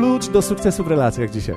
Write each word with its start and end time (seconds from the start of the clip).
klucz 0.00 0.28
do 0.28 0.42
sukcesu 0.42 0.84
w 0.84 0.86
relacjach 0.86 1.30
dzisiaj. 1.30 1.56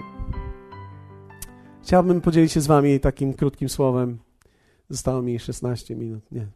Chciałbym 1.84 2.22
podzielić 2.22 2.52
się 2.52 2.62
z 2.62 2.68
Wami 2.68 3.00
takim 3.00 3.34
krótkim 3.34 3.70
słowem. 3.70 4.20
Zostało 4.90 5.22
mi 5.22 5.40
16 5.40 5.96
minut. 5.96 6.24
Nie. 6.32 6.48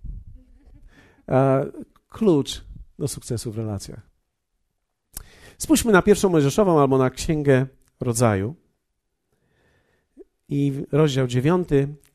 Klucz 2.10 2.64
do 3.00 3.08
sukcesu 3.08 3.52
w 3.52 3.58
relacjach. 3.58 4.02
Spójrzmy 5.58 5.92
na 5.92 6.02
pierwszą 6.02 6.30
Mojżeszową 6.30 6.80
albo 6.80 6.98
na 6.98 7.10
Księgę 7.10 7.66
Rodzaju 8.00 8.56
i 10.50 10.84
rozdział 10.92 11.28
9, 11.28 11.70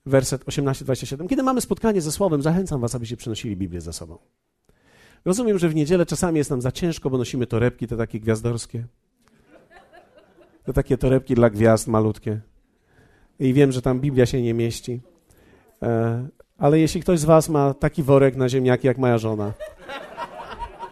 werset 0.06 0.44
18-27. 0.44 1.28
Kiedy 1.28 1.42
mamy 1.42 1.60
spotkanie 1.60 2.00
ze 2.00 2.12
Słowem, 2.12 2.42
zachęcam 2.42 2.80
Was, 2.80 2.94
abyście 2.94 3.16
przynosili 3.16 3.56
Biblię 3.56 3.80
za 3.80 3.92
sobą. 3.92 4.18
Rozumiem, 5.24 5.58
że 5.58 5.68
w 5.68 5.74
niedzielę 5.74 6.06
czasami 6.06 6.38
jest 6.38 6.50
nam 6.50 6.60
za 6.60 6.72
ciężko, 6.72 7.10
bo 7.10 7.18
nosimy 7.18 7.46
torebki 7.46 7.86
te 7.86 7.96
takie 7.96 8.20
gwiazdorskie. 8.20 8.86
Te 10.64 10.72
takie 10.72 10.98
torebki 10.98 11.34
dla 11.34 11.50
gwiazd 11.50 11.88
malutkie. 11.88 12.40
I 13.38 13.52
wiem, 13.52 13.72
że 13.72 13.82
tam 13.82 14.00
Biblia 14.00 14.26
się 14.26 14.42
nie 14.42 14.54
mieści. 14.54 15.00
E, 15.82 16.28
ale 16.58 16.78
jeśli 16.78 17.00
ktoś 17.00 17.18
z 17.20 17.24
Was 17.24 17.48
ma 17.48 17.74
taki 17.74 18.02
worek 18.02 18.36
na 18.36 18.48
ziemniaki 18.48 18.86
jak 18.86 18.98
moja 18.98 19.18
żona, 19.18 19.52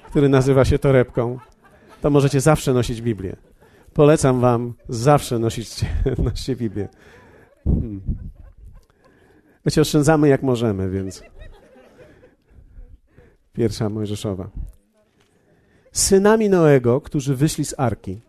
który 0.07 0.29
nazywa 0.29 0.65
się 0.65 0.79
torebką, 0.79 1.39
to 2.01 2.11
możecie 2.11 2.41
zawsze 2.41 2.73
nosić 2.73 3.03
Biblię. 3.03 3.37
Polecam 3.93 4.41
Wam 4.41 4.75
zawsze 4.89 5.39
nosić, 5.39 5.85
nosić 6.25 6.59
Biblię. 6.59 6.89
Hmm. 7.65 8.01
My 9.65 9.71
się 9.71 9.81
oszczędzamy 9.81 10.29
jak 10.29 10.43
możemy, 10.43 10.91
więc. 10.91 11.23
Pierwsza 13.53 13.89
Mojżeszowa. 13.89 14.51
Synami 15.93 16.49
Noego, 16.49 17.01
którzy 17.01 17.37
wyszli 17.37 17.65
z 17.65 17.75
arki, 17.79 18.21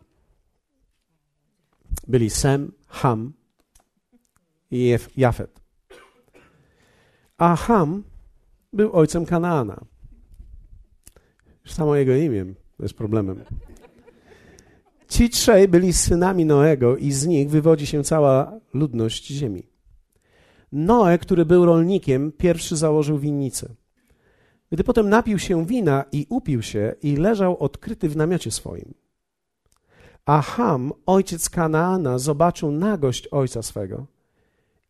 byli 2.07 2.29
Sem, 2.29 2.71
Ham 2.87 3.33
i 4.71 4.97
Jafet. 5.17 5.61
A 7.37 7.55
Ham 7.55 8.03
był 8.73 8.91
ojcem 8.93 9.25
Kanaana. 9.25 9.85
Już 11.65 11.73
samo 11.73 11.95
jego 11.95 12.15
imię 12.15 12.45
jest 12.79 12.93
problemem. 12.93 13.43
Ci 15.07 15.29
trzej 15.29 15.67
byli 15.67 15.93
synami 15.93 16.45
Noego 16.45 16.97
i 16.97 17.11
z 17.11 17.27
nich 17.27 17.49
wywodzi 17.49 17.87
się 17.87 18.03
cała 18.03 18.59
ludność 18.73 19.27
ziemi. 19.27 19.63
Noe, 20.71 21.17
który 21.17 21.45
był 21.45 21.65
rolnikiem, 21.65 22.31
pierwszy 22.31 22.77
założył 22.77 23.19
winnicę. 23.19 23.75
Gdy 24.71 24.83
potem 24.83 25.09
napił 25.09 25.39
się 25.39 25.65
wina 25.65 26.05
i 26.11 26.25
upił 26.29 26.61
się 26.61 26.95
i 27.01 27.15
leżał 27.15 27.57
odkryty 27.57 28.09
w 28.09 28.17
namiocie 28.17 28.51
swoim. 28.51 28.93
A 30.29 30.41
Ham, 30.41 30.93
ojciec 31.05 31.49
Kanaana, 31.49 32.17
zobaczył 32.17 32.71
nagość 32.71 33.27
ojca 33.27 33.61
swego 33.61 34.05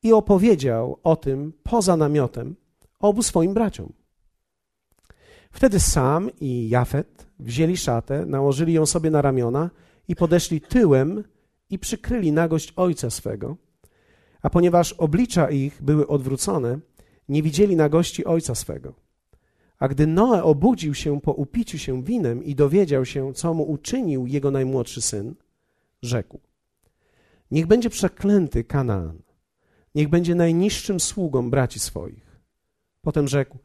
i 0.03 0.13
opowiedział 0.13 0.99
o 1.03 1.15
tym 1.15 1.53
poza 1.63 1.97
namiotem 1.97 2.55
obu 2.99 3.23
swoim 3.23 3.53
braciom. 3.53 3.93
Wtedy 5.51 5.79
Sam 5.79 6.29
i 6.41 6.69
Jafet 6.69 7.27
wzięli 7.39 7.77
szatę, 7.77 8.25
nałożyli 8.25 8.73
ją 8.73 8.85
sobie 8.85 9.11
na 9.11 9.21
ramiona 9.21 9.69
i 10.07 10.15
podeszli 10.15 10.61
tyłem 10.61 11.23
i 11.69 11.79
przykryli 11.79 12.31
nagość 12.31 12.73
ojca 12.75 13.09
swego. 13.09 13.57
A 14.41 14.49
ponieważ 14.49 14.93
oblicza 14.93 15.49
ich 15.49 15.81
były 15.81 16.07
odwrócone, 16.07 16.79
nie 17.29 17.43
widzieli 17.43 17.75
nagości 17.75 18.25
ojca 18.25 18.55
swego. 18.55 18.93
A 19.79 19.87
gdy 19.87 20.07
Noe 20.07 20.43
obudził 20.43 20.93
się 20.93 21.21
po 21.21 21.33
upiciu 21.33 21.77
się 21.77 22.03
winem 22.03 22.43
i 22.43 22.55
dowiedział 22.55 23.05
się, 23.05 23.33
co 23.33 23.53
mu 23.53 23.71
uczynił 23.71 24.27
jego 24.27 24.51
najmłodszy 24.51 25.01
syn, 25.01 25.35
rzekł: 26.01 26.39
Niech 27.51 27.67
będzie 27.67 27.89
przeklęty 27.89 28.63
Kanaan, 28.63 29.21
niech 29.95 30.09
będzie 30.09 30.35
najniższym 30.35 30.99
sługą 30.99 31.49
braci 31.49 31.79
swoich. 31.79 32.39
Potem 33.01 33.27
rzekł: 33.27 33.57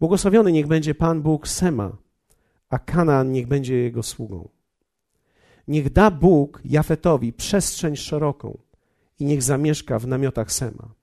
Błogosławiony 0.00 0.52
niech 0.52 0.66
będzie 0.66 0.94
Pan 0.94 1.22
Bóg 1.22 1.48
Sema, 1.48 1.96
a 2.68 2.78
Kanaan 2.78 3.32
niech 3.32 3.46
będzie 3.46 3.74
jego 3.74 4.02
sługą. 4.02 4.48
Niech 5.68 5.92
da 5.92 6.10
Bóg 6.10 6.60
Jafetowi 6.64 7.32
przestrzeń 7.32 7.96
szeroką 7.96 8.58
i 9.18 9.24
niech 9.24 9.42
zamieszka 9.42 9.98
w 9.98 10.06
namiotach 10.06 10.52
Sema, 10.52 10.94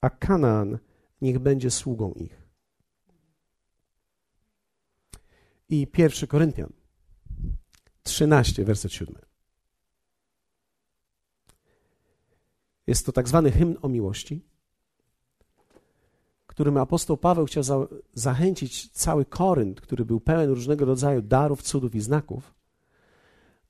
a 0.00 0.10
Kanaan 0.10 0.78
niech 1.22 1.38
będzie 1.38 1.70
sługą 1.70 2.12
ich. 2.12 2.39
I 5.70 5.86
pierwszy 5.86 6.26
Koryntian 6.26 6.72
13, 8.02 8.64
werset 8.64 8.92
7. 8.92 9.14
Jest 12.86 13.06
to 13.06 13.12
tak 13.12 13.28
zwany 13.28 13.50
hymn 13.50 13.76
o 13.82 13.88
miłości, 13.88 14.44
którym 16.46 16.76
apostoł 16.76 17.16
Paweł 17.16 17.46
chciał 17.46 17.62
za, 17.62 17.86
zachęcić 18.14 18.90
cały 18.90 19.24
Korynt, 19.24 19.80
który 19.80 20.04
był 20.04 20.20
pełen 20.20 20.50
różnego 20.50 20.84
rodzaju 20.84 21.22
darów, 21.22 21.62
cudów 21.62 21.94
i 21.94 22.00
znaków, 22.00 22.54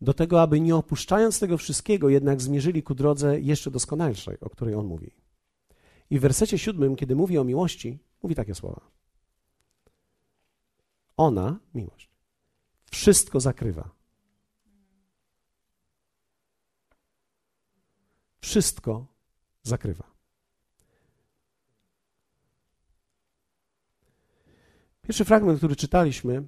do 0.01 0.15
tego, 0.15 0.43
aby 0.43 0.61
nie 0.61 0.77
opuszczając 0.77 1.39
tego 1.39 1.59
wszystkiego, 1.59 2.09
jednak 2.09 2.43
zmierzyli 2.43 2.83
ku 2.83 2.95
drodze 2.95 3.41
jeszcze 3.41 3.71
doskonalszej, 3.71 4.41
o 4.41 4.51
której 4.51 4.75
on 4.75 4.87
mówi. 4.87 5.11
I 6.11 6.19
w 6.19 6.23
wersecie 6.23 6.59
siódmym, 6.59 6.97
kiedy 6.97 7.17
mówi 7.17 7.39
o 7.39 7.45
miłości, 7.45 7.99
mówi 8.23 8.35
takie 8.35 8.55
słowa. 8.55 9.00
Ona, 11.21 11.59
miłość, 11.75 12.11
wszystko 12.91 13.41
zakrywa. 13.41 13.91
Wszystko 18.41 19.07
zakrywa. 19.63 20.05
Pierwszy 25.03 25.25
fragment, 25.25 25.59
który 25.59 25.77
czytaliśmy, 25.77 26.43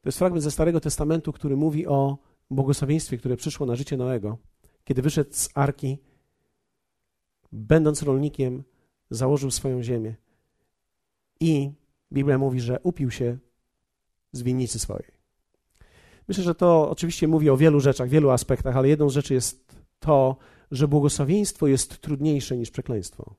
to 0.00 0.08
jest 0.08 0.18
fragment 0.18 0.42
ze 0.42 0.50
Starego 0.50 0.80
Testamentu, 0.80 1.32
który 1.32 1.56
mówi 1.56 1.86
o 1.86 2.18
błogosławieństwie, 2.50 3.18
które 3.18 3.36
przyszło 3.36 3.66
na 3.66 3.76
życie 3.76 3.96
Noego. 3.96 4.38
Kiedy 4.84 5.02
wyszedł 5.02 5.30
z 5.32 5.48
arki, 5.54 5.98
będąc 7.52 8.02
rolnikiem, 8.02 8.64
założył 9.10 9.50
swoją 9.50 9.82
ziemię. 9.82 10.14
I 11.40 11.81
Biblia 12.12 12.38
mówi, 12.38 12.60
że 12.60 12.80
upił 12.80 13.10
się 13.10 13.38
z 14.32 14.42
winnicy 14.42 14.78
swojej. 14.78 15.12
Myślę, 16.28 16.44
że 16.44 16.54
to 16.54 16.90
oczywiście 16.90 17.28
mówi 17.28 17.50
o 17.50 17.56
wielu 17.56 17.80
rzeczach, 17.80 18.08
wielu 18.08 18.30
aspektach, 18.30 18.76
ale 18.76 18.88
jedną 18.88 19.10
z 19.10 19.12
rzeczy 19.12 19.34
jest 19.34 19.76
to, 19.98 20.36
że 20.70 20.88
błogosławieństwo 20.88 21.66
jest 21.66 22.00
trudniejsze 22.00 22.56
niż 22.56 22.70
przekleństwo. 22.70 23.34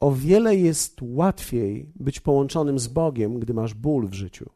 O 0.00 0.12
wiele 0.12 0.56
jest 0.56 0.98
łatwiej 1.02 1.92
być 1.94 2.20
połączonym 2.20 2.78
z 2.78 2.88
Bogiem, 2.88 3.40
gdy 3.40 3.54
masz 3.54 3.74
ból 3.74 4.08
w 4.08 4.14
życiu. 4.14 4.50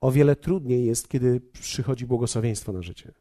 O 0.00 0.10
wiele 0.10 0.36
trudniej 0.36 0.84
jest, 0.84 1.08
kiedy 1.08 1.40
przychodzi 1.40 2.06
błogosławieństwo 2.06 2.72
na 2.72 2.82
życie. 2.82 3.12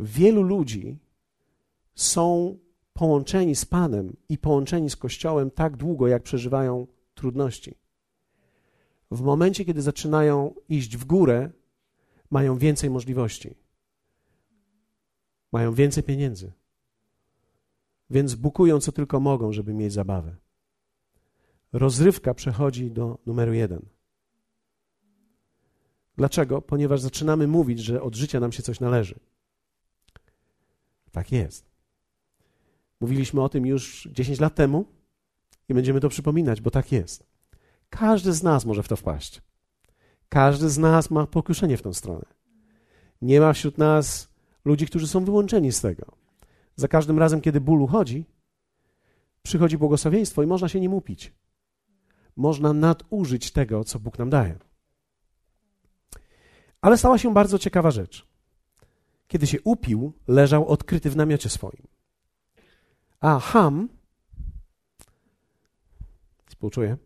Wielu 0.00 0.42
ludzi 0.42 0.98
są 1.94 2.58
połączeni 2.92 3.56
z 3.56 3.64
Panem 3.64 4.16
i 4.28 4.38
połączeni 4.38 4.90
z 4.90 4.96
Kościołem 4.96 5.50
tak 5.50 5.76
długo, 5.76 6.08
jak 6.08 6.22
przeżywają 6.22 6.86
trudności. 7.14 7.74
W 9.10 9.20
momencie, 9.20 9.64
kiedy 9.64 9.82
zaczynają 9.82 10.54
iść 10.68 10.96
w 10.96 11.04
górę, 11.04 11.50
mają 12.30 12.58
więcej 12.58 12.90
możliwości. 12.90 13.54
Mają 15.52 15.74
więcej 15.74 16.02
pieniędzy. 16.02 16.52
Więc 18.10 18.34
bukują 18.34 18.80
co 18.80 18.92
tylko 18.92 19.20
mogą, 19.20 19.52
żeby 19.52 19.74
mieć 19.74 19.92
zabawę. 19.92 20.36
Rozrywka 21.72 22.34
przechodzi 22.34 22.90
do 22.90 23.18
numeru 23.26 23.52
jeden. 23.52 23.86
Dlaczego? 26.16 26.62
Ponieważ 26.62 27.00
zaczynamy 27.00 27.46
mówić, 27.46 27.78
że 27.78 28.02
od 28.02 28.14
życia 28.14 28.40
nam 28.40 28.52
się 28.52 28.62
coś 28.62 28.80
należy. 28.80 29.18
Tak 31.12 31.32
jest. 31.32 31.69
Mówiliśmy 33.00 33.42
o 33.42 33.48
tym 33.48 33.66
już 33.66 34.08
10 34.12 34.40
lat 34.40 34.54
temu 34.54 34.84
i 35.68 35.74
będziemy 35.74 36.00
to 36.00 36.08
przypominać, 36.08 36.60
bo 36.60 36.70
tak 36.70 36.92
jest. 36.92 37.26
Każdy 37.90 38.32
z 38.32 38.42
nas 38.42 38.64
może 38.64 38.82
w 38.82 38.88
to 38.88 38.96
wpaść. 38.96 39.42
Każdy 40.28 40.70
z 40.70 40.78
nas 40.78 41.10
ma 41.10 41.26
pokuszenie 41.26 41.76
w 41.76 41.82
tą 41.82 41.92
stronę. 41.92 42.26
Nie 43.22 43.40
ma 43.40 43.52
wśród 43.52 43.78
nas 43.78 44.28
ludzi, 44.64 44.86
którzy 44.86 45.08
są 45.08 45.24
wyłączeni 45.24 45.72
z 45.72 45.80
tego. 45.80 46.06
Za 46.76 46.88
każdym 46.88 47.18
razem, 47.18 47.40
kiedy 47.40 47.60
ból 47.60 47.82
uchodzi, 47.82 48.24
przychodzi 49.42 49.78
błogosławieństwo 49.78 50.42
i 50.42 50.46
można 50.46 50.68
się 50.68 50.80
nim 50.80 50.94
upić. 50.94 51.32
Można 52.36 52.72
nadużyć 52.72 53.52
tego, 53.52 53.84
co 53.84 53.98
Bóg 53.98 54.18
nam 54.18 54.30
daje. 54.30 54.58
Ale 56.80 56.98
stała 56.98 57.18
się 57.18 57.34
bardzo 57.34 57.58
ciekawa 57.58 57.90
rzecz. 57.90 58.26
Kiedy 59.28 59.46
się 59.46 59.58
upił, 59.64 60.12
leżał 60.28 60.68
odkryty 60.68 61.10
w 61.10 61.16
namiocie 61.16 61.48
swoim. 61.48 61.86
A 63.20 63.40
Ham, 63.40 63.88
współczuję, 66.46 66.96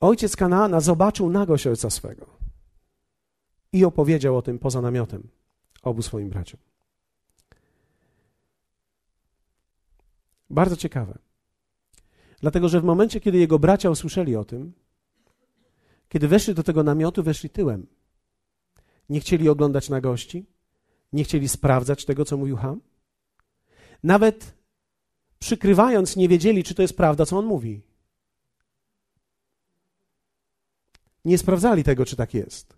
Ojciec 0.00 0.36
Kanaana 0.36 0.80
zobaczył 0.80 1.30
nagość 1.30 1.66
ojca 1.66 1.90
swego 1.90 2.26
i 3.72 3.84
opowiedział 3.84 4.36
o 4.36 4.42
tym 4.42 4.58
poza 4.58 4.80
namiotem 4.80 5.28
obu 5.82 6.02
swoim 6.02 6.30
braciom. 6.30 6.60
Bardzo 10.50 10.76
ciekawe. 10.76 11.18
Dlatego, 12.40 12.68
że 12.68 12.80
w 12.80 12.84
momencie, 12.84 13.20
kiedy 13.20 13.38
jego 13.38 13.58
bracia 13.58 13.90
usłyszeli 13.90 14.36
o 14.36 14.44
tym, 14.44 14.72
kiedy 16.08 16.28
weszli 16.28 16.54
do 16.54 16.62
tego 16.62 16.82
namiotu, 16.82 17.22
weszli 17.22 17.50
tyłem. 17.50 17.86
Nie 19.08 19.20
chcieli 19.20 19.48
oglądać 19.48 19.88
nagości, 19.88 20.46
nie 21.12 21.24
chcieli 21.24 21.48
sprawdzać 21.48 22.04
tego, 22.04 22.24
co 22.24 22.36
mówił 22.36 22.56
Ham. 22.56 22.80
Nawet 24.06 24.54
przykrywając, 25.38 26.16
nie 26.16 26.28
wiedzieli, 26.28 26.64
czy 26.64 26.74
to 26.74 26.82
jest 26.82 26.96
prawda, 26.96 27.26
co 27.26 27.38
on 27.38 27.46
mówi. 27.46 27.82
Nie 31.24 31.38
sprawdzali 31.38 31.84
tego, 31.84 32.04
czy 32.04 32.16
tak 32.16 32.34
jest. 32.34 32.76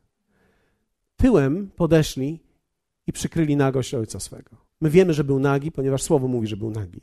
Tyłem 1.17 1.71
podeszli 1.71 2.41
i 3.07 3.13
przykryli 3.13 3.57
nagość 3.57 3.95
ojca 3.95 4.21
swego. 4.21 4.57
My 4.81 4.91
wiemy, 4.91 5.15
że 5.15 5.25
był 5.25 5.39
nagi, 5.39 5.73
ponieważ 5.73 6.03
słowo 6.03 6.29
mówi, 6.29 6.47
że 6.47 6.57
był 6.57 6.71
nagi. 6.71 7.01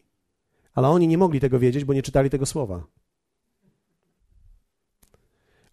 Ale 0.74 0.88
oni 0.88 1.08
nie 1.08 1.18
mogli 1.18 1.40
tego 1.40 1.60
wiedzieć, 1.60 1.86
bo 1.86 1.94
nie 1.94 2.04
czytali 2.04 2.30
tego 2.30 2.46
słowa. 2.46 2.88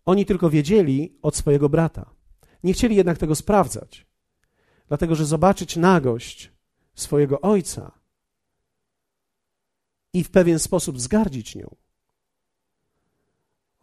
Oni 0.05 0.27
tylko 0.27 0.51
wiedzieli 0.51 1.19
od 1.23 1.37
swojego 1.37 1.69
brata. 1.69 2.11
Nie 2.65 2.73
chcieli 2.73 2.97
jednak 2.97 3.19
tego 3.19 3.35
sprawdzać, 3.35 4.07
dlatego 4.89 5.15
że 5.15 5.27
zobaczyć 5.27 5.77
nagość 5.77 6.53
swojego 6.95 7.41
ojca 7.41 8.02
i 10.13 10.25
w 10.25 10.31
pewien 10.31 10.59
sposób 10.59 11.01
zgardzić 11.01 11.57
nią 11.57 11.77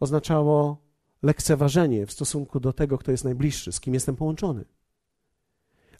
oznaczało 0.00 0.82
lekceważenie 1.22 2.06
w 2.06 2.12
stosunku 2.12 2.60
do 2.60 2.72
tego, 2.72 2.98
kto 2.98 3.10
jest 3.10 3.24
najbliższy, 3.24 3.72
z 3.72 3.80
kim 3.80 3.94
jestem 3.94 4.16
połączony. 4.16 4.64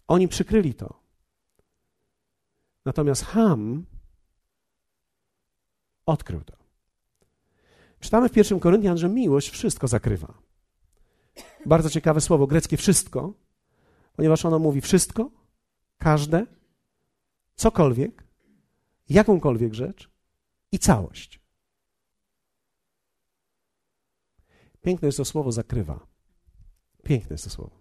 Oni 0.08 0.28
przykryli 0.28 0.74
to. 0.74 1.00
Natomiast 2.84 3.24
Ham 3.24 3.86
odkrył 6.06 6.44
to. 6.44 6.56
Czytamy 8.00 8.28
w 8.28 8.32
pierwszym 8.32 8.60
Koryntian, 8.60 8.98
że 8.98 9.08
miłość 9.08 9.50
wszystko 9.50 9.88
zakrywa. 9.88 10.34
Bardzo 11.66 11.90
ciekawe 11.90 12.20
słowo 12.20 12.46
greckie 12.46 12.76
wszystko, 12.76 13.34
ponieważ 14.16 14.44
ono 14.44 14.58
mówi 14.58 14.80
wszystko, 14.80 15.30
każde, 15.98 16.46
cokolwiek, 17.56 18.24
jakąkolwiek 19.08 19.74
rzecz 19.74 20.09
i 20.72 20.78
całość. 20.78 21.40
Piękne 24.82 25.06
jest 25.06 25.18
to 25.18 25.24
słowo 25.24 25.52
zakrywa. 25.52 26.06
Piękne 27.04 27.34
jest 27.34 27.44
to 27.44 27.50
słowo. 27.50 27.80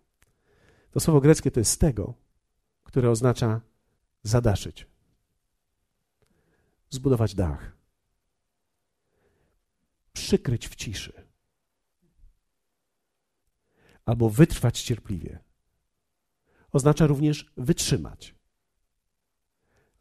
To 0.91 0.99
słowo 0.99 1.21
greckie 1.21 1.51
to 1.51 1.59
jest 1.59 1.79
tego, 1.79 2.13
które 2.83 3.09
oznacza 3.09 3.61
zadaszyć, 4.23 4.87
zbudować 6.89 7.35
dach, 7.35 7.77
przykryć 10.13 10.67
w 10.67 10.75
ciszy, 10.75 11.29
albo 14.05 14.29
wytrwać 14.29 14.81
cierpliwie. 14.81 15.39
Oznacza 16.71 17.07
również 17.07 17.51
wytrzymać. 17.57 18.35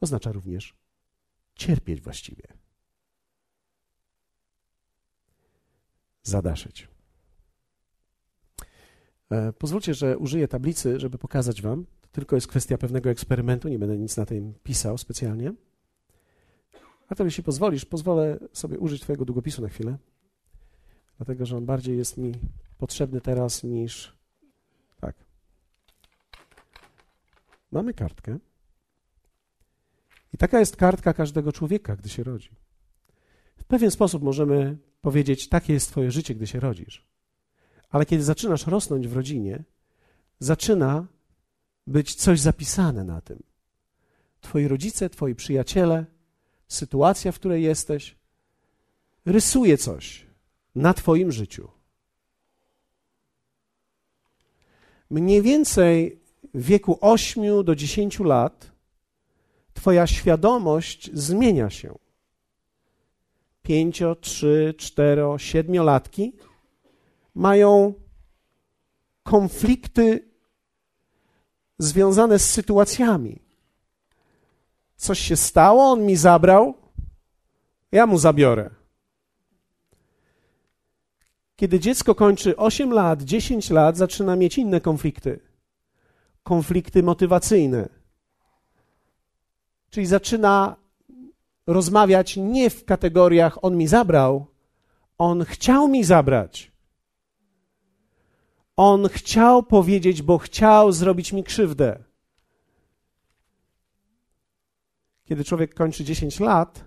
Oznacza 0.01 0.33
również 0.33 0.77
cierpieć 1.55 2.01
właściwie. 2.01 2.59
Zadaszyć. 6.29 6.89
E, 9.31 9.53
pozwólcie, 9.53 9.95
że 9.95 10.19
użyję 10.19 10.49
tablicy, 10.49 11.01
żeby 11.01 11.19
pokazać 11.19 11.63
Wam. 11.63 11.87
To 12.01 12.09
tylko 12.13 12.37
jest 12.37 12.47
kwestia 12.47 12.79
pewnego 12.79 13.11
eksperymentu, 13.11 13.69
nie 13.69 13.79
będę 13.79 13.99
nic 13.99 14.17
na 14.17 14.27
tym 14.27 14.55
pisał 14.63 14.99
specjalnie. 14.99 15.53
A 17.09 17.15
to 17.15 17.25
jeśli 17.25 17.43
pozwolisz, 17.43 17.85
pozwolę 17.85 18.39
sobie 18.53 18.79
użyć 18.79 19.03
Twojego 19.03 19.25
długopisu 19.25 19.63
na 19.63 19.69
chwilę, 19.69 19.99
dlatego 21.17 21.47
że 21.47 21.57
on 21.57 21.67
bardziej 21.67 21.99
jest 21.99 22.17
mi 22.17 22.33
potrzebny 22.79 23.21
teraz 23.21 23.65
niż. 23.65 24.17
Tak. 25.01 25.15
Mamy 27.73 27.95
kartkę. 27.95 28.39
I 30.35 30.39
taka 30.39 30.61
jest 30.61 30.77
kartka 30.77 31.13
każdego 31.13 31.53
człowieka, 31.53 31.97
gdy 31.97 32.09
się 32.09 32.23
rodzi. 32.23 32.51
W 33.57 33.65
pewien 33.65 33.91
sposób 33.91 34.23
możemy 34.23 34.79
powiedzieć: 35.01 35.49
takie 35.49 35.73
jest 35.73 35.91
Twoje 35.91 36.11
życie, 36.11 36.35
gdy 36.35 36.47
się 36.47 36.61
rodzisz. 36.61 37.07
Ale 37.91 38.07
kiedy 38.07 38.25
zaczynasz 38.25 38.67
rosnąć 38.67 39.09
w 39.09 39.13
rodzinie, 39.13 39.65
zaczyna 40.39 41.07
być 41.87 42.15
coś 42.15 42.41
zapisane 42.41 43.05
na 43.05 43.21
tym. 43.21 43.43
Twoi 44.41 44.69
rodzice, 44.69 45.11
twoi 45.11 45.35
przyjaciele, 45.35 46.07
sytuacja, 46.69 47.33
w 47.33 47.39
której 47.39 47.63
jesteś, 47.63 48.17
rysuje 49.25 49.79
coś 49.79 50.27
na 50.75 50.95
Twoim 50.95 51.33
życiu. 51.33 51.69
Mniej 55.11 55.43
więcej 55.43 56.21
w 56.55 56.63
wieku 56.65 56.99
8 57.01 57.65
do 57.65 57.75
10 57.75 58.21
lat 58.21 58.73
Twoja 59.75 60.07
świadomość 60.07 61.11
zmienia 61.15 61.71
się. 61.71 61.99
Pięcio, 63.69 64.15
trzy, 64.15 64.75
cztero, 64.79 65.39
siedmiolatki 65.39 66.33
mają 67.35 67.95
konflikty 69.23 70.29
związane 71.79 72.39
z 72.39 72.51
sytuacjami. 72.51 73.41
Coś 74.97 75.19
się 75.19 75.37
stało, 75.37 75.91
on 75.91 76.07
mi 76.07 76.17
zabrał, 76.17 76.75
ja 77.93 78.07
mu 78.07 78.19
zabiorę. 78.19 78.71
Kiedy 81.57 81.81
dziecko 81.81 82.15
kończy 82.15 82.57
8 82.57 82.93
lat, 82.93 83.23
10 83.23 83.71
lat, 83.71 83.97
zaczyna 83.97 84.37
mieć 84.37 84.59
inne 84.59 84.81
konflikty. 84.81 85.41
Konflikty 86.43 87.03
motywacyjne. 87.03 87.89
Czyli 89.91 90.07
zaczyna 90.07 90.77
rozmawiać 91.69 92.37
nie 92.37 92.71
w 92.71 92.85
kategoriach 92.85 93.65
on 93.65 93.77
mi 93.77 93.87
zabrał, 93.87 94.47
on 95.19 95.45
chciał 95.45 95.89
mi 95.89 96.05
zabrać. 96.05 96.73
On 98.77 99.09
chciał 99.09 99.63
powiedzieć, 99.63 100.23
bo 100.23 100.39
chciał 100.39 100.93
zrobić 100.93 101.33
mi 101.33 101.45
krzywdę. 101.45 102.05
Kiedy 105.25 105.45
człowiek 105.45 105.75
kończy 105.75 106.05
10 106.05 106.41
lat, 106.41 106.85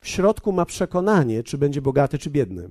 w 0.00 0.08
środku 0.08 0.52
ma 0.52 0.64
przekonanie, 0.64 1.42
czy 1.42 1.58
będzie 1.58 1.82
bogaty, 1.82 2.18
czy 2.18 2.30
biedny. 2.30 2.70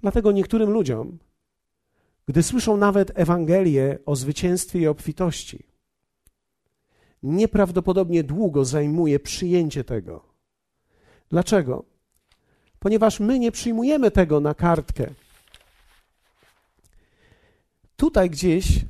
Dlatego 0.00 0.32
niektórym 0.32 0.70
ludziom, 0.70 1.18
gdy 2.26 2.42
słyszą 2.42 2.76
nawet 2.76 3.12
Ewangelię 3.14 3.98
o 4.06 4.16
zwycięstwie 4.16 4.78
i 4.80 4.86
obfitości, 4.86 5.67
nieprawdopodobnie 7.22 8.24
długo 8.24 8.64
zajmuje 8.64 9.20
przyjęcie 9.20 9.84
tego. 9.84 10.24
Dlaczego? 11.30 11.84
Ponieważ 12.78 13.20
my 13.20 13.38
nie 13.38 13.52
przyjmujemy 13.52 14.10
tego 14.10 14.40
na 14.40 14.54
kartkę. 14.54 15.10
Tutaj 17.96 18.30
gdzieś 18.30 18.84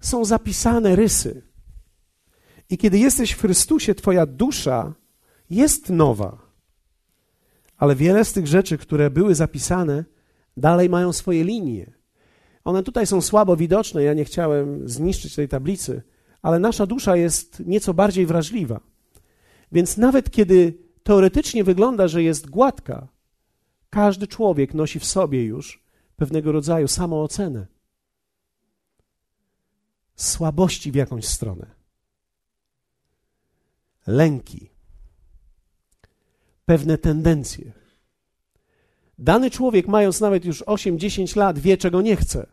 są 0.00 0.24
zapisane 0.24 0.96
rysy. 0.96 1.42
I 2.70 2.78
kiedy 2.78 2.98
jesteś 2.98 3.32
w 3.32 3.40
Chrystusie, 3.40 3.94
Twoja 3.94 4.26
dusza 4.26 4.94
jest 5.50 5.90
nowa. 5.90 6.38
Ale 7.76 7.96
wiele 7.96 8.24
z 8.24 8.32
tych 8.32 8.46
rzeczy, 8.46 8.78
które 8.78 9.10
były 9.10 9.34
zapisane, 9.34 10.04
dalej 10.56 10.88
mają 10.88 11.12
swoje 11.12 11.44
linie. 11.44 11.92
One 12.64 12.82
tutaj 12.82 13.06
są 13.06 13.20
słabo 13.20 13.56
widoczne. 13.56 14.02
Ja 14.02 14.14
nie 14.14 14.24
chciałem 14.24 14.88
zniszczyć 14.88 15.34
tej 15.34 15.48
tablicy, 15.48 16.02
ale 16.42 16.58
nasza 16.58 16.86
dusza 16.86 17.16
jest 17.16 17.60
nieco 17.66 17.94
bardziej 17.94 18.26
wrażliwa. 18.26 18.80
Więc 19.72 19.96
nawet 19.96 20.30
kiedy 20.30 20.78
teoretycznie 21.02 21.64
wygląda, 21.64 22.08
że 22.08 22.22
jest 22.22 22.50
gładka, 22.50 23.08
każdy 23.90 24.26
człowiek 24.26 24.74
nosi 24.74 25.00
w 25.00 25.04
sobie 25.04 25.44
już 25.44 25.82
pewnego 26.16 26.52
rodzaju 26.52 26.88
samoocenę, 26.88 27.66
słabości 30.14 30.92
w 30.92 30.94
jakąś 30.94 31.24
stronę, 31.24 31.66
lęki, 34.06 34.70
pewne 36.64 36.98
tendencje. 36.98 37.72
Dany 39.18 39.50
człowiek, 39.50 39.88
mając 39.88 40.20
nawet 40.20 40.44
już 40.44 40.62
8-10 40.62 41.36
lat, 41.36 41.58
wie, 41.58 41.76
czego 41.76 42.02
nie 42.02 42.16
chce. 42.16 42.46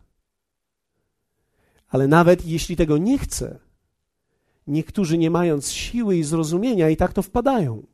Ale 1.88 2.08
nawet 2.08 2.46
jeśli 2.46 2.75
tego 2.75 2.98
nie 2.98 3.18
chce, 3.18 3.60
niektórzy 4.67 5.17
nie 5.17 5.29
mając 5.29 5.72
siły 5.72 6.17
i 6.17 6.24
zrozumienia, 6.24 6.89
i 6.89 6.98
tak 6.98 7.13
to 7.13 7.22
wpadają. 7.22 7.86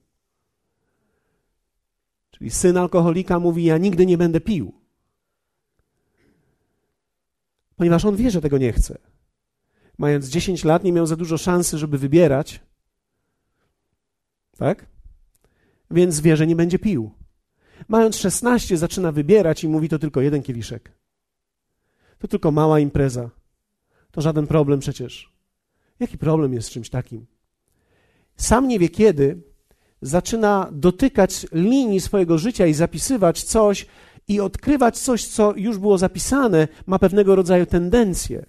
Czyli 2.31 2.49
syn 2.49 2.77
alkoholika 2.77 3.39
mówi: 3.39 3.63
Ja 3.63 3.77
nigdy 3.77 4.05
nie 4.05 4.17
będę 4.17 4.41
pił. 4.41 4.73
Ponieważ 7.75 8.05
on 8.05 8.15
wie, 8.15 8.31
że 8.31 8.41
tego 8.41 8.57
nie 8.57 8.73
chce. 8.73 8.97
Mając 9.97 10.27
10 10.27 10.63
lat, 10.63 10.83
nie 10.83 10.91
miał 10.91 11.05
za 11.05 11.15
dużo 11.15 11.37
szansy, 11.37 11.77
żeby 11.77 11.97
wybierać. 11.97 12.59
Tak? 14.57 14.85
Więc 15.91 16.19
wie, 16.19 16.37
że 16.37 16.47
nie 16.47 16.55
będzie 16.55 16.79
pił. 16.79 17.11
Mając 17.87 18.15
16, 18.15 18.77
zaczyna 18.77 19.11
wybierać 19.11 19.63
i 19.63 19.67
mówi: 19.67 19.89
To 19.89 19.99
tylko 19.99 20.21
jeden 20.21 20.43
kieliszek. 20.43 20.91
To 22.19 22.27
tylko 22.27 22.51
mała 22.51 22.79
impreza. 22.79 23.29
To 24.11 24.21
żaden 24.21 24.47
problem 24.47 24.79
przecież. 24.79 25.40
Jaki 26.01 26.17
problem 26.17 26.53
jest 26.53 26.67
z 26.67 26.71
czymś 26.71 26.89
takim? 26.89 27.25
Sam 28.37 28.67
nie 28.67 28.79
wie 28.79 28.89
kiedy, 28.89 29.41
zaczyna 30.01 30.69
dotykać 30.71 31.47
linii 31.51 32.01
swojego 32.01 32.37
życia 32.37 32.65
i 32.67 32.73
zapisywać 32.73 33.43
coś 33.43 33.85
i 34.27 34.39
odkrywać 34.39 34.97
coś, 34.99 35.27
co 35.27 35.53
już 35.55 35.77
było 35.77 35.97
zapisane, 35.97 36.67
ma 36.85 36.99
pewnego 36.99 37.35
rodzaju 37.35 37.65
tendencję. 37.65 38.45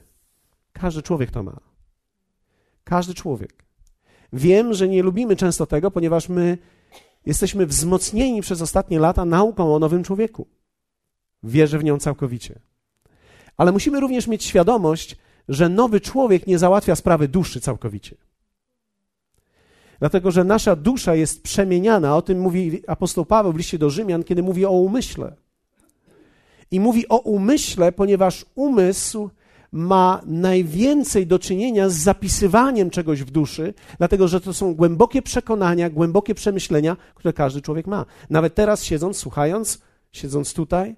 Każdy 0.72 1.02
człowiek 1.02 1.30
to 1.30 1.42
ma. 1.42 1.60
Każdy 2.84 3.14
człowiek. 3.14 3.64
Wiem, 4.32 4.74
że 4.74 4.88
nie 4.88 5.02
lubimy 5.02 5.36
często 5.36 5.66
tego, 5.66 5.90
ponieważ 5.90 6.28
my 6.28 6.58
jesteśmy 7.26 7.66
wzmocnieni 7.66 8.42
przez 8.42 8.62
ostatnie 8.62 8.98
lata 8.98 9.24
nauką 9.24 9.74
o 9.74 9.78
nowym 9.78 10.04
człowieku. 10.04 10.46
Wierzę 11.42 11.78
w 11.78 11.84
nią 11.84 11.98
całkowicie. 11.98 12.60
Ale 13.56 13.72
musimy 13.72 14.00
również 14.00 14.26
mieć 14.26 14.44
świadomość, 14.44 15.16
że 15.48 15.68
nowy 15.68 16.00
człowiek 16.00 16.46
nie 16.46 16.58
załatwia 16.58 16.96
sprawy 16.96 17.28
duszy 17.28 17.60
całkowicie. 17.60 18.16
Dlatego, 19.98 20.30
że 20.30 20.44
nasza 20.44 20.76
dusza 20.76 21.14
jest 21.14 21.42
przemieniana. 21.42 22.16
O 22.16 22.22
tym 22.22 22.40
mówi 22.40 22.82
apostoł 22.86 23.24
Paweł 23.24 23.52
w 23.52 23.56
liście 23.56 23.78
do 23.78 23.90
Rzymian, 23.90 24.24
kiedy 24.24 24.42
mówi 24.42 24.66
o 24.66 24.70
umyśle. 24.70 25.32
I 26.70 26.80
mówi 26.80 27.08
o 27.08 27.18
umyśle, 27.18 27.92
ponieważ 27.92 28.44
umysł 28.54 29.30
ma 29.72 30.20
najwięcej 30.26 31.26
do 31.26 31.38
czynienia 31.38 31.88
z 31.88 31.94
zapisywaniem 31.94 32.90
czegoś 32.90 33.22
w 33.22 33.30
duszy, 33.30 33.74
dlatego 33.98 34.28
że 34.28 34.40
to 34.40 34.54
są 34.54 34.74
głębokie 34.74 35.22
przekonania, 35.22 35.90
głębokie 35.90 36.34
przemyślenia, 36.34 36.96
które 37.14 37.32
każdy 37.32 37.62
człowiek 37.62 37.86
ma. 37.86 38.06
Nawet 38.30 38.54
teraz 38.54 38.84
siedząc, 38.84 39.16
słuchając, 39.16 39.82
siedząc 40.12 40.54
tutaj, 40.54 40.96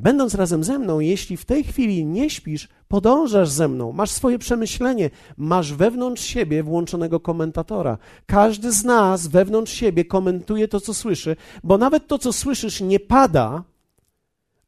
Będąc 0.00 0.34
razem 0.34 0.64
ze 0.64 0.78
mną, 0.78 1.00
jeśli 1.00 1.36
w 1.36 1.44
tej 1.44 1.64
chwili 1.64 2.04
nie 2.04 2.30
śpisz, 2.30 2.68
podążasz 2.88 3.48
ze 3.48 3.68
mną, 3.68 3.92
masz 3.92 4.10
swoje 4.10 4.38
przemyślenie, 4.38 5.10
masz 5.36 5.74
wewnątrz 5.74 6.22
siebie 6.22 6.62
włączonego 6.62 7.20
komentatora. 7.20 7.98
Każdy 8.26 8.72
z 8.72 8.84
nas 8.84 9.26
wewnątrz 9.26 9.72
siebie 9.72 10.04
komentuje 10.04 10.68
to, 10.68 10.80
co 10.80 10.94
słyszy, 10.94 11.36
bo 11.64 11.78
nawet 11.78 12.06
to, 12.06 12.18
co 12.18 12.32
słyszysz, 12.32 12.80
nie 12.80 13.00
pada 13.00 13.64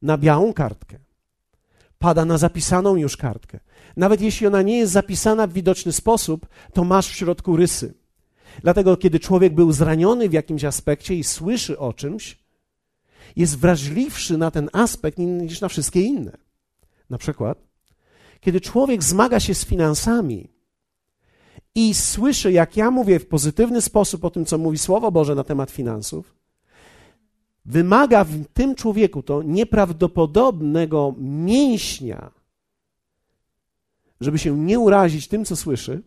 na 0.01 0.17
białą 0.17 0.53
kartkę. 0.53 0.99
Pada 1.99 2.25
na 2.25 2.37
zapisaną 2.37 2.95
już 2.95 3.17
kartkę. 3.17 3.59
Nawet 3.97 4.21
jeśli 4.21 4.47
ona 4.47 4.61
nie 4.61 4.77
jest 4.77 4.93
zapisana 4.93 5.47
w 5.47 5.53
widoczny 5.53 5.91
sposób, 5.91 6.47
to 6.73 6.83
masz 6.83 7.07
w 7.07 7.15
środku 7.15 7.55
rysy. 7.55 7.93
Dlatego, 8.61 8.97
kiedy 8.97 9.19
człowiek 9.19 9.55
był 9.55 9.71
zraniony 9.71 10.29
w 10.29 10.33
jakimś 10.33 10.63
aspekcie 10.63 11.15
i 11.15 11.23
słyszy 11.23 11.79
o 11.79 11.93
czymś, 11.93 12.42
jest 13.35 13.59
wrażliwszy 13.59 14.37
na 14.37 14.51
ten 14.51 14.69
aspekt 14.73 15.17
niż 15.17 15.61
na 15.61 15.67
wszystkie 15.67 16.01
inne. 16.01 16.37
Na 17.09 17.17
przykład, 17.17 17.57
kiedy 18.39 18.61
człowiek 18.61 19.03
zmaga 19.03 19.39
się 19.39 19.55
z 19.55 19.65
finansami 19.65 20.49
i 21.75 21.93
słyszy, 21.93 22.51
jak 22.51 22.77
ja 22.77 22.91
mówię 22.91 23.19
w 23.19 23.27
pozytywny 23.27 23.81
sposób 23.81 24.25
o 24.25 24.29
tym, 24.29 24.45
co 24.45 24.57
mówi 24.57 24.77
Słowo 24.77 25.11
Boże 25.11 25.35
na 25.35 25.43
temat 25.43 25.71
finansów, 25.71 26.35
wymaga 27.65 28.23
w 28.23 28.45
tym 28.53 28.75
człowieku 28.75 29.23
to 29.23 29.43
nieprawdopodobnego 29.43 31.15
mięśnia, 31.17 32.31
żeby 34.21 34.39
się 34.39 34.57
nie 34.57 34.79
urazić 34.79 35.27
tym, 35.27 35.45
co 35.45 35.55
słyszy. 35.55 36.01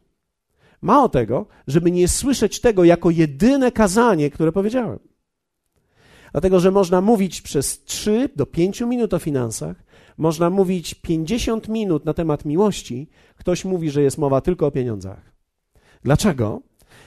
Mało 0.82 1.08
tego, 1.08 1.46
żeby 1.66 1.90
nie 1.90 2.08
słyszeć 2.08 2.60
tego 2.60 2.84
jako 2.84 3.10
jedyne 3.10 3.72
kazanie, 3.72 4.30
które 4.30 4.52
powiedziałem. 4.52 4.98
Dlatego, 6.36 6.60
że 6.60 6.70
można 6.70 7.00
mówić 7.00 7.42
przez 7.42 7.84
3 7.84 8.28
do 8.36 8.46
5 8.46 8.80
minut 8.80 9.14
o 9.14 9.18
finansach, 9.18 9.76
można 10.18 10.50
mówić 10.50 10.94
50 10.94 11.68
minut 11.68 12.04
na 12.04 12.14
temat 12.14 12.44
miłości, 12.44 13.08
ktoś 13.36 13.64
mówi, 13.64 13.90
że 13.90 14.02
jest 14.02 14.18
mowa 14.18 14.40
tylko 14.40 14.66
o 14.66 14.70
pieniądzach. 14.70 15.32
Dlaczego? 16.02 16.60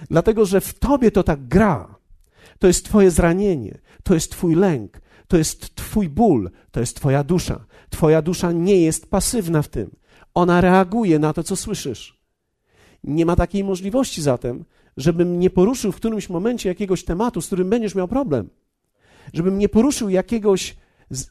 Dlatego, 0.10 0.46
że 0.46 0.62
w 0.62 0.80
tobie 0.80 1.12
to 1.12 1.24
tak 1.24 1.48
gra. 1.48 1.96
To 2.60 2.68
jest 2.68 2.86
twoje 2.86 3.12
zranienie, 3.12 3.78
to 4.04 4.14
jest 4.14 4.32
twój 4.32 4.56
lęk, 4.56 5.02
to 5.28 5.38
jest 5.38 5.76
twój 5.76 6.10
ból, 6.10 6.50
to 6.72 6.80
jest 6.80 6.96
twoja 6.96 7.24
dusza. 7.24 7.66
Twoja 7.90 8.22
dusza 8.22 8.52
nie 8.52 8.82
jest 8.82 9.10
pasywna 9.10 9.62
w 9.62 9.68
tym. 9.68 9.92
Ona 10.34 10.62
reaguje 10.62 11.20
na 11.20 11.34
to, 11.34 11.44
co 11.44 11.56
słyszysz. 11.56 12.20
Nie 13.04 13.26
ma 13.26 13.36
takiej 13.36 13.64
możliwości 13.64 14.22
zatem, 14.22 14.66
żebym 14.98 15.40
nie 15.40 15.50
poruszył 15.50 15.92
w 15.92 15.96
którymś 15.96 16.30
momencie 16.30 16.70
jakiegoś 16.70 17.04
tematu, 17.04 17.42
z 17.42 17.48
którym 17.48 17.70
będziesz 17.70 17.96
miał 17.96 18.08
problem 18.08 18.50
żebym 19.34 19.58
nie 19.58 19.70
poruszył 19.70 20.10
jakiegoś, 20.10 20.76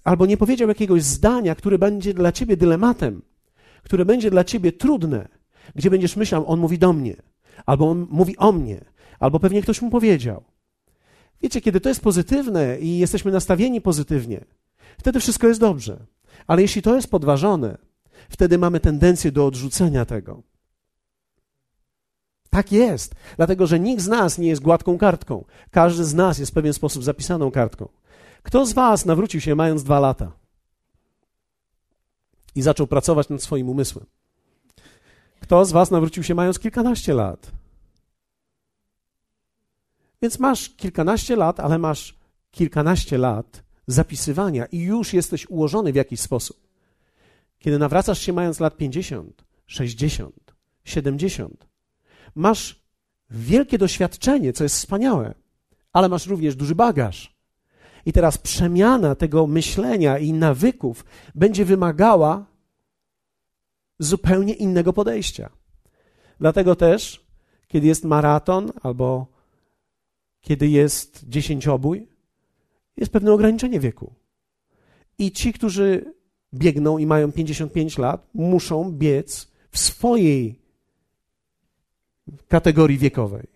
albo 0.04 0.26
nie 0.26 0.36
powiedział 0.36 0.68
jakiegoś 0.68 1.02
zdania, 1.02 1.54
które 1.54 1.78
będzie 1.78 2.14
dla 2.14 2.32
ciebie 2.32 2.56
dylematem, 2.56 3.22
które 3.82 4.04
będzie 4.04 4.30
dla 4.30 4.44
ciebie 4.44 4.72
trudne, 4.72 5.28
gdzie 5.74 5.90
będziesz 5.90 6.16
myślał, 6.16 6.46
on 6.46 6.60
mówi 6.60 6.78
do 6.78 6.92
mnie, 6.92 7.16
albo 7.66 7.90
on 7.90 8.06
mówi 8.10 8.36
o 8.36 8.52
mnie, 8.52 8.84
albo 9.18 9.40
pewnie 9.40 9.62
ktoś 9.62 9.82
mu 9.82 9.90
powiedział. 9.90 10.44
Wiecie, 11.42 11.60
kiedy 11.60 11.80
to 11.80 11.88
jest 11.88 12.00
pozytywne 12.00 12.80
i 12.80 12.98
jesteśmy 12.98 13.32
nastawieni 13.32 13.80
pozytywnie, 13.80 14.44
wtedy 14.98 15.20
wszystko 15.20 15.48
jest 15.48 15.60
dobrze. 15.60 16.06
Ale 16.46 16.62
jeśli 16.62 16.82
to 16.82 16.94
jest 16.94 17.10
podważone, 17.10 17.78
wtedy 18.28 18.58
mamy 18.58 18.80
tendencję 18.80 19.32
do 19.32 19.46
odrzucenia 19.46 20.04
tego. 20.04 20.42
Tak 22.50 22.72
jest, 22.72 23.14
dlatego 23.36 23.66
że 23.66 23.80
nikt 23.80 24.02
z 24.02 24.08
nas 24.08 24.38
nie 24.38 24.48
jest 24.48 24.62
gładką 24.62 24.98
kartką. 24.98 25.44
Każdy 25.70 26.04
z 26.04 26.14
nas 26.14 26.38
jest 26.38 26.52
w 26.52 26.54
pewien 26.54 26.72
sposób 26.72 27.04
zapisaną 27.04 27.50
kartką. 27.50 27.88
Kto 28.42 28.66
z 28.66 28.72
Was 28.72 29.04
nawrócił 29.04 29.40
się 29.40 29.54
mając 29.54 29.82
dwa 29.82 30.00
lata 30.00 30.32
i 32.54 32.62
zaczął 32.62 32.86
pracować 32.86 33.28
nad 33.28 33.42
swoim 33.42 33.68
umysłem? 33.68 34.06
Kto 35.40 35.64
z 35.64 35.72
Was 35.72 35.90
nawrócił 35.90 36.22
się 36.22 36.34
mając 36.34 36.58
kilkanaście 36.58 37.14
lat? 37.14 37.50
Więc 40.22 40.38
masz 40.38 40.70
kilkanaście 40.70 41.36
lat, 41.36 41.60
ale 41.60 41.78
masz 41.78 42.18
kilkanaście 42.50 43.18
lat 43.18 43.62
zapisywania 43.86 44.66
i 44.66 44.78
już 44.78 45.12
jesteś 45.14 45.50
ułożony 45.50 45.92
w 45.92 45.96
jakiś 45.96 46.20
sposób. 46.20 46.56
Kiedy 47.58 47.78
nawracasz 47.78 48.18
się 48.18 48.32
mając 48.32 48.60
lat 48.60 48.76
50, 48.76 49.44
60, 49.66 50.54
70, 50.84 51.67
masz 52.34 52.82
wielkie 53.30 53.78
doświadczenie, 53.78 54.52
co 54.52 54.64
jest 54.64 54.76
wspaniałe, 54.76 55.34
ale 55.92 56.08
masz 56.08 56.26
również 56.26 56.56
duży 56.56 56.74
bagaż. 56.74 57.38
I 58.06 58.12
teraz 58.12 58.38
przemiana 58.38 59.14
tego 59.14 59.46
myślenia 59.46 60.18
i 60.18 60.32
nawyków 60.32 61.04
będzie 61.34 61.64
wymagała 61.64 62.46
zupełnie 63.98 64.54
innego 64.54 64.92
podejścia. 64.92 65.50
Dlatego 66.40 66.76
też, 66.76 67.26
kiedy 67.68 67.86
jest 67.86 68.04
maraton 68.04 68.72
albo 68.82 69.26
kiedy 70.40 70.68
jest 70.68 71.28
dziesięciobój, 71.28 72.08
jest 72.96 73.12
pewne 73.12 73.32
ograniczenie 73.32 73.80
wieku. 73.80 74.14
I 75.18 75.32
ci, 75.32 75.52
którzy 75.52 76.14
biegną 76.54 76.98
i 76.98 77.06
mają 77.06 77.32
55 77.32 77.98
lat, 77.98 78.28
muszą 78.34 78.92
biec 78.92 79.50
w 79.70 79.78
swojej 79.78 80.60
kategorii 82.48 82.98
wiekowej, 82.98 83.46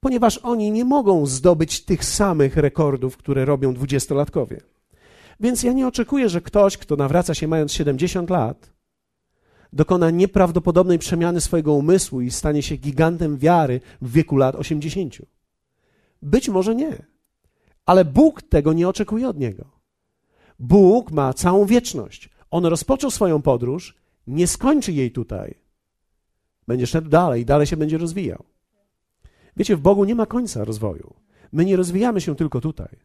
ponieważ 0.00 0.38
oni 0.38 0.70
nie 0.70 0.84
mogą 0.84 1.26
zdobyć 1.26 1.84
tych 1.84 2.04
samych 2.04 2.56
rekordów, 2.56 3.16
które 3.16 3.44
robią 3.44 3.74
dwudziestolatkowie. 3.74 4.60
Więc 5.40 5.62
ja 5.62 5.72
nie 5.72 5.86
oczekuję, 5.86 6.28
że 6.28 6.40
ktoś, 6.40 6.76
kto 6.76 6.96
nawraca 6.96 7.34
się 7.34 7.48
mając 7.48 7.72
70 7.72 8.30
lat, 8.30 8.72
dokona 9.72 10.10
nieprawdopodobnej 10.10 10.98
przemiany 10.98 11.40
swojego 11.40 11.74
umysłu 11.74 12.20
i 12.20 12.30
stanie 12.30 12.62
się 12.62 12.76
gigantem 12.76 13.38
wiary 13.38 13.80
w 14.02 14.12
wieku 14.12 14.36
lat 14.36 14.56
80. 14.56 15.16
Być 16.22 16.48
może 16.48 16.74
nie, 16.74 17.06
ale 17.86 18.04
Bóg 18.04 18.42
tego 18.42 18.72
nie 18.72 18.88
oczekuje 18.88 19.28
od 19.28 19.38
niego. 19.38 19.64
Bóg 20.58 21.10
ma 21.10 21.34
całą 21.34 21.66
wieczność. 21.66 22.30
On 22.50 22.66
rozpoczął 22.66 23.10
swoją 23.10 23.42
podróż, 23.42 23.96
nie 24.26 24.46
skończy 24.46 24.92
jej 24.92 25.12
tutaj 25.12 25.67
będzie 26.68 26.86
szedł 26.86 27.08
dalej, 27.08 27.44
dalej 27.44 27.66
się 27.66 27.76
będzie 27.76 27.98
rozwijał. 27.98 28.44
Wiecie, 29.56 29.76
w 29.76 29.80
Bogu 29.80 30.04
nie 30.04 30.14
ma 30.14 30.26
końca 30.26 30.64
rozwoju. 30.64 31.14
My 31.52 31.64
nie 31.64 31.76
rozwijamy 31.76 32.20
się 32.20 32.36
tylko 32.36 32.60
tutaj. 32.60 32.96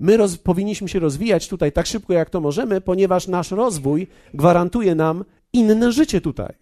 My 0.00 0.16
roz, 0.16 0.38
powinniśmy 0.38 0.88
się 0.88 0.98
rozwijać 0.98 1.48
tutaj 1.48 1.72
tak 1.72 1.86
szybko, 1.86 2.12
jak 2.12 2.30
to 2.30 2.40
możemy, 2.40 2.80
ponieważ 2.80 3.28
nasz 3.28 3.50
rozwój 3.50 4.06
gwarantuje 4.34 4.94
nam 4.94 5.24
inne 5.52 5.92
życie 5.92 6.20
tutaj. 6.20 6.54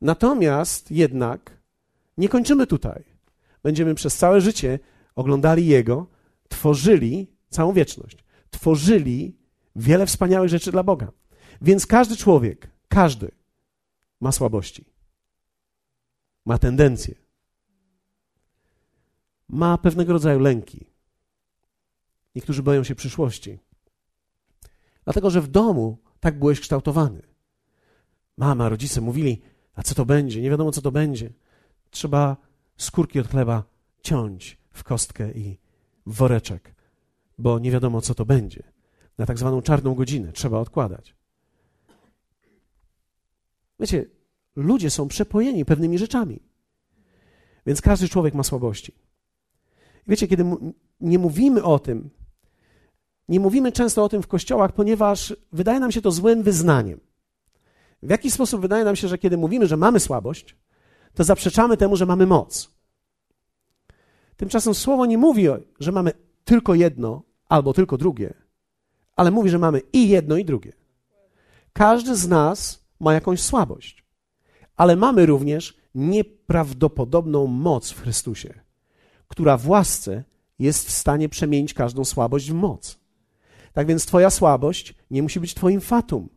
Natomiast 0.00 0.90
jednak 0.90 1.50
nie 2.18 2.28
kończymy 2.28 2.66
tutaj. 2.66 3.04
Będziemy 3.62 3.94
przez 3.94 4.16
całe 4.16 4.40
życie 4.40 4.78
oglądali 5.14 5.66
Jego, 5.66 6.06
tworzyli 6.48 7.26
całą 7.48 7.72
wieczność. 7.72 8.24
Tworzyli 8.50 9.36
wiele 9.76 10.06
wspaniałych 10.06 10.48
rzeczy 10.48 10.72
dla 10.72 10.82
Boga. 10.82 11.12
Więc 11.62 11.86
każdy 11.86 12.16
człowiek, 12.16 12.70
każdy 12.88 13.41
ma 14.22 14.32
słabości. 14.32 14.84
Ma 16.44 16.58
tendencje. 16.58 17.14
Ma 19.48 19.78
pewnego 19.78 20.12
rodzaju 20.12 20.38
lęki. 20.38 20.86
Niektórzy 22.34 22.62
boją 22.62 22.84
się 22.84 22.94
przyszłości. 22.94 23.58
Dlatego, 25.04 25.30
że 25.30 25.40
w 25.40 25.48
domu 25.48 25.98
tak 26.20 26.38
byłeś 26.38 26.60
kształtowany. 26.60 27.22
Mama, 28.36 28.68
rodzice 28.68 29.00
mówili, 29.00 29.42
a 29.74 29.82
co 29.82 29.94
to 29.94 30.06
będzie? 30.06 30.42
Nie 30.42 30.50
wiadomo, 30.50 30.72
co 30.72 30.82
to 30.82 30.92
będzie. 30.92 31.32
Trzeba 31.90 32.36
skórki 32.76 33.20
od 33.20 33.28
chleba 33.28 33.64
ciąć 34.02 34.58
w 34.70 34.84
kostkę 34.84 35.32
i 35.32 35.58
w 36.06 36.14
woreczek, 36.14 36.74
bo 37.38 37.58
nie 37.58 37.70
wiadomo, 37.70 38.00
co 38.00 38.14
to 38.14 38.24
będzie. 38.26 38.62
Na 39.18 39.26
tak 39.26 39.38
zwaną 39.38 39.62
czarną 39.62 39.94
godzinę 39.94 40.32
trzeba 40.32 40.58
odkładać. 40.58 41.21
Wiecie, 43.82 44.04
ludzie 44.56 44.90
są 44.90 45.08
przepojeni 45.08 45.64
pewnymi 45.64 45.98
rzeczami. 45.98 46.42
Więc 47.66 47.80
każdy 47.80 48.08
człowiek 48.08 48.34
ma 48.34 48.42
słabości. 48.42 48.94
Wiecie, 50.06 50.28
kiedy 50.28 50.44
nie 51.00 51.18
mówimy 51.18 51.62
o 51.62 51.78
tym, 51.78 52.10
nie 53.28 53.40
mówimy 53.40 53.72
często 53.72 54.04
o 54.04 54.08
tym 54.08 54.22
w 54.22 54.26
kościołach, 54.26 54.72
ponieważ 54.72 55.36
wydaje 55.52 55.80
nam 55.80 55.92
się 55.92 56.00
to 56.02 56.10
złym 56.10 56.42
wyznaniem. 56.42 57.00
W 58.02 58.10
jaki 58.10 58.30
sposób 58.30 58.60
wydaje 58.60 58.84
nam 58.84 58.96
się, 58.96 59.08
że 59.08 59.18
kiedy 59.18 59.36
mówimy, 59.36 59.66
że 59.66 59.76
mamy 59.76 60.00
słabość, 60.00 60.56
to 61.14 61.24
zaprzeczamy 61.24 61.76
temu, 61.76 61.96
że 61.96 62.06
mamy 62.06 62.26
moc. 62.26 62.70
Tymczasem 64.36 64.74
słowo 64.74 65.06
nie 65.06 65.18
mówi, 65.18 65.46
że 65.80 65.92
mamy 65.92 66.12
tylko 66.44 66.74
jedno 66.74 67.22
albo 67.48 67.72
tylko 67.72 67.98
drugie, 67.98 68.34
ale 69.16 69.30
mówi, 69.30 69.50
że 69.50 69.58
mamy 69.58 69.80
i 69.92 70.08
jedno, 70.08 70.36
i 70.36 70.44
drugie. 70.44 70.72
Każdy 71.72 72.16
z 72.16 72.28
nas 72.28 72.81
ma 73.02 73.14
jakąś 73.14 73.40
słabość, 73.40 74.04
ale 74.76 74.96
mamy 74.96 75.26
również 75.26 75.76
nieprawdopodobną 75.94 77.46
moc 77.46 77.90
w 77.90 78.00
Chrystusie, 78.00 78.60
która 79.28 79.56
w 79.56 79.68
łasce 79.68 80.24
jest 80.58 80.86
w 80.86 80.90
stanie 80.90 81.28
przemienić 81.28 81.74
każdą 81.74 82.04
słabość 82.04 82.50
w 82.50 82.54
moc. 82.54 82.98
Tak 83.72 83.86
więc 83.86 84.06
Twoja 84.06 84.30
słabość 84.30 84.94
nie 85.10 85.22
musi 85.22 85.40
być 85.40 85.54
Twoim 85.54 85.80
fatum, 85.80 86.28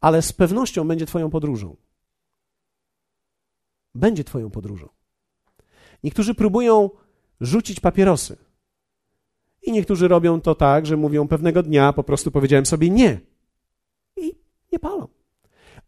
ale 0.00 0.22
z 0.22 0.32
pewnością 0.32 0.88
będzie 0.88 1.06
Twoją 1.06 1.30
podróżą. 1.30 1.76
Będzie 3.94 4.24
Twoją 4.24 4.50
podróżą. 4.50 4.88
Niektórzy 6.02 6.34
próbują 6.34 6.90
rzucić 7.40 7.80
papierosy. 7.80 8.36
I 9.62 9.72
niektórzy 9.72 10.08
robią 10.08 10.40
to 10.40 10.54
tak, 10.54 10.86
że 10.86 10.96
mówią 10.96 11.28
pewnego 11.28 11.62
dnia 11.62 11.92
po 11.92 12.04
prostu 12.04 12.30
powiedziałem 12.30 12.66
sobie 12.66 12.90
nie. 12.90 13.20
I 14.16 14.34
nie 14.72 14.78
palą. 14.78 15.13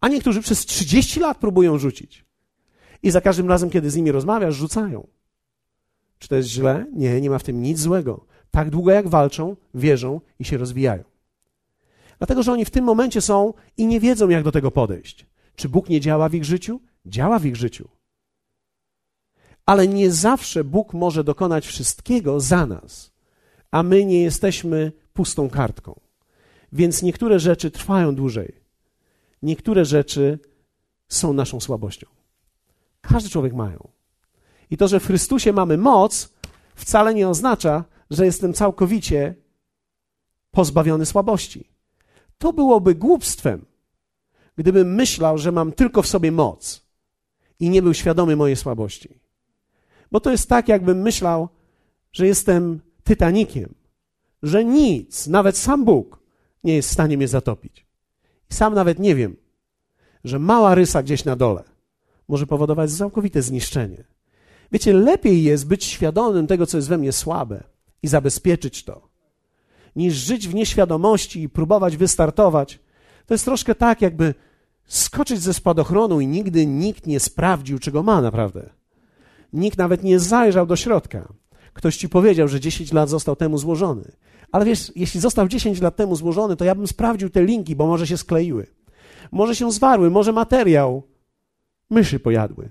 A 0.01 0.09
niektórzy 0.09 0.43
przez 0.43 0.67
30 0.67 1.21
lat 1.21 1.39
próbują 1.39 1.79
rzucić. 1.79 2.25
I 3.03 3.11
za 3.11 3.21
każdym 3.21 3.49
razem, 3.49 3.71
kiedy 3.71 3.91
z 3.91 3.97
nimi 3.97 4.13
rozmawiasz, 4.13 4.55
rzucają. 4.55 5.07
Czy 6.19 6.29
to 6.29 6.37
jest 6.37 6.49
źle? 6.49 6.87
Nie, 6.93 7.21
nie 7.21 7.31
ma 7.31 7.39
w 7.39 7.43
tym 7.43 7.63
nic 7.63 7.81
złego. 7.81 8.27
Tak 8.51 8.71
długo 8.71 8.91
jak 8.91 9.09
walczą, 9.09 9.57
wierzą 9.75 10.21
i 10.39 10.45
się 10.45 10.59
rozwijają. 10.59 11.05
Dlatego, 12.19 12.43
że 12.43 12.53
oni 12.53 12.65
w 12.65 12.71
tym 12.71 12.85
momencie 12.85 13.21
są 13.21 13.53
i 13.77 13.87
nie 13.87 14.01
wiedzą, 14.01 14.29
jak 14.29 14.45
do 14.45 14.53
tego 14.53 14.71
podejść. 14.71 15.27
Czy 15.57 15.69
Bóg 15.69 15.89
nie 15.89 16.01
działa 16.01 16.29
w 16.29 16.35
ich 16.35 16.45
życiu? 16.45 16.81
Działa 17.07 17.39
w 17.39 17.47
ich 17.47 17.57
życiu. 17.57 17.89
Ale 19.67 19.89
nie 19.89 20.11
zawsze 20.11 20.65
Bóg 20.65 20.95
może 20.95 21.25
dokonać 21.25 21.67
wszystkiego 21.67 22.41
za 22.41 22.67
nas, 22.67 23.13
a 23.71 23.83
my 23.83 24.05
nie 24.05 24.23
jesteśmy 24.23 24.93
pustą 25.13 25.51
kartką. 25.51 26.01
Więc 26.73 27.03
niektóre 27.03 27.41
rzeczy 27.41 27.71
trwają 27.71 28.15
dłużej. 28.15 28.66
Niektóre 29.47 29.85
rzeczy 29.85 30.39
są 31.09 31.33
naszą 31.33 31.61
słabością. 31.61 32.07
Każdy 33.01 33.31
człowiek 33.31 33.55
mają. 33.55 33.89
I 34.71 34.77
to, 34.77 34.89
że 34.89 35.01
w 35.01 35.07
Chrystusie 35.07 35.53
mamy 35.53 35.77
moc, 35.79 36.33
wcale 36.75 37.15
nie 37.15 37.29
oznacza, 37.29 37.85
że 38.11 38.25
jestem 38.25 38.53
całkowicie 38.53 39.35
pozbawiony 40.51 41.07
słabości. 41.07 41.69
To 42.39 42.53
byłoby 42.53 42.95
głupstwem, 42.95 43.65
gdybym 44.57 44.95
myślał, 44.95 45.39
że 45.39 45.53
mam 45.53 45.73
tylko 45.73 46.03
w 46.03 46.07
sobie 46.07 46.33
moc 46.33 46.83
i 47.61 47.71
nie 47.71 47.83
był 47.83 47.95
świadomy 47.95 48.37
mojej 48.37 48.57
słabości. 48.57 49.21
Bo 50.13 50.21
to 50.21 50.31
jest 50.31 50.49
tak, 50.49 50.69
jakbym 50.69 51.03
myślał, 51.03 51.49
że 52.13 52.27
jestem 52.27 52.81
Tytanikiem, 53.05 53.75
że 54.43 54.65
nic, 54.65 55.27
nawet 55.27 55.59
sam 55.59 55.85
Bóg, 55.85 56.19
nie 56.65 56.75
jest 56.75 56.89
w 56.89 56.93
stanie 56.93 57.17
mnie 57.17 57.29
zatopić. 57.29 57.86
I 58.51 58.55
sam 58.55 58.75
nawet 58.75 58.99
nie 58.99 59.15
wiem, 59.15 59.37
że 60.25 60.39
mała 60.39 60.75
rysa 60.75 61.03
gdzieś 61.03 61.25
na 61.25 61.37
dole 61.37 61.77
może 62.29 62.47
powodować 62.47 62.93
całkowite 62.93 63.43
zniszczenie. 63.43 64.05
Wiecie, 64.73 64.93
lepiej 64.93 65.43
jest 65.43 65.67
być 65.67 65.85
świadomym 65.85 66.47
tego, 66.47 66.67
co 66.67 66.79
jest 66.79 66.89
we 66.89 66.99
mnie 66.99 67.13
słabe 67.13 67.65
i 68.03 68.09
zabezpieczyć 68.09 68.85
to, 68.85 69.09
niż 69.97 70.15
żyć 70.15 70.49
w 70.49 70.55
nieświadomości 70.55 71.43
i 71.43 71.49
próbować 71.49 71.97
wystartować. 71.97 72.79
To 73.27 73.35
jest 73.35 73.45
troszkę 73.45 73.75
tak, 73.75 74.03
jakby 74.03 74.35
skoczyć 74.87 75.41
ze 75.41 75.55
spadochronu 75.55 76.21
i 76.21 76.27
nigdy 76.27 76.67
nikt 76.67 77.07
nie 77.07 77.21
sprawdził, 77.21 77.79
czego 77.79 78.03
ma 78.03 78.21
naprawdę. 78.21 78.71
Nikt 79.53 79.79
nawet 79.79 80.03
nie 80.03 80.19
zajrzał 80.19 80.67
do 80.67 80.77
środka. 80.77 81.29
Ktoś 81.73 81.97
ci 81.97 82.09
powiedział, 82.09 82.49
że 82.49 82.61
10 82.61 82.93
lat 82.93 83.09
został 83.09 83.37
temu 83.37 83.59
złożony. 83.59 84.13
Ale 84.57 84.65
wiesz, 84.65 84.93
jeśli 84.97 85.21
został 85.21 85.49
10 85.49 85.81
lat 85.81 85.97
temu 85.97 86.17
złożony, 86.17 86.57
to 86.57 86.65
ja 86.65 86.75
bym 86.75 86.87
sprawdził 86.87 87.31
te 87.31 87.45
linki, 87.45 87.77
bo 87.77 87.87
może 87.87 88.07
się 88.07 88.17
skleiły. 88.17 88.67
Może 89.33 89.57
się 89.57 89.73
zwarły, 89.73 90.11
może 90.11 90.33
materiał 90.33 91.03
myszy 91.91 92.21
pojadły. 92.21 92.71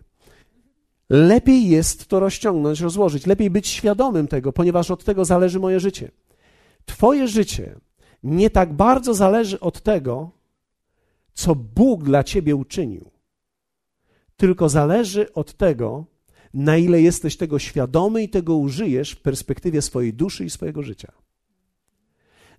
Lepiej 1.10 1.70
jest 1.70 2.08
to 2.08 2.20
rozciągnąć, 2.20 2.80
rozłożyć. 2.82 3.26
Lepiej 3.26 3.50
być 3.50 3.68
świadomym 3.68 4.28
tego, 4.28 4.54
ponieważ 4.54 4.92
od 4.92 5.04
tego 5.04 5.26
zależy 5.26 5.60
moje 5.60 5.80
życie. 5.80 6.12
Twoje 6.86 7.28
życie 7.28 7.76
nie 8.24 8.50
tak 8.50 8.74
bardzo 8.74 9.14
zależy 9.14 9.60
od 9.60 9.82
tego, 9.82 10.30
co 11.34 11.56
Bóg 11.56 12.04
dla 12.04 12.24
ciebie 12.24 12.56
uczynił, 12.56 13.12
tylko 14.38 14.70
zależy 14.70 15.34
od 15.34 15.54
tego, 15.54 16.06
na 16.54 16.78
ile 16.78 17.02
jesteś 17.02 17.38
tego 17.38 17.60
świadomy 17.60 18.24
i 18.24 18.30
tego 18.30 18.56
użyjesz 18.56 19.12
w 19.12 19.22
perspektywie 19.22 19.82
swojej 19.82 20.14
duszy 20.14 20.46
i 20.46 20.50
swojego 20.50 20.84
życia. 20.84 21.26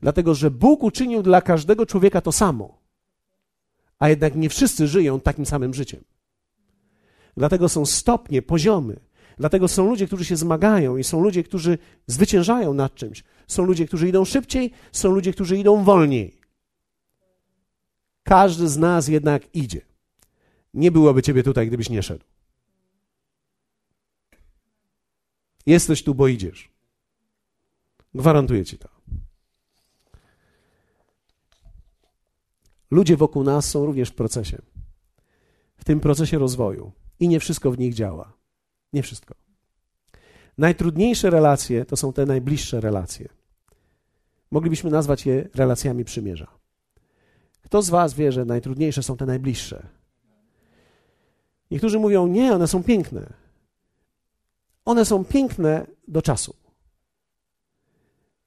Dlatego, 0.00 0.34
że 0.34 0.50
Bóg 0.50 0.82
uczynił 0.82 1.22
dla 1.22 1.42
każdego 1.42 1.86
człowieka 1.86 2.20
to 2.20 2.32
samo, 2.32 2.78
a 3.98 4.08
jednak 4.08 4.36
nie 4.36 4.48
wszyscy 4.48 4.88
żyją 4.88 5.20
takim 5.20 5.46
samym 5.46 5.74
życiem. 5.74 6.04
Dlatego 7.36 7.68
są 7.68 7.86
stopnie, 7.86 8.42
poziomy. 8.42 9.00
Dlatego 9.38 9.68
są 9.68 9.86
ludzie, 9.86 10.06
którzy 10.06 10.24
się 10.24 10.36
zmagają 10.36 10.96
i 10.96 11.04
są 11.04 11.22
ludzie, 11.22 11.42
którzy 11.42 11.78
zwyciężają 12.06 12.74
nad 12.74 12.94
czymś. 12.94 13.24
Są 13.46 13.64
ludzie, 13.64 13.86
którzy 13.86 14.08
idą 14.08 14.24
szybciej, 14.24 14.72
są 14.92 15.10
ludzie, 15.10 15.32
którzy 15.32 15.58
idą 15.58 15.84
wolniej. 15.84 16.40
Każdy 18.22 18.68
z 18.68 18.76
nas 18.76 19.08
jednak 19.08 19.54
idzie. 19.54 19.80
Nie 20.74 20.90
byłoby 20.90 21.22
ciebie 21.22 21.42
tutaj, 21.42 21.66
gdybyś 21.66 21.90
nie 21.90 22.02
szedł. 22.02 22.24
Jesteś 25.66 26.02
tu, 26.02 26.14
bo 26.14 26.28
idziesz. 26.28 26.70
Gwarantuję 28.14 28.64
ci 28.64 28.78
to. 28.78 28.95
Ludzie 32.90 33.16
wokół 33.16 33.44
nas 33.44 33.70
są 33.70 33.86
również 33.86 34.10
w 34.10 34.14
procesie. 34.14 34.62
W 35.76 35.84
tym 35.84 36.00
procesie 36.00 36.38
rozwoju. 36.38 36.92
I 37.20 37.28
nie 37.28 37.40
wszystko 37.40 37.70
w 37.70 37.78
nich 37.78 37.94
działa. 37.94 38.32
Nie 38.92 39.02
wszystko. 39.02 39.34
Najtrudniejsze 40.58 41.30
relacje 41.30 41.84
to 41.84 41.96
są 41.96 42.12
te 42.12 42.26
najbliższe 42.26 42.80
relacje. 42.80 43.28
Moglibyśmy 44.50 44.90
nazwać 44.90 45.26
je 45.26 45.48
relacjami 45.54 46.04
przymierza. 46.04 46.46
Kto 47.62 47.82
z 47.82 47.90
Was 47.90 48.14
wie, 48.14 48.32
że 48.32 48.44
najtrudniejsze 48.44 49.02
są 49.02 49.16
te 49.16 49.26
najbliższe? 49.26 49.88
Niektórzy 51.70 51.98
mówią, 51.98 52.26
nie, 52.26 52.52
one 52.52 52.68
są 52.68 52.82
piękne. 52.82 53.32
One 54.84 55.04
są 55.04 55.24
piękne 55.24 55.86
do 56.08 56.22
czasu. 56.22 56.56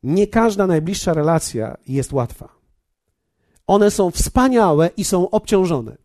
Nie 0.03 0.27
każda 0.27 0.67
najbliższa 0.67 1.13
relacja 1.13 1.77
jest 1.87 2.13
łatwa. 2.13 2.58
One 3.69 3.91
są 3.91 4.11
wspaniałe 4.11 4.89
i 4.97 5.03
są 5.03 5.29
obciążone. 5.29 5.97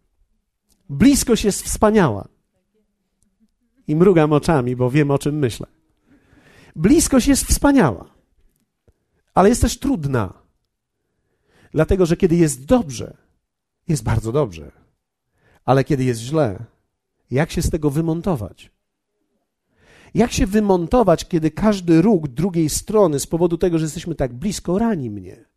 Bliskość 0.89 1.45
jest 1.45 1.63
wspaniała. 1.63 2.29
I 3.89 3.97
mrugam 3.97 4.33
oczami, 4.33 4.77
bo 4.77 4.91
wiem 4.91 5.11
o 5.11 5.19
czym 5.19 5.39
myślę. 5.39 5.67
Bliskość 6.77 7.27
jest 7.27 7.45
wspaniała, 7.45 8.11
ale 9.35 9.49
jest 9.49 9.61
też 9.61 9.79
trudna. 9.79 10.35
Dlatego, 11.73 12.07
że 12.07 12.17
kiedy 12.17 12.37
jest 12.37 12.65
dobrze, 12.65 13.17
jest 13.89 14.03
bardzo 14.03 14.33
dobrze. 14.33 14.73
Ale 15.65 15.85
kiedy 15.85 16.05
jest 16.05 16.21
źle, 16.21 16.65
jak 17.31 17.51
się 17.51 17.63
z 17.63 17.71
tego 17.71 17.91
wymontować? 17.91 18.71
Jak 20.15 20.33
się 20.33 20.47
wymontować, 20.47 21.29
kiedy 21.29 21.51
każdy 21.51 22.03
róg 22.03 22.29
drugiej 22.29 22.69
strony 22.69 23.21
z 23.21 23.27
powodu 23.27 23.59
tego, 23.59 23.79
że 23.79 23.85
jesteśmy 23.85 24.15
tak 24.15 24.35
blisko, 24.35 24.79
rani 24.79 25.11
mnie? 25.11 25.54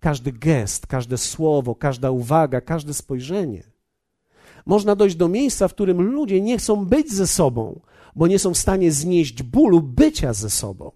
Każdy 0.00 0.32
gest, 0.32 0.86
każde 0.86 1.18
słowo, 1.18 1.74
każda 1.74 2.10
uwaga, 2.10 2.60
każde 2.60 2.94
spojrzenie. 2.94 3.62
Można 4.66 4.96
dojść 4.96 5.16
do 5.16 5.28
miejsca, 5.28 5.68
w 5.68 5.74
którym 5.74 6.02
ludzie 6.02 6.40
nie 6.40 6.58
chcą 6.58 6.84
być 6.86 7.12
ze 7.12 7.26
sobą, 7.26 7.80
bo 8.16 8.26
nie 8.26 8.38
są 8.38 8.54
w 8.54 8.58
stanie 8.58 8.92
znieść 8.92 9.42
bólu 9.42 9.82
bycia 9.82 10.32
ze 10.32 10.50
sobą. 10.50 10.92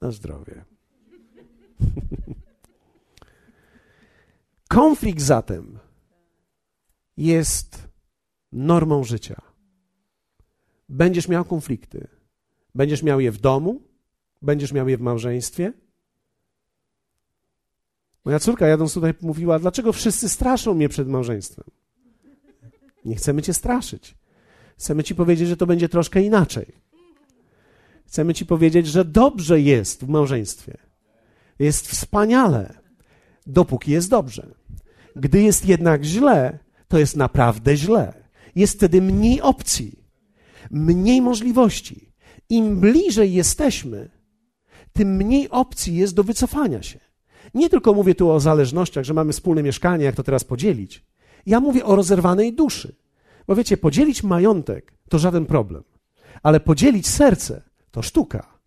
Na 0.00 0.10
zdrowie. 0.10 0.64
Konflikt 4.68 5.20
zatem 5.20 5.78
jest 7.16 7.88
normą 8.52 9.04
życia. 9.04 9.42
Będziesz 10.88 11.28
miał 11.28 11.44
konflikty. 11.44 12.08
Będziesz 12.74 13.02
miał 13.02 13.20
je 13.20 13.32
w 13.32 13.38
domu, 13.38 13.82
będziesz 14.42 14.72
miał 14.72 14.88
je 14.88 14.96
w 14.96 15.00
małżeństwie. 15.00 15.72
Moja 18.26 18.38
córka 18.38 18.66
jadąc 18.66 18.94
tutaj 18.94 19.14
mówiła, 19.22 19.58
dlaczego 19.58 19.92
wszyscy 19.92 20.28
straszą 20.28 20.74
mnie 20.74 20.88
przed 20.88 21.08
małżeństwem? 21.08 21.64
Nie 23.04 23.16
chcemy 23.16 23.42
cię 23.42 23.54
straszyć. 23.54 24.14
Chcemy 24.78 25.04
ci 25.04 25.14
powiedzieć, 25.14 25.48
że 25.48 25.56
to 25.56 25.66
będzie 25.66 25.88
troszkę 25.88 26.22
inaczej. 26.22 26.66
Chcemy 28.06 28.34
ci 28.34 28.46
powiedzieć, 28.46 28.86
że 28.86 29.04
dobrze 29.04 29.60
jest 29.60 30.04
w 30.04 30.08
małżeństwie. 30.08 30.76
Jest 31.58 31.88
wspaniale, 31.88 32.78
dopóki 33.46 33.90
jest 33.90 34.10
dobrze. 34.10 34.54
Gdy 35.16 35.42
jest 35.42 35.66
jednak 35.66 36.04
źle, 36.04 36.58
to 36.88 36.98
jest 36.98 37.16
naprawdę 37.16 37.76
źle. 37.76 38.12
Jest 38.54 38.74
wtedy 38.74 39.02
mniej 39.02 39.40
opcji, 39.40 40.04
mniej 40.70 41.22
możliwości. 41.22 42.12
Im 42.48 42.80
bliżej 42.80 43.32
jesteśmy, 43.32 44.10
tym 44.92 45.16
mniej 45.16 45.50
opcji 45.50 45.96
jest 45.96 46.14
do 46.14 46.24
wycofania 46.24 46.82
się. 46.82 47.05
Nie 47.54 47.70
tylko 47.70 47.94
mówię 47.94 48.14
tu 48.14 48.30
o 48.30 48.40
zależnościach, 48.40 49.04
że 49.04 49.14
mamy 49.14 49.32
wspólne 49.32 49.62
mieszkanie, 49.62 50.04
jak 50.04 50.14
to 50.14 50.22
teraz 50.22 50.44
podzielić. 50.44 51.04
Ja 51.46 51.60
mówię 51.60 51.84
o 51.84 51.96
rozerwanej 51.96 52.52
duszy. 52.52 52.94
Bo 53.46 53.56
wiecie, 53.56 53.76
podzielić 53.76 54.22
majątek 54.22 54.92
to 55.08 55.18
żaden 55.18 55.46
problem, 55.46 55.82
ale 56.42 56.60
podzielić 56.60 57.08
serce 57.08 57.62
to 57.90 58.02
sztuka. 58.02 58.58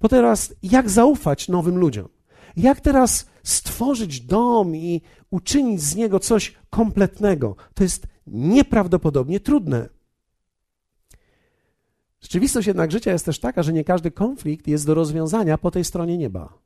Bo 0.00 0.08
teraz, 0.08 0.54
jak 0.62 0.90
zaufać 0.90 1.48
nowym 1.48 1.78
ludziom? 1.78 2.08
Jak 2.56 2.80
teraz 2.80 3.26
stworzyć 3.42 4.20
dom 4.20 4.76
i 4.76 5.02
uczynić 5.30 5.82
z 5.82 5.96
niego 5.96 6.20
coś 6.20 6.54
kompletnego? 6.70 7.56
To 7.74 7.82
jest 7.82 8.06
nieprawdopodobnie 8.26 9.40
trudne. 9.40 9.88
Rzeczywistość 12.20 12.66
jednak 12.66 12.92
życia 12.92 13.12
jest 13.12 13.24
też 13.24 13.38
taka, 13.38 13.62
że 13.62 13.72
nie 13.72 13.84
każdy 13.84 14.10
konflikt 14.10 14.66
jest 14.66 14.86
do 14.86 14.94
rozwiązania 14.94 15.58
po 15.58 15.70
tej 15.70 15.84
stronie 15.84 16.18
nieba. 16.18 16.65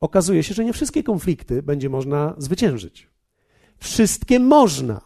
Okazuje 0.00 0.42
się, 0.42 0.54
że 0.54 0.64
nie 0.64 0.72
wszystkie 0.72 1.02
konflikty 1.02 1.62
będzie 1.62 1.88
można 1.88 2.34
zwyciężyć. 2.38 3.08
Wszystkie 3.78 4.40
można 4.40 5.00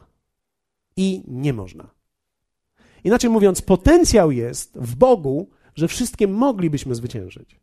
i 0.97 1.23
nie 1.27 1.53
można. 1.53 1.91
Inaczej 3.05 3.31
mówiąc, 3.31 3.63
potencjał 3.63 4.31
jest 4.31 4.79
w 4.79 4.97
Bogu, 4.97 5.51
że 5.75 5.89
wszystkie 5.89 6.29
moglibyśmy 6.29 6.95
zwyciężyć, 6.95 7.61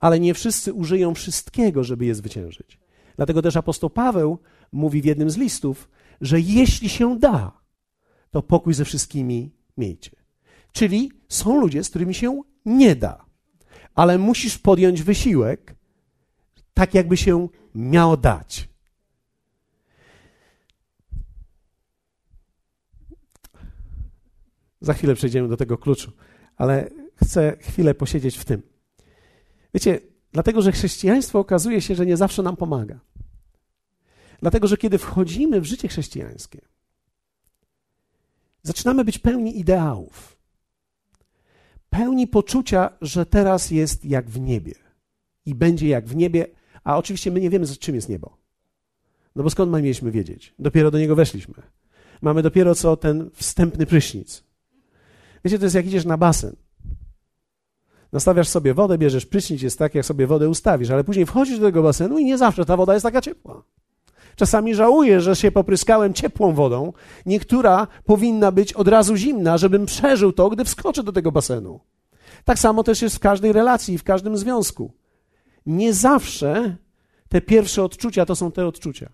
ale 0.00 0.20
nie 0.20 0.34
wszyscy 0.34 0.72
użyją 0.72 1.14
wszystkiego, 1.14 1.84
żeby 1.84 2.04
je 2.04 2.14
zwyciężyć. 2.14 2.78
Dlatego 3.16 3.42
też 3.42 3.56
apostoł 3.56 3.90
Paweł 3.90 4.38
mówi 4.72 5.02
w 5.02 5.04
jednym 5.04 5.30
z 5.30 5.36
listów, 5.36 5.90
że 6.20 6.40
jeśli 6.40 6.88
się 6.88 7.18
da, 7.18 7.60
to 8.30 8.42
pokój 8.42 8.74
ze 8.74 8.84
wszystkimi 8.84 9.50
miejcie. 9.76 10.10
Czyli 10.72 11.12
są 11.28 11.60
ludzie, 11.60 11.84
z 11.84 11.90
którymi 11.90 12.14
się 12.14 12.42
nie 12.66 12.96
da, 12.96 13.24
ale 13.94 14.18
musisz 14.18 14.58
podjąć 14.58 15.02
wysiłek, 15.02 15.73
tak 16.74 16.94
jakby 16.94 17.16
się 17.16 17.48
miało 17.74 18.16
dać. 18.16 18.68
Za 24.80 24.94
chwilę 24.94 25.14
przejdziemy 25.14 25.48
do 25.48 25.56
tego 25.56 25.78
kluczu, 25.78 26.12
ale 26.56 26.90
chcę 27.24 27.56
chwilę 27.60 27.94
posiedzieć 27.94 28.36
w 28.36 28.44
tym. 28.44 28.62
Wiecie, 29.74 30.00
dlatego 30.32 30.62
że 30.62 30.72
chrześcijaństwo 30.72 31.38
okazuje 31.38 31.80
się, 31.80 31.94
że 31.94 32.06
nie 32.06 32.16
zawsze 32.16 32.42
nam 32.42 32.56
pomaga. 32.56 33.00
Dlatego, 34.40 34.66
że 34.66 34.76
kiedy 34.76 34.98
wchodzimy 34.98 35.60
w 35.60 35.64
życie 35.64 35.88
chrześcijańskie, 35.88 36.60
zaczynamy 38.62 39.04
być 39.04 39.18
pełni 39.18 39.58
ideałów, 39.58 40.36
pełni 41.90 42.26
poczucia, 42.26 42.90
że 43.00 43.26
teraz 43.26 43.70
jest 43.70 44.04
jak 44.04 44.30
w 44.30 44.40
niebie 44.40 44.74
i 45.46 45.54
będzie 45.54 45.88
jak 45.88 46.06
w 46.06 46.16
niebie, 46.16 46.46
a 46.84 46.98
oczywiście 46.98 47.30
my 47.30 47.40
nie 47.40 47.50
wiemy, 47.50 47.66
czym 47.66 47.94
jest 47.94 48.08
niebo. 48.08 48.36
No 49.36 49.42
bo 49.42 49.50
skąd 49.50 49.72
mieliśmy 49.72 50.10
wiedzieć? 50.10 50.54
Dopiero 50.58 50.90
do 50.90 50.98
niego 50.98 51.16
weszliśmy. 51.16 51.54
Mamy 52.22 52.42
dopiero 52.42 52.74
co 52.74 52.96
ten 52.96 53.30
wstępny 53.34 53.86
prysznic. 53.86 54.44
Wiecie, 55.44 55.58
to 55.58 55.64
jest 55.64 55.74
jak 55.74 55.86
idziesz 55.86 56.04
na 56.04 56.16
basen. 56.16 56.56
Nastawiasz 58.12 58.48
sobie 58.48 58.74
wodę, 58.74 58.98
bierzesz 58.98 59.26
prysznic, 59.26 59.62
jest 59.62 59.78
tak, 59.78 59.94
jak 59.94 60.06
sobie 60.06 60.26
wodę 60.26 60.48
ustawisz, 60.48 60.90
ale 60.90 61.04
później 61.04 61.26
wchodzisz 61.26 61.58
do 61.58 61.66
tego 61.66 61.82
basenu 61.82 62.18
i 62.18 62.24
nie 62.24 62.38
zawsze 62.38 62.64
ta 62.64 62.76
woda 62.76 62.94
jest 62.94 63.02
taka 63.02 63.20
ciepła. 63.20 63.62
Czasami 64.36 64.74
żałuję, 64.74 65.20
że 65.20 65.36
się 65.36 65.52
popryskałem 65.52 66.14
ciepłą 66.14 66.52
wodą. 66.52 66.92
Niektóra 67.26 67.86
powinna 68.04 68.52
być 68.52 68.72
od 68.72 68.88
razu 68.88 69.16
zimna, 69.16 69.58
żebym 69.58 69.86
przeżył 69.86 70.32
to, 70.32 70.50
gdy 70.50 70.64
wskoczę 70.64 71.02
do 71.02 71.12
tego 71.12 71.32
basenu. 71.32 71.80
Tak 72.44 72.58
samo 72.58 72.82
też 72.82 73.02
jest 73.02 73.16
w 73.16 73.18
każdej 73.18 73.52
relacji, 73.52 73.98
w 73.98 74.04
każdym 74.04 74.36
związku. 74.36 74.92
Nie 75.66 75.94
zawsze 75.94 76.76
te 77.28 77.40
pierwsze 77.40 77.82
odczucia 77.82 78.26
to 78.26 78.36
są 78.36 78.52
te 78.52 78.66
odczucia. 78.66 79.10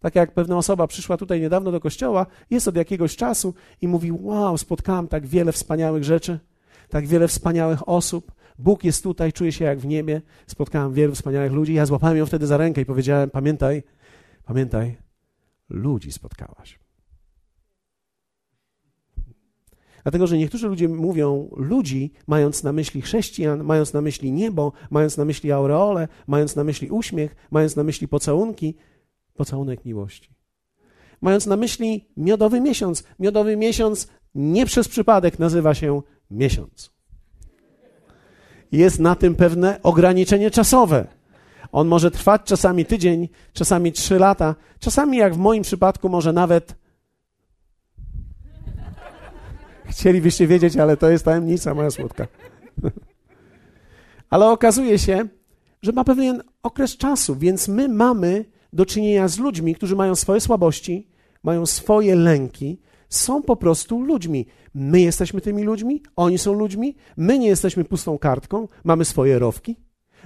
Tak 0.00 0.14
jak 0.14 0.34
pewna 0.34 0.56
osoba 0.56 0.86
przyszła 0.86 1.16
tutaj 1.16 1.40
niedawno 1.40 1.72
do 1.72 1.80
kościoła, 1.80 2.26
jest 2.50 2.68
od 2.68 2.76
jakiegoś 2.76 3.16
czasu 3.16 3.54
i 3.80 3.88
mówi: 3.88 4.12
Wow, 4.12 4.58
spotkałam 4.58 5.08
tak 5.08 5.26
wiele 5.26 5.52
wspaniałych 5.52 6.04
rzeczy, 6.04 6.38
tak 6.88 7.06
wiele 7.06 7.28
wspaniałych 7.28 7.88
osób. 7.88 8.32
Bóg 8.58 8.84
jest 8.84 9.02
tutaj, 9.02 9.32
czuję 9.32 9.52
się 9.52 9.64
jak 9.64 9.78
w 9.78 9.86
niebie. 9.86 10.22
Spotkałam 10.46 10.92
wielu 10.92 11.14
wspaniałych 11.14 11.52
ludzi. 11.52 11.74
Ja 11.74 11.86
złapałem 11.86 12.16
ją 12.16 12.26
wtedy 12.26 12.46
za 12.46 12.56
rękę 12.56 12.80
i 12.80 12.86
powiedziałem: 12.86 13.30
Pamiętaj, 13.30 13.82
pamiętaj, 14.44 14.96
ludzi 15.68 16.12
spotkałaś. 16.12 16.83
Dlatego, 20.04 20.26
że 20.26 20.38
niektórzy 20.38 20.68
ludzie 20.68 20.88
mówią 20.88 21.50
ludzi, 21.56 22.12
mając 22.26 22.62
na 22.62 22.72
myśli 22.72 23.02
chrześcijan, 23.02 23.64
mając 23.64 23.92
na 23.92 24.00
myśli 24.00 24.32
niebo, 24.32 24.72
mając 24.90 25.16
na 25.16 25.24
myśli 25.24 25.52
aureole, 25.52 26.08
mając 26.26 26.56
na 26.56 26.64
myśli 26.64 26.90
uśmiech, 26.90 27.36
mając 27.50 27.76
na 27.76 27.84
myśli 27.84 28.08
pocałunki, 28.08 28.74
pocałunek 29.34 29.84
miłości. 29.84 30.34
Mając 31.20 31.46
na 31.46 31.56
myśli 31.56 32.08
miodowy 32.16 32.60
miesiąc. 32.60 33.04
Miodowy 33.18 33.56
miesiąc 33.56 34.08
nie 34.34 34.66
przez 34.66 34.88
przypadek 34.88 35.38
nazywa 35.38 35.74
się 35.74 36.02
miesiąc. 36.30 36.90
Jest 38.72 39.00
na 39.00 39.14
tym 39.14 39.34
pewne 39.34 39.82
ograniczenie 39.82 40.50
czasowe. 40.50 41.06
On 41.72 41.88
może 41.88 42.10
trwać 42.10 42.42
czasami 42.44 42.84
tydzień, 42.84 43.28
czasami 43.52 43.92
trzy 43.92 44.18
lata, 44.18 44.54
czasami, 44.78 45.18
jak 45.18 45.34
w 45.34 45.38
moim 45.38 45.62
przypadku, 45.62 46.08
może 46.08 46.32
nawet. 46.32 46.83
Chcielibyście 49.84 50.46
wiedzieć, 50.46 50.76
ale 50.76 50.96
to 50.96 51.10
jest 51.10 51.24
tajemnica 51.24 51.74
moja 51.74 51.90
słodka. 51.90 52.26
ale 54.30 54.50
okazuje 54.50 54.98
się, 54.98 55.28
że 55.82 55.92
ma 55.92 56.04
pewien 56.04 56.42
okres 56.62 56.96
czasu, 56.96 57.36
więc 57.36 57.68
my 57.68 57.88
mamy 57.88 58.44
do 58.72 58.86
czynienia 58.86 59.28
z 59.28 59.38
ludźmi, 59.38 59.74
którzy 59.74 59.96
mają 59.96 60.14
swoje 60.14 60.40
słabości, 60.40 61.08
mają 61.42 61.66
swoje 61.66 62.14
lęki, 62.14 62.80
są 63.08 63.42
po 63.42 63.56
prostu 63.56 64.00
ludźmi. 64.00 64.46
My 64.74 65.00
jesteśmy 65.00 65.40
tymi 65.40 65.62
ludźmi, 65.62 66.02
oni 66.16 66.38
są 66.38 66.52
ludźmi, 66.52 66.96
my 67.16 67.38
nie 67.38 67.46
jesteśmy 67.46 67.84
pustą 67.84 68.18
kartką, 68.18 68.68
mamy 68.84 69.04
swoje 69.04 69.38
rowki, 69.38 69.76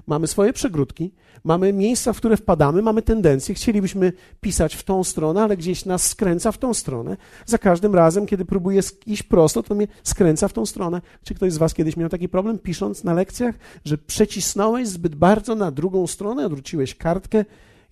mamy 0.06 0.26
swoje 0.26 0.52
przegródki, 0.52 1.12
mamy 1.44 1.72
miejsca, 1.72 2.12
w 2.12 2.16
które 2.16 2.36
wpadamy, 2.36 2.82
mamy 2.82 3.02
tendencje, 3.02 3.54
chcielibyśmy 3.54 4.12
pisać 4.40 4.74
w 4.74 4.82
tą 4.82 5.04
stronę, 5.04 5.42
ale 5.42 5.56
gdzieś 5.56 5.84
nas 5.84 6.06
skręca 6.06 6.52
w 6.52 6.58
tą 6.58 6.74
stronę. 6.74 7.16
Za 7.46 7.58
każdym 7.58 7.94
razem, 7.94 8.26
kiedy 8.26 8.44
próbuję 8.44 8.80
iść 9.06 9.22
prosto, 9.22 9.62
to 9.62 9.74
mnie 9.74 9.88
skręca 10.02 10.48
w 10.48 10.52
tą 10.52 10.66
stronę. 10.66 11.00
Czy 11.24 11.34
ktoś 11.34 11.52
z 11.52 11.58
Was 11.58 11.74
kiedyś 11.74 11.96
miał 11.96 12.08
taki 12.08 12.28
problem, 12.28 12.58
pisząc 12.58 13.04
na 13.04 13.14
lekcjach, 13.14 13.54
że 13.84 13.98
przecisnąłeś 13.98 14.88
zbyt 14.88 15.14
bardzo 15.14 15.54
na 15.54 15.70
drugą 15.70 16.06
stronę, 16.06 16.46
odwróciłeś 16.46 16.94
kartkę 16.94 17.44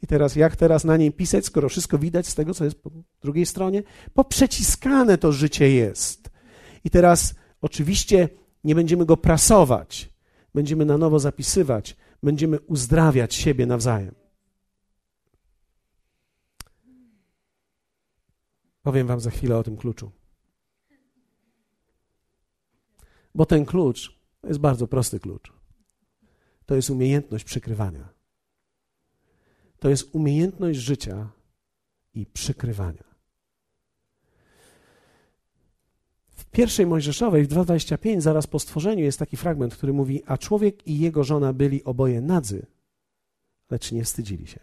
i 0.03 0.07
teraz 0.07 0.37
jak 0.37 0.57
teraz 0.57 0.85
na 0.85 0.97
niej 0.97 1.13
pisać, 1.13 1.45
skoro 1.47 1.69
wszystko 1.69 1.99
widać 1.99 2.27
z 2.27 2.35
tego, 2.35 2.55
co 2.55 2.65
jest 2.65 2.83
po 2.83 2.91
drugiej 3.23 3.47
stronie? 3.47 3.83
Poprzeciskane 4.15 5.19
to 5.19 5.33
życie 5.33 5.71
jest. 5.71 6.31
I 6.85 6.91
teraz 6.91 7.35
oczywiście 7.63 8.29
nie 8.65 8.75
będziemy 8.75 9.07
go 9.07 9.17
prasować, 9.17 10.11
będziemy 10.57 10.85
na 10.85 10.99
nowo 10.99 11.19
zapisywać, 11.19 11.97
będziemy 12.23 12.61
uzdrawiać 12.61 13.35
siebie 13.35 13.67
nawzajem. 13.67 14.15
Powiem 18.83 19.07
Wam 19.07 19.21
za 19.21 19.31
chwilę 19.31 19.59
o 19.59 19.63
tym 19.63 19.77
kluczu. 19.77 20.11
Bo 23.35 23.47
ten 23.47 23.65
klucz 23.65 24.19
to 24.41 24.49
jest 24.49 24.61
bardzo 24.61 24.89
prosty 24.89 25.21
klucz. 25.21 25.53
To 26.67 26.75
jest 26.75 26.91
umiejętność 26.91 27.45
przykrywania. 27.45 28.09
To 29.79 29.89
jest 29.89 30.15
umiejętność 30.15 30.79
życia 30.79 31.31
i 32.15 32.27
przykrywania. 32.27 33.05
W 36.29 36.45
pierwszej 36.57 36.87
Mojżeszowej, 36.87 37.45
w 37.45 37.49
2.25, 37.49 38.21
zaraz 38.21 38.47
po 38.47 38.59
stworzeniu, 38.59 39.05
jest 39.05 39.19
taki 39.19 39.37
fragment, 39.37 39.75
który 39.75 39.93
mówi: 39.93 40.23
A 40.27 40.39
człowiek 40.39 40.87
i 40.87 40.99
jego 40.99 41.25
żona 41.25 41.53
byli 41.53 41.85
oboje 41.85 42.21
nadzy, 42.21 42.67
lecz 43.71 43.93
nie 43.93 44.05
wstydzili 44.05 44.47
się. 44.47 44.61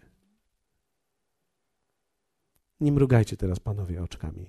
Nie 2.80 2.92
mrugajcie 2.92 3.38
teraz, 3.38 3.60
panowie, 3.60 4.04
oczkami, 4.04 4.46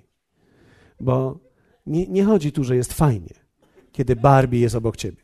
bo 1.00 1.38
nie, 1.86 2.06
nie 2.06 2.24
chodzi 2.24 2.52
tu, 2.52 2.64
że 2.64 2.76
jest 2.76 2.92
fajnie, 2.92 3.34
kiedy 3.92 4.16
Barbie 4.16 4.60
jest 4.60 4.74
obok 4.74 4.96
ciebie. 4.96 5.22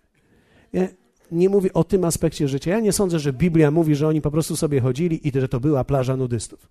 Ja 0.72 0.88
nie 1.33 1.48
mówię 1.48 1.72
o 1.72 1.85
tym 1.85 2.04
aspekcie 2.04 2.48
życia. 2.48 2.70
Ja 2.70 2.80
nie 2.80 2.92
sądzę, 2.92 3.18
że 3.18 3.33
Biblia 3.33 3.70
mówi, 3.70 3.94
że 3.94 4.09
oni 4.09 4.20
po 4.20 4.30
prostu 4.30 4.56
sobie 4.56 4.80
chodzili 4.80 5.28
i 5.28 5.40
że 5.40 5.48
to 5.48 5.61
była 5.61 5.85
plaża 5.85 6.16
nudystów. 6.16 6.68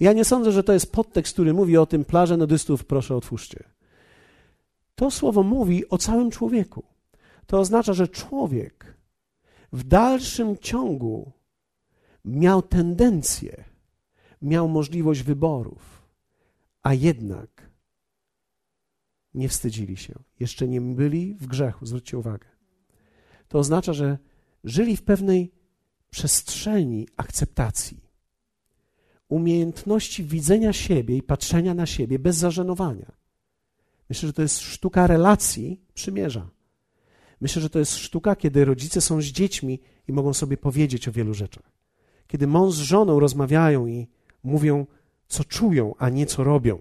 Ja 0.00 0.12
nie 0.12 0.24
sądzę, 0.24 0.52
że 0.52 0.62
to 0.62 0.72
jest 0.72 0.92
podtekst, 0.92 1.32
który 1.32 1.54
mówi 1.54 1.76
o 1.76 1.86
tym 1.86 2.04
plażę 2.04 2.36
nudystów, 2.36 2.84
proszę 2.84 3.16
otwórzcie. 3.16 3.64
To 4.94 5.10
słowo 5.10 5.42
mówi 5.42 5.88
o 5.88 5.98
całym 5.98 6.30
człowieku. 6.30 6.84
To 7.46 7.60
oznacza, 7.60 7.92
że 7.92 8.08
człowiek 8.08 8.96
w 9.72 9.84
dalszym 9.84 10.56
ciągu 10.56 11.32
miał 12.24 12.62
tendencję, 12.62 13.64
miał 14.42 14.68
możliwość 14.68 15.22
wyborów, 15.22 16.08
a 16.82 16.94
jednak 16.94 17.70
nie 19.34 19.48
wstydzili 19.48 19.96
się. 19.96 20.14
Jeszcze 20.40 20.68
nie 20.68 20.80
byli 20.80 21.34
w 21.34 21.46
grzechu, 21.46 21.86
zwróćcie 21.86 22.18
uwagę. 22.18 22.46
To 23.48 23.58
oznacza, 23.58 23.92
że 23.92 24.18
żyli 24.64 24.96
w 24.96 25.02
pewnej 25.02 25.52
przestrzeni 26.10 27.08
akceptacji, 27.16 28.05
umiejętności 29.28 30.24
widzenia 30.24 30.72
siebie 30.72 31.16
i 31.16 31.22
patrzenia 31.22 31.74
na 31.74 31.86
siebie 31.86 32.18
bez 32.18 32.36
zażenowania. 32.36 33.12
Myślę, 34.08 34.26
że 34.26 34.32
to 34.32 34.42
jest 34.42 34.58
sztuka 34.58 35.06
relacji 35.06 35.80
przymierza. 35.94 36.50
Myślę, 37.40 37.62
że 37.62 37.70
to 37.70 37.78
jest 37.78 37.96
sztuka, 37.96 38.36
kiedy 38.36 38.64
rodzice 38.64 39.00
są 39.00 39.20
z 39.20 39.24
dziećmi 39.24 39.80
i 40.08 40.12
mogą 40.12 40.34
sobie 40.34 40.56
powiedzieć 40.56 41.08
o 41.08 41.12
wielu 41.12 41.34
rzeczach. 41.34 41.72
Kiedy 42.26 42.46
mąż 42.46 42.74
z 42.74 42.78
żoną 42.78 43.20
rozmawiają 43.20 43.86
i 43.86 44.06
mówią, 44.42 44.86
co 45.28 45.44
czują, 45.44 45.94
a 45.98 46.08
nie 46.08 46.26
co 46.26 46.44
robią. 46.44 46.78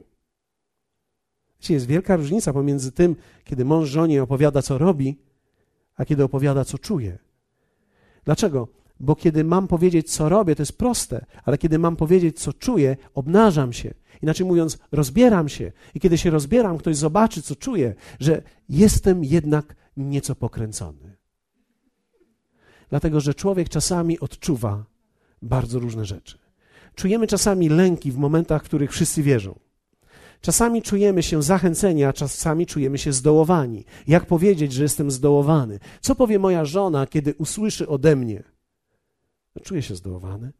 Wiecie, 1.62 1.74
jest 1.74 1.86
wielka 1.86 2.16
różnica 2.16 2.54
pomiędzy 2.54 2.92
tym, 2.92 3.16
kiedy 3.44 3.66
mąż 3.66 3.90
żonie 3.90 4.24
opowiada, 4.24 4.62
co 4.62 4.78
robi, 4.78 5.18
a 5.96 6.06
kiedy 6.06 6.24
opowiada, 6.24 6.66
co 6.66 6.78
czuje. 6.78 7.18
Dlaczego? 8.26 8.68
Bo 9.00 9.16
kiedy 9.16 9.44
mam 9.44 9.68
powiedzieć, 9.68 10.12
co 10.12 10.30
robię, 10.30 10.56
to 10.56 10.62
jest 10.62 10.78
proste, 10.78 11.26
ale 11.44 11.58
kiedy 11.58 11.80
mam 11.80 11.96
powiedzieć, 11.96 12.40
co 12.40 12.54
czuję, 12.54 12.98
obnażam 13.14 13.74
się. 13.74 13.94
Inaczej 14.22 14.46
mówiąc, 14.46 14.78
rozbieram 14.92 15.50
się. 15.50 15.72
I 15.96 16.00
kiedy 16.00 16.18
się 16.18 16.30
rozbieram, 16.30 16.78
ktoś 16.78 16.98
zobaczy, 16.98 17.42
co 17.42 17.56
czuję, 17.56 17.96
że 18.20 18.42
jestem 18.70 19.24
jednak 19.24 19.76
nieco 19.98 20.36
pokręcony. 20.36 21.16
Dlatego, 22.90 23.20
że 23.20 23.34
człowiek 23.34 23.70
czasami 23.70 24.20
odczuwa 24.20 24.86
bardzo 25.42 25.80
różne 25.80 26.06
rzeczy. 26.06 26.38
Czujemy 26.96 27.28
czasami 27.28 27.70
lęki 27.70 28.12
w 28.12 28.18
momentach, 28.18 28.62
w 28.62 28.66
których 28.66 28.92
wszyscy 28.92 29.24
wierzą. 29.24 29.60
Czasami 30.42 30.82
czujemy 30.82 31.24
się 31.24 31.44
zachęceni, 31.44 32.04
a 32.04 32.14
czasami 32.14 32.66
czujemy 32.66 32.98
się 32.98 33.14
zdołowani. 33.14 33.86
Jak 34.08 34.26
powiedzieć, 34.26 34.74
że 34.74 34.84
jestem 34.84 35.12
zdołowany? 35.12 35.80
Co 36.02 36.16
powie 36.16 36.40
moja 36.40 36.66
żona, 36.66 37.08
kiedy 37.08 37.34
usłyszy 37.38 37.88
ode 37.88 38.16
mnie? 38.16 38.44
Czuję 39.64 39.82
się 39.82 39.96
zdołowany. 39.96 40.52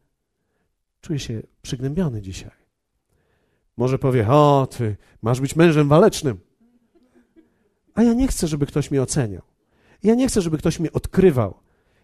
Czuję 1.00 1.18
się 1.18 1.42
przygnębiony 1.62 2.22
dzisiaj. 2.22 2.50
Może 3.76 3.98
powie: 3.98 4.28
O, 4.28 4.68
ty 4.70 4.96
masz 5.22 5.40
być 5.40 5.56
mężem 5.56 5.88
walecznym. 5.88 6.38
A 7.94 8.02
ja 8.02 8.12
nie 8.12 8.28
chcę, 8.28 8.46
żeby 8.46 8.66
ktoś 8.66 8.90
mnie 8.90 9.02
oceniał. 9.02 9.42
Ja 10.02 10.14
nie 10.14 10.28
chcę, 10.28 10.42
żeby 10.42 10.58
ktoś 10.58 10.80
mnie 10.80 10.92
odkrywał. 10.92 11.54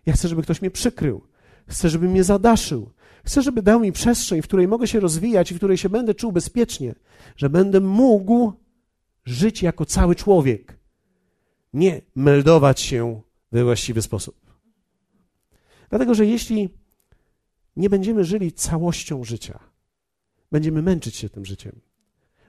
Ja 0.06 0.12
chcę, 0.12 0.28
żeby 0.28 0.42
ktoś 0.42 0.60
mnie 0.62 0.70
przykrył. 0.70 1.26
Chcę, 1.66 1.88
żeby 1.88 2.08
mnie 2.08 2.24
zadaszył. 2.24 2.90
Chcę, 3.24 3.42
żeby 3.42 3.62
dał 3.62 3.80
mi 3.80 3.92
przestrzeń, 3.92 4.42
w 4.42 4.44
której 4.44 4.68
mogę 4.68 4.86
się 4.86 5.00
rozwijać 5.00 5.50
i 5.50 5.54
w 5.54 5.56
której 5.56 5.78
się 5.78 5.88
będę 5.88 6.14
czuł 6.14 6.32
bezpiecznie, 6.32 6.94
że 7.36 7.50
będę 7.50 7.80
mógł 7.80 8.52
żyć 9.24 9.62
jako 9.62 9.84
cały 9.84 10.14
człowiek, 10.14 10.78
nie 11.72 12.00
meldować 12.14 12.80
się 12.80 13.20
we 13.52 13.64
właściwy 13.64 14.02
sposób. 14.02 14.42
Dlatego, 15.90 16.14
że 16.14 16.26
jeśli 16.26 16.68
nie 17.76 17.90
będziemy 17.90 18.24
żyli 18.24 18.52
całością 18.52 19.24
życia, 19.24 19.58
będziemy 20.52 20.82
męczyć 20.82 21.16
się 21.16 21.28
tym 21.28 21.44
życiem. 21.44 21.80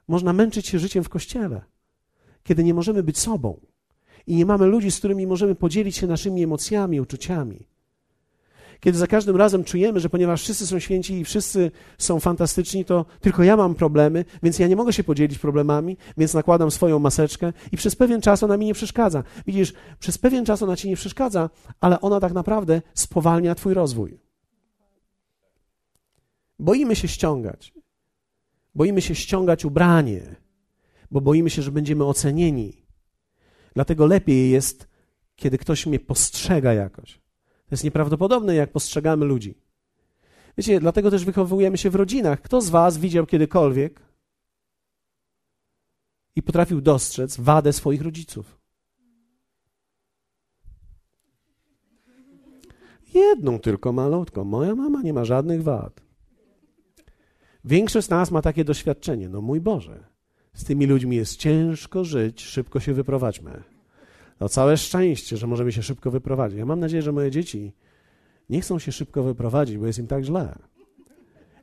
Można 0.08 0.34
męczyć 0.34 0.68
się 0.68 0.80
życiem 0.80 1.04
w 1.04 1.10
kościele, 1.10 1.62
kiedy 2.44 2.64
nie 2.64 2.74
możemy 2.74 3.04
być 3.04 3.18
sobą 3.18 3.60
i 4.28 4.36
nie 4.36 4.46
mamy 4.46 4.66
ludzi, 4.66 4.92
z 4.92 4.98
którymi 5.00 5.28
możemy 5.28 5.56
podzielić 5.56 5.96
się 5.96 6.08
naszymi 6.08 6.44
emocjami, 6.44 7.02
uczuciami. 7.02 7.68
Kiedy 8.80 8.98
za 8.98 9.08
każdym 9.08 9.36
razem 9.36 9.64
czujemy, 9.64 10.00
że 10.00 10.10
ponieważ 10.10 10.42
wszyscy 10.42 10.68
są 10.68 10.80
święci 10.80 11.14
i 11.14 11.26
wszyscy 11.26 11.72
są 11.98 12.20
fantastyczni, 12.20 12.86
to 12.86 13.06
tylko 13.22 13.44
ja 13.44 13.58
mam 13.58 13.76
problemy, 13.76 14.26
więc 14.44 14.60
ja 14.60 14.68
nie 14.68 14.76
mogę 14.76 14.94
się 14.94 15.04
podzielić 15.04 15.40
problemami, 15.40 15.98
więc 16.18 16.34
nakładam 16.34 16.72
swoją 16.72 17.00
maseczkę 17.00 17.54
i 17.72 17.78
przez 17.78 17.96
pewien 17.96 18.22
czas 18.22 18.44
ona 18.44 18.58
mi 18.58 18.66
nie 18.66 18.74
przeszkadza. 18.74 19.24
Widzisz, 19.48 19.74
przez 20.00 20.18
pewien 20.18 20.46
czas 20.46 20.62
ona 20.62 20.76
ci 20.76 20.90
nie 20.90 20.96
przeszkadza, 20.96 21.50
ale 21.82 22.02
ona 22.02 22.20
tak 22.20 22.34
naprawdę 22.34 22.82
spowalnia 22.94 23.56
twój 23.56 23.74
rozwój. 23.74 24.23
Boimy 26.60 26.96
się 26.96 27.08
ściągać. 27.08 27.74
Boimy 28.76 29.02
się 29.02 29.16
ściągać 29.16 29.66
ubranie, 29.66 30.36
bo 31.12 31.22
boimy 31.22 31.50
się, 31.50 31.62
że 31.62 31.72
będziemy 31.72 32.06
ocenieni. 32.06 32.86
Dlatego 33.74 34.06
lepiej 34.06 34.52
jest, 34.52 34.88
kiedy 35.36 35.58
ktoś 35.58 35.86
mnie 35.86 36.00
postrzega 36.00 36.74
jakoś. 36.74 37.14
To 37.44 37.72
jest 37.72 37.84
nieprawdopodobne, 37.84 38.56
jak 38.56 38.72
postrzegamy 38.72 39.26
ludzi. 39.26 39.56
Wiecie, 40.58 40.80
dlatego 40.80 41.12
też 41.12 41.26
wychowujemy 41.26 41.78
się 41.78 41.90
w 41.90 41.96
rodzinach. 41.96 42.42
Kto 42.42 42.62
z 42.62 42.70
Was 42.70 42.98
widział 42.98 43.26
kiedykolwiek 43.26 44.02
i 46.36 46.44
potrafił 46.44 46.82
dostrzec 46.82 47.40
wadę 47.40 47.74
swoich 47.74 48.02
rodziców? 48.02 48.60
Jedną 53.14 53.60
tylko 53.60 53.92
malutką. 53.92 54.44
Moja 54.44 54.76
mama 54.76 55.02
nie 55.02 55.14
ma 55.14 55.26
żadnych 55.26 55.64
wad. 55.64 56.03
Większość 57.66 58.08
z 58.08 58.10
nas 58.10 58.32
ma 58.32 58.42
takie 58.42 58.64
doświadczenie. 58.64 59.30
No 59.30 59.42
mój 59.42 59.62
Boże, 59.62 60.04
z 60.54 60.64
tymi 60.64 60.86
ludźmi 60.86 61.16
jest 61.16 61.36
ciężko 61.36 62.04
żyć, 62.04 62.42
szybko 62.42 62.80
się 62.80 62.94
wyprowadźmy. 62.94 63.64
No 64.40 64.50
całe 64.50 64.78
szczęście, 64.78 65.38
że 65.38 65.48
możemy 65.48 65.72
się 65.72 65.84
szybko 65.84 66.12
wyprowadzić. 66.12 66.60
Ja 66.60 66.66
mam 66.66 66.80
nadzieję, 66.80 67.02
że 67.02 67.12
moje 67.12 67.32
dzieci 67.32 67.74
nie 68.50 68.62
chcą 68.62 68.80
się 68.80 68.92
szybko 68.92 69.24
wyprowadzić, 69.24 69.78
bo 69.78 69.88
jest 69.88 70.00
im 70.00 70.08
tak 70.08 70.24
źle. 70.24 70.60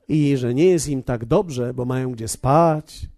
I 0.09 0.37
że 0.37 0.55
nie 0.55 0.67
jest 0.67 0.89
im 0.89 1.03
tak 1.03 1.25
dobrze, 1.25 1.75
bo 1.75 1.85
mają 1.85 2.13
gdzie 2.13 2.29
spać, 2.29 3.09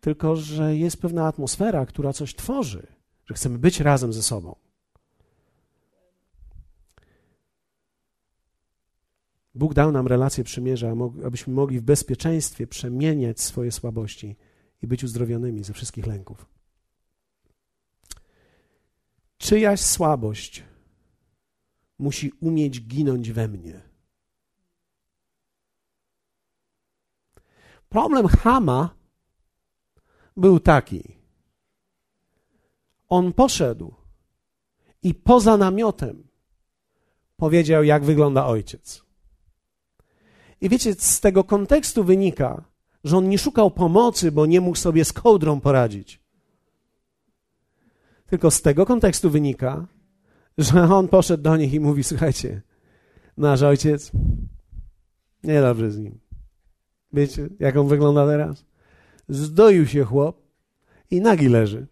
tylko 0.00 0.36
że 0.36 0.76
jest 0.76 1.00
pewna 1.00 1.26
atmosfera, 1.26 1.86
która 1.86 2.12
coś 2.12 2.34
tworzy, 2.34 2.86
że 3.26 3.34
chcemy 3.34 3.58
być 3.58 3.80
razem 3.80 4.12
ze 4.12 4.22
sobą. 4.22 4.54
Bóg 9.56 9.74
dał 9.74 9.92
nam 9.92 10.06
relację 10.06 10.44
przymierza, 10.44 10.94
abyśmy 11.26 11.54
mogli 11.54 11.80
w 11.80 11.82
bezpieczeństwie 11.82 12.66
przemieniać 12.66 13.40
swoje 13.40 13.72
słabości 13.72 14.36
i 14.82 14.86
być 14.86 15.04
uzdrowionymi 15.04 15.64
ze 15.64 15.72
wszystkich 15.72 16.06
lęków. 16.06 16.46
Czyjaś 19.38 19.80
słabość 19.80 20.64
musi 21.98 22.32
umieć 22.40 22.86
ginąć 22.86 23.32
we 23.32 23.48
mnie. 23.48 23.80
Problem 27.88 28.26
Hama 28.26 28.94
był 30.36 30.60
taki. 30.60 31.16
On 33.08 33.32
poszedł 33.32 33.94
i 35.02 35.14
poza 35.14 35.56
namiotem 35.56 36.28
powiedział, 37.36 37.84
jak 37.84 38.04
wygląda 38.04 38.46
ojciec. 38.46 39.05
I 40.60 40.68
wiecie, 40.68 40.94
z 40.94 41.20
tego 41.20 41.44
kontekstu 41.44 42.04
wynika, 42.04 42.64
że 43.04 43.16
on 43.16 43.28
nie 43.28 43.38
szukał 43.38 43.70
pomocy, 43.70 44.32
bo 44.32 44.46
nie 44.46 44.60
mógł 44.60 44.76
sobie 44.76 45.04
z 45.04 45.12
kołdrą 45.12 45.60
poradzić. 45.60 46.20
Tylko 48.26 48.50
z 48.50 48.62
tego 48.62 48.86
kontekstu 48.86 49.30
wynika, 49.30 49.86
że 50.58 50.82
on 50.98 51.08
poszedł 51.08 51.42
do 51.42 51.56
nich 51.56 51.74
i 51.74 51.80
mówi: 51.80 52.04
Słuchajcie, 52.04 52.62
nasz 53.36 53.62
ojciec 53.62 54.12
nie 55.44 55.60
dobrze 55.60 55.90
z 55.90 55.98
nim. 55.98 56.18
Wiecie, 57.12 57.48
jak 57.58 57.76
on 57.76 57.88
wygląda 57.88 58.26
teraz? 58.26 58.64
Zdoił 59.28 59.86
się 59.86 60.04
chłop 60.04 60.42
i 61.10 61.20
nagi 61.20 61.48
leży. 61.48 61.86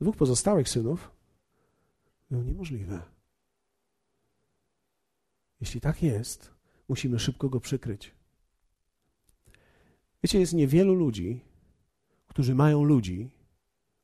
dwóch 0.00 0.16
pozostałych 0.16 0.68
synów, 0.68 1.10
było 2.30 2.42
niemożliwe. 2.42 3.15
Jeśli 5.66 5.80
tak 5.80 6.02
jest, 6.02 6.50
musimy 6.88 7.18
szybko 7.18 7.48
go 7.48 7.60
przykryć. 7.60 8.14
Wiecie, 10.22 10.40
jest 10.40 10.52
niewielu 10.52 10.94
ludzi, 10.94 11.40
którzy 12.26 12.54
mają 12.54 12.84
ludzi, 12.84 13.30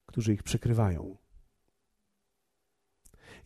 którzy 0.07 0.35
ich 0.35 0.43
przykrywają. 0.43 1.17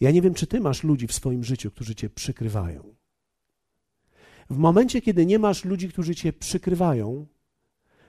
Ja 0.01 0.11
nie 0.11 0.23
wiem, 0.23 0.35
czy 0.35 0.47
ty 0.47 0.61
masz 0.61 0.83
ludzi 0.83 1.07
w 1.07 1.13
swoim 1.13 1.45
życiu, 1.45 1.71
którzy 1.71 1.95
cię 1.95 2.11
przykrywają. 2.11 2.95
W 4.51 4.57
momencie, 4.57 5.01
kiedy 5.01 5.27
nie 5.27 5.39
masz 5.39 5.65
ludzi, 5.65 5.89
którzy 5.89 6.15
cię 6.15 6.33
przykrywają, 6.33 7.27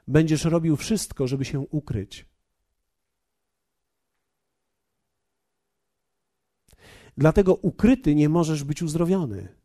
będziesz 0.07 0.45
robił 0.45 0.75
wszystko, 0.75 1.27
żeby 1.27 1.45
się 1.45 1.59
ukryć. 1.59 2.25
Dlatego 7.17 7.55
ukryty 7.55 8.15
nie 8.15 8.29
możesz 8.29 8.63
być 8.63 8.83
uzdrowiony. 8.83 9.57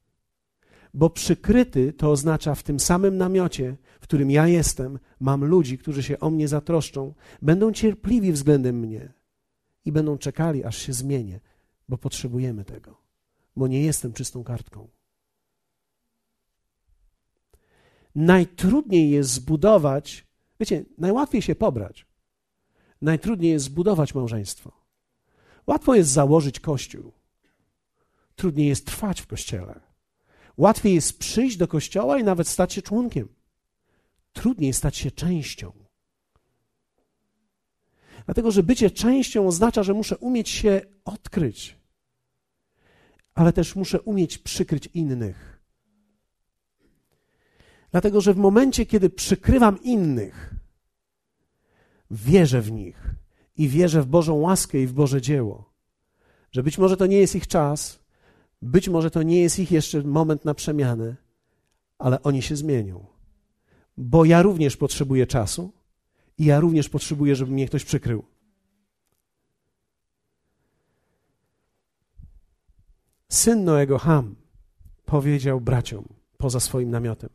Bo 0.94 1.11
przykryty 1.11 1.92
to 1.92 2.11
oznacza 2.11 2.55
w 2.55 2.62
tym 2.62 2.81
samym 2.81 3.16
namiocie, 3.16 3.76
w 4.00 4.02
którym 4.02 4.31
ja 4.31 4.48
jestem, 4.48 4.98
mam 5.20 5.44
ludzi, 5.44 5.78
którzy 5.78 6.02
się 6.02 6.20
o 6.20 6.31
mnie 6.31 6.48
zatroszczą, 6.48 7.14
będą 7.42 7.72
cierpliwi 7.72 8.33
względem 8.33 8.78
mnie 8.78 9.12
i 9.85 9.92
będą 9.92 10.18
czekali, 10.18 10.64
aż 10.64 10.78
się 10.78 10.92
zmienię, 10.92 11.40
bo 11.88 11.98
potrzebujemy 11.98 12.64
tego, 12.64 12.96
bo 13.57 13.66
nie 13.68 13.83
jestem 13.83 14.12
czystą 14.12 14.44
kartką. 14.44 14.88
Najtrudniej 18.14 19.11
jest 19.11 19.31
zbudować, 19.31 20.26
wiecie, 20.61 20.85
najłatwiej 20.98 21.42
się 21.42 21.55
pobrać, 21.55 22.07
najtrudniej 23.02 23.52
jest 23.52 23.64
zbudować 23.64 24.14
małżeństwo. 24.14 24.72
Łatwo 25.66 25.94
jest 25.94 26.11
założyć 26.11 26.61
kościół, 26.61 27.12
trudniej 28.37 28.68
jest 28.68 28.87
trwać 28.87 29.20
w 29.20 29.26
kościele. 29.26 29.91
Łatwiej 30.57 30.95
jest 30.95 31.19
przyjść 31.19 31.57
do 31.57 31.69
kościoła 31.69 32.19
i 32.19 32.25
nawet 32.25 32.49
stać 32.49 32.73
się 32.73 32.83
członkiem. 32.83 33.29
Trudniej 34.33 34.73
stać 34.73 34.97
się 34.97 35.11
częścią. 35.11 35.73
Dlatego, 38.25 38.51
że 38.51 38.62
bycie 38.62 38.91
częścią 38.91 39.47
oznacza, 39.47 39.83
że 39.83 39.95
muszę 39.95 40.17
umieć 40.17 40.49
się 40.49 40.81
odkryć, 41.05 41.77
ale 43.35 43.53
też 43.53 43.77
muszę 43.77 44.01
umieć 44.01 44.38
przykryć 44.38 44.87
innych. 44.87 45.61
Dlatego, 47.91 48.21
że 48.21 48.35
w 48.35 48.37
momencie, 48.37 48.87
kiedy 48.87 49.11
przykrywam 49.11 49.83
innych, 49.83 50.55
wierzę 52.11 52.61
w 52.61 52.73
nich 52.73 53.15
i 53.57 53.69
wierzę 53.69 54.03
w 54.03 54.07
Bożą 54.07 54.35
łaskę 54.35 54.79
i 54.79 54.87
w 54.87 54.93
Boże 54.93 55.21
dzieło. 55.21 55.73
Że 56.53 56.62
być 56.62 56.79
może 56.79 56.97
to 56.97 57.07
nie 57.07 57.17
jest 57.19 57.35
ich 57.35 57.47
czas, 57.47 58.02
być 58.62 58.88
może 58.88 59.11
to 59.11 59.22
nie 59.22 59.40
jest 59.40 59.59
ich 59.59 59.70
jeszcze 59.70 60.03
moment 60.03 60.44
na 60.44 60.55
przemianę, 60.55 61.16
ale 61.98 62.22
oni 62.22 62.42
się 62.42 62.57
zmienią. 62.57 63.07
Bo 63.96 64.25
ja 64.25 64.42
również 64.42 64.77
potrzebuję 64.77 65.27
czasu 65.27 65.72
i 66.38 66.44
ja 66.44 66.61
również 66.61 66.88
potrzebuję, 66.88 67.37
żeby 67.37 67.53
mnie 67.53 67.66
ktoś 67.66 67.85
przykrył. 67.85 68.25
Syn 73.29 73.64
Noego 73.64 73.98
Ham 73.98 74.37
powiedział 75.05 75.61
braciom 75.61 76.05
poza 76.37 76.61
swoim 76.61 76.90
namiotem: 76.90 77.31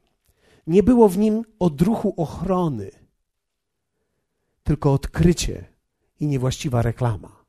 Nie 0.67 0.83
było 0.83 1.09
w 1.09 1.17
nim 1.17 1.43
odruchu 1.59 2.13
ochrony, 2.17 2.91
tylko 4.63 4.93
odkrycie 4.93 5.65
i 6.19 6.27
niewłaściwa 6.27 6.81
reklama. 6.81 7.46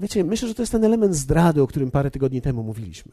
Wiecie, 0.00 0.24
myślę, 0.24 0.48
że 0.48 0.54
to 0.54 0.62
jest 0.62 0.72
ten 0.72 0.84
element 0.84 1.14
zdrady, 1.14 1.62
o 1.62 1.66
którym 1.66 1.90
parę 1.90 2.10
tygodni 2.10 2.42
temu 2.42 2.62
mówiliśmy. 2.62 3.12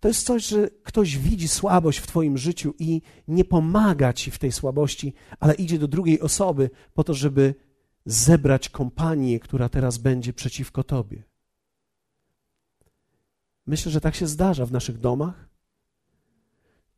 To 0.00 0.08
jest 0.08 0.26
coś, 0.26 0.46
że 0.46 0.70
ktoś 0.82 1.18
widzi 1.18 1.48
słabość 1.48 1.98
w 1.98 2.06
Twoim 2.06 2.38
życiu 2.38 2.74
i 2.78 3.02
nie 3.28 3.44
pomaga 3.44 4.12
Ci 4.12 4.30
w 4.30 4.38
tej 4.38 4.52
słabości, 4.52 5.14
ale 5.40 5.54
idzie 5.54 5.78
do 5.78 5.88
drugiej 5.88 6.20
osoby 6.20 6.70
po 6.94 7.04
to, 7.04 7.14
żeby 7.14 7.54
zebrać 8.06 8.68
kompanię, 8.68 9.40
która 9.40 9.68
teraz 9.68 9.98
będzie 9.98 10.32
przeciwko 10.32 10.84
Tobie. 10.84 11.22
Myślę, 13.66 13.92
że 13.92 14.00
tak 14.00 14.14
się 14.14 14.26
zdarza 14.26 14.66
w 14.66 14.72
naszych 14.72 14.98
domach. 14.98 15.48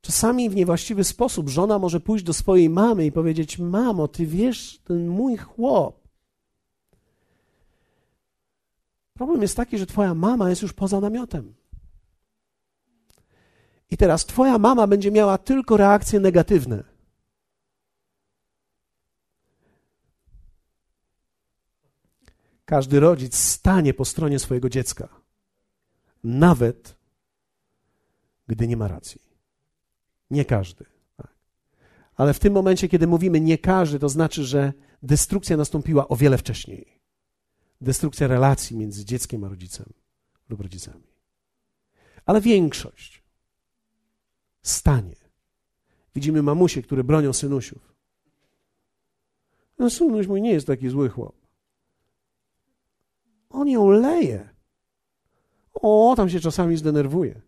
Czasami 0.01 0.51
w 0.51 0.57
niewłaściwy 0.57 1.05
sposób 1.05 1.49
żona 1.49 1.79
może 1.79 2.01
pójść 2.01 2.25
do 2.25 2.33
swojej 2.33 2.71
mamy 2.71 3.07
i 3.07 3.13
powiedzieć: 3.13 3.59
Mamo, 3.59 4.09
ty 4.09 4.27
wiesz, 4.27 4.79
ten 4.85 5.09
mój 5.09 5.37
chłop 5.37 6.08
Problem 9.19 9.43
jest 9.43 9.57
taki, 9.57 9.79
że 9.79 9.87
twoja 9.87 10.15
mama 10.15 10.51
jest 10.51 10.63
już 10.63 10.73
poza 10.73 11.01
namiotem. 11.01 11.55
I 13.91 13.97
teraz 13.97 14.27
twoja 14.27 14.59
mama 14.59 14.87
będzie 14.87 15.11
miała 15.11 15.39
tylko 15.39 15.77
reakcje 15.77 16.21
negatywne. 16.21 16.85
Każdy 22.65 23.01
rodzic 23.01 23.37
stanie 23.37 23.95
po 23.95 24.05
stronie 24.05 24.39
swojego 24.39 24.69
dziecka, 24.69 25.09
nawet 26.25 26.97
gdy 28.47 28.69
nie 28.69 28.77
ma 28.77 28.89
racji. 28.89 29.23
Nie 30.31 30.45
każdy. 30.45 30.85
Tak. 31.17 31.35
Ale 32.17 32.35
w 32.35 32.39
tym 32.39 32.53
momencie, 32.53 32.89
kiedy 32.89 33.07
mówimy 33.07 33.41
nie 33.41 33.59
każdy, 33.59 33.99
to 33.99 34.09
znaczy, 34.09 34.45
że 34.45 34.73
destrukcja 35.03 35.57
nastąpiła 35.57 36.09
o 36.09 36.17
wiele 36.17 36.39
wcześniej 36.39 36.98
destrukcja 37.81 38.27
relacji 38.27 38.77
między 38.77 39.05
dzieckiem 39.05 39.45
a 39.45 39.49
rodzicem 39.49 39.93
lub 40.49 40.61
rodzicami. 40.61 41.07
Ale 42.27 42.41
większość 42.41 43.23
stanie. 44.62 45.17
Widzimy 46.14 46.43
mamusie, 46.43 46.83
które 46.83 47.05
bronią 47.05 47.33
synusiów. 47.33 47.95
No 49.79 49.91
synuś 49.91 50.27
mój 50.27 50.43
nie 50.43 50.53
jest 50.53 50.67
taki 50.67 50.88
zły 50.88 51.09
chłop. 51.09 51.37
On 53.51 53.69
ją 53.69 53.91
leje. 53.91 54.49
O, 55.75 56.14
tam 56.17 56.31
się 56.31 56.41
czasami 56.41 56.77
zdenerwuje. 56.77 57.41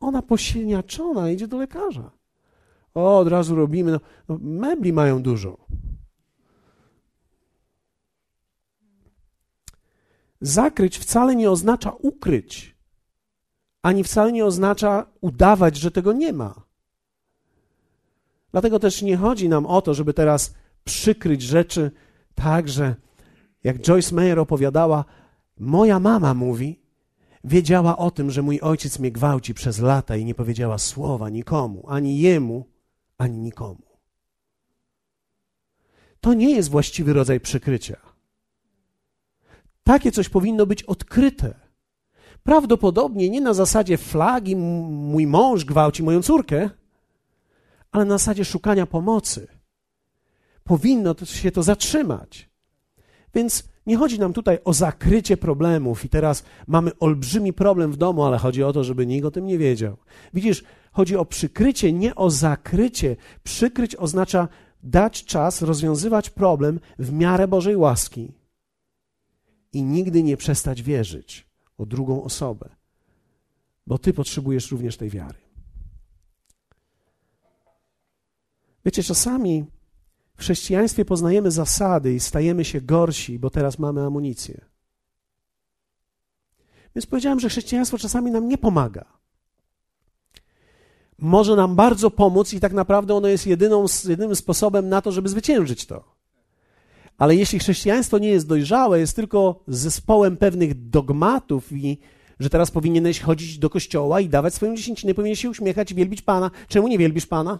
Ona 0.00 0.22
posieniaczona 0.22 1.30
idzie 1.30 1.48
do 1.48 1.58
lekarza. 1.58 2.10
O, 2.94 3.18
od 3.18 3.28
razu 3.28 3.54
robimy. 3.54 3.92
No, 3.92 4.00
no, 4.28 4.38
mebli 4.42 4.92
mają 4.92 5.22
dużo. 5.22 5.66
Zakryć 10.46 10.98
wcale 10.98 11.36
nie 11.36 11.50
oznacza 11.50 11.90
ukryć, 11.90 12.76
ani 13.82 14.04
wcale 14.04 14.32
nie 14.32 14.44
oznacza 14.44 15.06
udawać, 15.20 15.76
że 15.76 15.90
tego 15.90 16.12
nie 16.12 16.32
ma. 16.32 16.54
Dlatego 18.52 18.78
też 18.78 19.02
nie 19.02 19.16
chodzi 19.16 19.48
nam 19.48 19.66
o 19.66 19.82
to, 19.82 19.94
żeby 19.94 20.14
teraz 20.14 20.54
przykryć 20.84 21.42
rzeczy 21.42 21.90
tak, 22.34 22.68
że 22.68 22.94
jak 23.64 23.78
Joyce 23.78 24.14
Meyer 24.14 24.38
opowiadała, 24.38 25.04
moja 25.58 26.00
mama 26.00 26.34
mówi, 26.34 26.80
wiedziała 27.44 27.96
o 27.98 28.10
tym, 28.10 28.30
że 28.30 28.42
mój 28.42 28.60
ojciec 28.60 28.98
mnie 28.98 29.12
gwałci 29.12 29.54
przez 29.54 29.78
lata 29.78 30.16
i 30.16 30.24
nie 30.24 30.34
powiedziała 30.34 30.78
słowa 30.78 31.30
nikomu, 31.30 31.84
ani 31.88 32.18
jemu, 32.18 32.66
ani 33.18 33.38
nikomu. 33.38 33.86
To 36.20 36.34
nie 36.34 36.50
jest 36.56 36.70
właściwy 36.70 37.12
rodzaj 37.12 37.40
przykrycia. 37.40 38.05
Takie 39.86 40.12
coś 40.12 40.28
powinno 40.28 40.66
być 40.66 40.82
odkryte. 40.82 41.54
Prawdopodobnie 42.42 43.30
nie 43.30 43.40
na 43.40 43.54
zasadzie 43.54 43.96
flagi, 43.98 44.56
mój 44.56 45.26
mąż 45.26 45.64
gwałci 45.64 46.02
moją 46.02 46.22
córkę, 46.22 46.70
ale 47.92 48.04
na 48.04 48.18
zasadzie 48.18 48.44
szukania 48.44 48.86
pomocy. 48.86 49.48
Powinno 50.64 51.14
się 51.24 51.50
to 51.50 51.62
zatrzymać. 51.62 52.50
Więc 53.34 53.68
nie 53.86 53.96
chodzi 53.96 54.18
nam 54.18 54.32
tutaj 54.32 54.58
o 54.64 54.72
zakrycie 54.72 55.36
problemów 55.36 56.04
i 56.04 56.08
teraz 56.08 56.44
mamy 56.66 56.90
olbrzymi 56.98 57.52
problem 57.52 57.92
w 57.92 57.96
domu, 57.96 58.24
ale 58.24 58.38
chodzi 58.38 58.62
o 58.62 58.72
to, 58.72 58.84
żeby 58.84 59.06
nikt 59.06 59.26
o 59.26 59.30
tym 59.30 59.46
nie 59.46 59.58
wiedział. 59.58 59.96
Widzisz, 60.34 60.64
chodzi 60.92 61.16
o 61.16 61.24
przykrycie, 61.24 61.92
nie 61.92 62.14
o 62.14 62.30
zakrycie. 62.30 63.16
Przykryć 63.42 63.96
oznacza 63.96 64.48
dać 64.82 65.24
czas 65.24 65.62
rozwiązywać 65.62 66.30
problem 66.30 66.80
w 66.98 67.12
miarę 67.12 67.48
Bożej 67.48 67.76
łaski 67.76 68.45
i 69.72 69.82
nigdy 69.82 70.22
nie 70.22 70.36
przestać 70.36 70.82
wierzyć 70.82 71.46
o 71.78 71.86
drugą 71.86 72.22
osobę, 72.22 72.68
bo 73.86 73.98
Ty 73.98 74.12
potrzebujesz 74.12 74.70
również 74.70 74.96
tej 74.96 75.10
wiary. 75.10 75.38
Wiecie, 78.84 79.02
czasami 79.02 79.64
w 80.36 80.40
chrześcijaństwie 80.40 81.04
poznajemy 81.04 81.50
zasady 81.50 82.14
i 82.14 82.20
stajemy 82.20 82.64
się 82.64 82.80
gorsi, 82.80 83.38
bo 83.38 83.50
teraz 83.50 83.78
mamy 83.78 84.06
amunicję. 84.06 84.64
Więc 86.94 87.06
powiedziałem, 87.06 87.40
że 87.40 87.48
chrześcijaństwo 87.48 87.98
czasami 87.98 88.30
nam 88.30 88.48
nie 88.48 88.58
pomaga. 88.58 89.04
Może 91.18 91.56
nam 91.56 91.76
bardzo 91.76 92.10
pomóc 92.10 92.52
i 92.52 92.60
tak 92.60 92.72
naprawdę 92.72 93.14
ono 93.14 93.28
jest 93.28 93.46
jedyną, 93.46 93.86
jedynym 94.08 94.36
sposobem 94.36 94.88
na 94.88 95.02
to, 95.02 95.12
żeby 95.12 95.28
zwyciężyć 95.28 95.86
to. 95.86 96.15
Ale 97.18 97.36
jeśli 97.36 97.58
chrześcijaństwo 97.58 98.18
nie 98.18 98.28
jest 98.28 98.48
dojrzałe, 98.48 99.00
jest 99.00 99.16
tylko 99.16 99.64
zespołem 99.68 100.36
pewnych 100.36 100.88
dogmatów 100.88 101.72
i 101.72 101.98
że 102.40 102.50
teraz 102.50 102.70
powinieneś 102.70 103.20
chodzić 103.20 103.58
do 103.58 103.70
kościoła 103.70 104.20
i 104.20 104.28
dawać 104.28 104.54
swoją 104.54 104.76
dziesięcinę, 104.76 105.14
powinieneś 105.14 105.40
się 105.40 105.50
uśmiechać 105.50 105.90
i 105.90 105.94
wielbić 105.94 106.22
Pana. 106.22 106.50
Czemu 106.68 106.88
nie 106.88 106.98
wielbisz 106.98 107.26
Pana? 107.26 107.58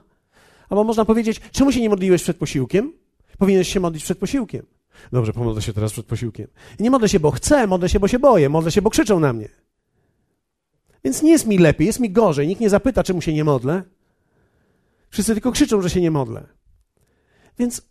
Albo 0.69 0.85
można 0.85 1.05
powiedzieć, 1.05 1.41
czemu 1.53 1.73
się 1.73 1.81
nie 1.81 1.89
modliłeś 1.89 2.23
przed 2.23 2.37
posiłkiem? 2.37 2.93
Powinieneś 3.39 3.73
się 3.73 3.81
modlić 3.81 4.05
przed 4.05 4.19
posiłkiem. 4.19 4.67
Dobrze, 5.13 5.33
pomodlę 5.33 5.63
się 5.63 5.73
teraz 5.73 5.93
przed 5.93 6.07
posiłkiem. 6.07 6.47
Nie 6.81 6.91
modlę 6.91 7.09
się, 7.09 7.21
bo 7.21 7.31
chcę, 7.31 7.67
modlę 7.67 7.89
się, 7.89 8.01
bo 8.01 8.09
się 8.09 8.19
boję, 8.19 8.49
modlę 8.49 8.71
się, 8.71 8.83
bo 8.83 8.91
krzyczą 8.91 9.21
na 9.21 9.33
mnie. 9.33 9.49
Więc 11.05 11.23
nie 11.23 11.31
jest 11.31 11.47
mi 11.47 11.59
lepiej, 11.59 11.87
jest 11.87 12.01
mi 12.01 12.11
gorzej. 12.11 12.49
Nikt 12.49 12.61
nie 12.61 12.71
zapyta, 12.71 13.03
czemu 13.03 13.21
się 13.21 13.33
nie 13.33 13.45
modlę. 13.45 13.83
Wszyscy 15.11 15.33
tylko 15.33 15.53
krzyczą, 15.53 15.83
że 15.83 15.91
się 15.91 16.01
nie 16.01 16.11
modlę. 16.11 16.47
Więc 17.59 17.83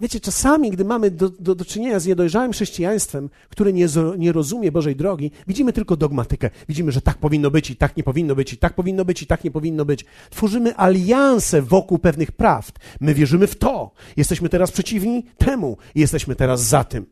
Wiecie, 0.00 0.20
czasami, 0.20 0.70
gdy 0.70 0.84
mamy 0.84 1.10
do, 1.10 1.28
do, 1.30 1.54
do 1.54 1.64
czynienia 1.64 2.00
z 2.00 2.06
niedojrzałym 2.06 2.52
chrześcijaństwem, 2.52 3.30
które 3.48 3.72
nie, 3.72 3.86
nie 4.18 4.32
rozumie 4.32 4.72
Bożej 4.72 4.96
drogi, 4.96 5.30
widzimy 5.46 5.72
tylko 5.72 5.96
dogmatykę. 5.96 6.50
Widzimy, 6.68 6.92
że 6.92 7.00
tak 7.00 7.18
powinno 7.18 7.50
być 7.50 7.70
i 7.70 7.76
tak 7.76 7.96
nie 7.96 8.02
powinno 8.02 8.34
być, 8.34 8.52
i 8.52 8.56
tak 8.56 8.74
powinno 8.74 9.04
być 9.04 9.22
i 9.22 9.26
tak 9.26 9.44
nie 9.44 9.50
powinno 9.50 9.84
być. 9.84 10.04
Tworzymy 10.30 10.76
alianse 10.76 11.62
wokół 11.62 11.98
pewnych 11.98 12.32
prawd. 12.32 12.78
My 13.00 13.14
wierzymy 13.14 13.46
w 13.46 13.56
to. 13.56 13.90
Jesteśmy 14.16 14.48
teraz 14.48 14.70
przeciwni 14.70 15.22
temu 15.38 15.76
jesteśmy 15.94 16.36
teraz 16.36 16.62
za 16.62 16.84
tym. 16.84 17.06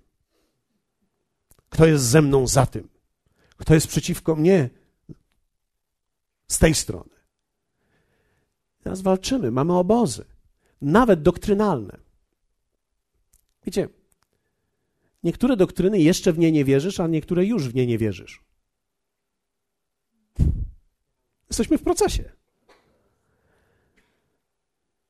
Kto 1.68 1.86
jest 1.86 2.04
ze 2.04 2.22
mną 2.22 2.46
za 2.46 2.66
tym? 2.66 2.88
Kto 3.56 3.74
jest 3.74 3.86
przeciwko 3.86 4.36
mnie 4.36 4.70
z 6.48 6.58
tej 6.58 6.74
strony? 6.74 7.10
Teraz 8.82 9.00
walczymy, 9.00 9.50
mamy 9.50 9.72
obozy, 9.72 10.24
nawet 10.80 11.22
doktrynalne. 11.22 12.11
Wiecie, 13.64 13.88
niektóre 15.22 15.56
doktryny 15.56 16.00
jeszcze 16.00 16.32
w 16.32 16.38
nie 16.38 16.52
nie 16.52 16.64
wierzysz, 16.64 17.00
a 17.00 17.06
niektóre 17.06 17.44
już 17.44 17.68
w 17.68 17.74
nie 17.74 17.86
nie 17.86 17.98
wierzysz. 17.98 18.44
Jesteśmy 21.50 21.78
w 21.78 21.82
procesie. 21.82 22.32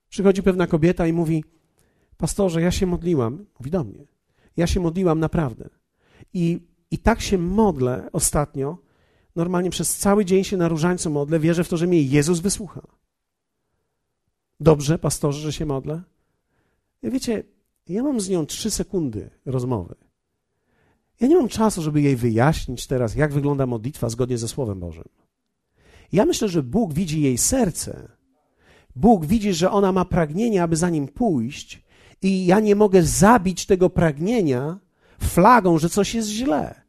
Przychodzi 0.08 0.42
pewna 0.42 0.66
kobieta 0.66 1.06
i 1.06 1.12
mówi: 1.12 1.44
Pastorze, 2.16 2.62
ja 2.62 2.70
się 2.70 2.86
modliłam. 2.86 3.46
Mówi 3.58 3.70
do 3.70 3.84
mnie: 3.84 4.06
Ja 4.56 4.66
się 4.66 4.80
modliłam 4.80 5.20
naprawdę. 5.20 5.70
I, 6.34 6.60
i 6.90 6.98
tak 6.98 7.20
się 7.20 7.38
modlę 7.38 8.08
ostatnio. 8.12 8.78
Normalnie 9.36 9.70
przez 9.70 9.96
cały 9.96 10.24
dzień 10.24 10.44
się 10.44 10.56
na 10.56 10.68
różańcu 10.68 11.10
modlę. 11.10 11.38
Wierzę 11.40 11.64
w 11.64 11.68
to, 11.68 11.76
że 11.76 11.86
mnie 11.86 12.02
Jezus 12.02 12.40
wysłucha. 12.40 12.82
Dobrze, 14.60 14.98
pastorze, 14.98 15.40
że 15.40 15.52
się 15.52 15.66
modlę? 15.66 16.02
Ja 17.02 17.10
wiecie, 17.10 17.42
ja 17.88 18.02
mam 18.02 18.20
z 18.20 18.28
nią 18.28 18.46
trzy 18.46 18.70
sekundy 18.70 19.30
rozmowy. 19.46 19.94
Ja 21.20 21.28
nie 21.28 21.36
mam 21.36 21.48
czasu, 21.48 21.82
żeby 21.82 22.00
jej 22.00 22.16
wyjaśnić 22.16 22.86
teraz, 22.86 23.14
jak 23.14 23.32
wygląda 23.32 23.66
modlitwa 23.66 24.08
zgodnie 24.08 24.38
ze 24.38 24.48
Słowem 24.48 24.80
Bożym. 24.80 25.08
Ja 26.12 26.24
myślę, 26.24 26.48
że 26.48 26.62
Bóg 26.62 26.94
widzi 26.94 27.22
jej 27.22 27.38
serce. 27.38 28.08
Bóg 28.96 29.26
widzi, 29.26 29.52
że 29.52 29.70
ona 29.70 29.92
ma 29.92 30.04
pragnienie, 30.04 30.62
aby 30.62 30.76
za 30.76 30.90
nim 30.90 31.08
pójść, 31.08 31.82
i 32.22 32.46
ja 32.46 32.60
nie 32.60 32.76
mogę 32.76 33.02
zabić 33.02 33.66
tego 33.66 33.90
pragnienia 33.90 34.78
flagą, 35.20 35.78
że 35.78 35.88
coś 35.88 36.14
jest 36.14 36.28
źle. 36.28 36.82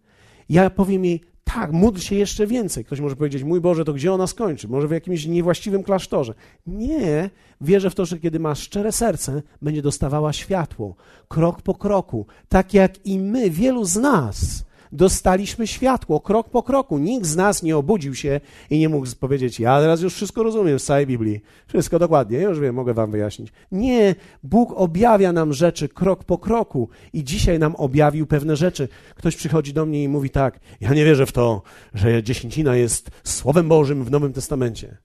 Ja 0.49 0.69
powiem 0.69 1.05
jej, 1.05 1.21
tak, 1.43 1.71
módl 1.71 1.99
się 1.99 2.15
jeszcze 2.15 2.47
więcej. 2.47 2.85
Ktoś 2.85 2.99
może 2.99 3.15
powiedzieć, 3.15 3.43
mój 3.43 3.61
Boże, 3.61 3.85
to 3.85 3.93
gdzie 3.93 4.13
ona 4.13 4.27
skończy? 4.27 4.67
Może 4.67 4.87
w 4.87 4.91
jakimś 4.91 5.25
niewłaściwym 5.25 5.83
klasztorze. 5.83 6.33
Nie, 6.67 7.29
wierzę 7.61 7.89
w 7.89 7.95
to, 7.95 8.05
że 8.05 8.19
kiedy 8.19 8.39
masz 8.39 8.59
szczere 8.59 8.91
serce, 8.91 9.41
będzie 9.61 9.81
dostawała 9.81 10.33
światło, 10.33 10.95
krok 11.27 11.61
po 11.61 11.75
kroku, 11.75 12.25
tak 12.49 12.73
jak 12.73 13.05
i 13.05 13.19
my, 13.19 13.49
wielu 13.49 13.85
z 13.85 13.95
nas 13.95 14.65
dostaliśmy 14.93 15.67
światło 15.67 16.19
krok 16.19 16.49
po 16.49 16.63
kroku. 16.63 16.97
Nikt 16.97 17.25
z 17.25 17.35
nas 17.35 17.63
nie 17.63 17.77
obudził 17.77 18.15
się 18.15 18.41
i 18.69 18.79
nie 18.79 18.89
mógł 18.89 19.07
powiedzieć: 19.19 19.59
Ja 19.59 19.79
teraz 19.81 20.01
już 20.01 20.13
wszystko 20.13 20.43
rozumiem 20.43 20.79
z 20.79 20.85
całej 20.85 21.07
Biblii. 21.07 21.41
Wszystko 21.67 21.99
dokładnie, 21.99 22.39
już 22.39 22.59
wiem, 22.59 22.75
mogę 22.75 22.93
Wam 22.93 23.11
wyjaśnić. 23.11 23.53
Nie, 23.71 24.15
Bóg 24.43 24.73
objawia 24.75 25.31
nam 25.31 25.53
rzeczy 25.53 25.89
krok 25.89 26.23
po 26.23 26.37
kroku 26.37 26.89
i 27.13 27.23
dzisiaj 27.23 27.59
nam 27.59 27.75
objawił 27.75 28.27
pewne 28.27 28.55
rzeczy. 28.55 28.87
Ktoś 29.15 29.35
przychodzi 29.35 29.73
do 29.73 29.85
mnie 29.85 30.03
i 30.03 30.07
mówi 30.07 30.29
tak: 30.29 30.59
Ja 30.81 30.93
nie 30.93 31.05
wierzę 31.05 31.25
w 31.25 31.31
to, 31.31 31.61
że 31.93 32.23
dziesięcina 32.23 32.75
jest 32.75 33.11
Słowem 33.23 33.69
Bożym 33.69 34.03
w 34.03 34.11
Nowym 34.11 34.33
Testamencie. 34.33 34.97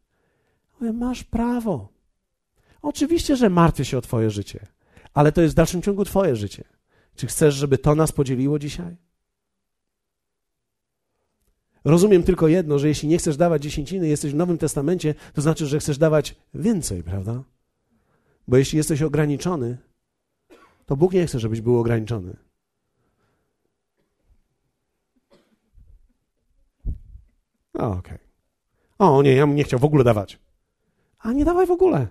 Mówię, 0.81 0.93
masz 0.93 1.25
prawo. 1.25 1.89
Oczywiście, 2.83 3.37
że 3.37 3.51
martwię 3.51 3.85
się 3.85 3.99
o 3.99 4.01
Twoje 4.01 4.31
życie, 4.31 4.67
ale 5.15 5.33
to 5.33 5.43
jest 5.43 5.55
w 5.55 5.57
dalszym 5.57 5.83
ciągu 5.83 6.05
Twoje 6.05 6.37
życie. 6.37 6.65
Czy 7.17 7.27
chcesz, 7.27 7.55
żeby 7.55 7.79
to 7.79 7.95
nas 7.95 8.13
podzieliło 8.13 8.59
dzisiaj? 8.59 8.97
Rozumiem 11.89 12.23
tylko 12.23 12.49
jedno, 12.49 12.79
że 12.79 12.89
jeśli 12.89 13.09
nie 13.09 13.19
chcesz 13.19 13.37
dawać 13.37 13.63
dziesięciny, 13.63 14.09
jesteś 14.09 14.33
w 14.33 14.35
Nowym 14.35 14.59
Testamencie, 14.59 15.15
to 15.35 15.43
znaczy, 15.43 15.67
że 15.67 15.81
chcesz 15.81 15.99
dawać 15.99 16.35
więcej, 16.55 17.03
prawda? 17.03 17.43
Bo 18.49 18.57
jeśli 18.57 18.77
jesteś 18.77 19.03
ograniczony, 19.03 19.79
to 20.87 20.97
Bóg 20.97 21.13
nie 21.13 21.27
chce, 21.27 21.39
żebyś 21.39 21.61
był 21.61 21.79
ograniczony. 21.79 22.37
Okej. 27.75 27.89
Okay. 27.99 28.19
O, 28.99 29.23
nie, 29.23 29.35
ja 29.35 29.47
bym 29.47 29.57
nie 29.57 29.65
chciał 29.65 29.79
w 29.79 29.85
ogóle 29.85 30.05
dawać. 30.05 30.39
A 31.19 31.33
nie 31.33 31.45
dawaj 31.45 31.67
w 31.67 31.71
ogóle. 31.71 32.07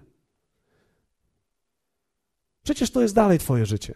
Przecież 2.64 2.92
to 2.92 3.02
jest 3.02 3.16
dalej 3.16 3.40
Twoje 3.40 3.66
życie. 3.66 3.96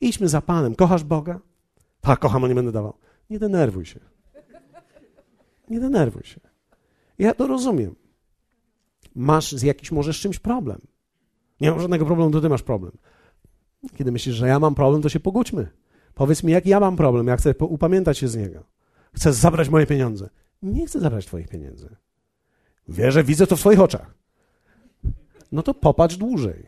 Idźmy 0.00 0.28
za 0.28 0.40
Panem. 0.40 0.74
Kochasz 0.74 1.04
Boga? 1.04 1.40
Tak, 2.00 2.18
kocham, 2.18 2.44
a 2.44 2.48
nie 2.48 2.54
będę 2.54 2.72
dawał. 2.72 2.94
Nie 3.30 3.38
denerwuj 3.38 3.86
się. 3.86 4.12
Nie 5.68 5.80
denerwuj 5.80 6.22
się. 6.22 6.40
Ja 7.18 7.34
to 7.34 7.46
rozumiem. 7.46 7.94
Masz 9.14 9.52
z 9.52 9.62
jakiś 9.62 9.92
może 9.92 10.12
z 10.12 10.16
czymś 10.16 10.38
problem. 10.38 10.80
Nie 11.60 11.70
mam 11.70 11.80
żadnego 11.80 12.06
problemu, 12.06 12.30
to 12.30 12.40
ty 12.40 12.48
masz 12.48 12.62
problem. 12.62 12.92
Kiedy 13.96 14.12
myślisz, 14.12 14.34
że 14.34 14.48
ja 14.48 14.58
mam 14.58 14.74
problem, 14.74 15.02
to 15.02 15.08
się 15.08 15.20
pogódźmy. 15.20 15.68
Powiedz 16.14 16.42
mi, 16.42 16.52
jak 16.52 16.66
ja 16.66 16.80
mam 16.80 16.96
problem, 16.96 17.26
ja 17.26 17.36
chcę 17.36 17.54
upamiętać 17.58 18.18
się 18.18 18.28
z 18.28 18.36
niego. 18.36 18.64
Chcę 19.14 19.32
zabrać 19.32 19.68
moje 19.68 19.86
pieniądze. 19.86 20.28
Nie 20.62 20.86
chcę 20.86 21.00
zabrać 21.00 21.26
twoich 21.26 21.48
pieniędzy. 21.48 21.96
Wierzę, 22.88 23.24
widzę 23.24 23.46
to 23.46 23.56
w 23.56 23.60
twoich 23.60 23.80
oczach. 23.80 24.14
No 25.52 25.62
to 25.62 25.74
popatrz 25.74 26.16
dłużej. 26.16 26.66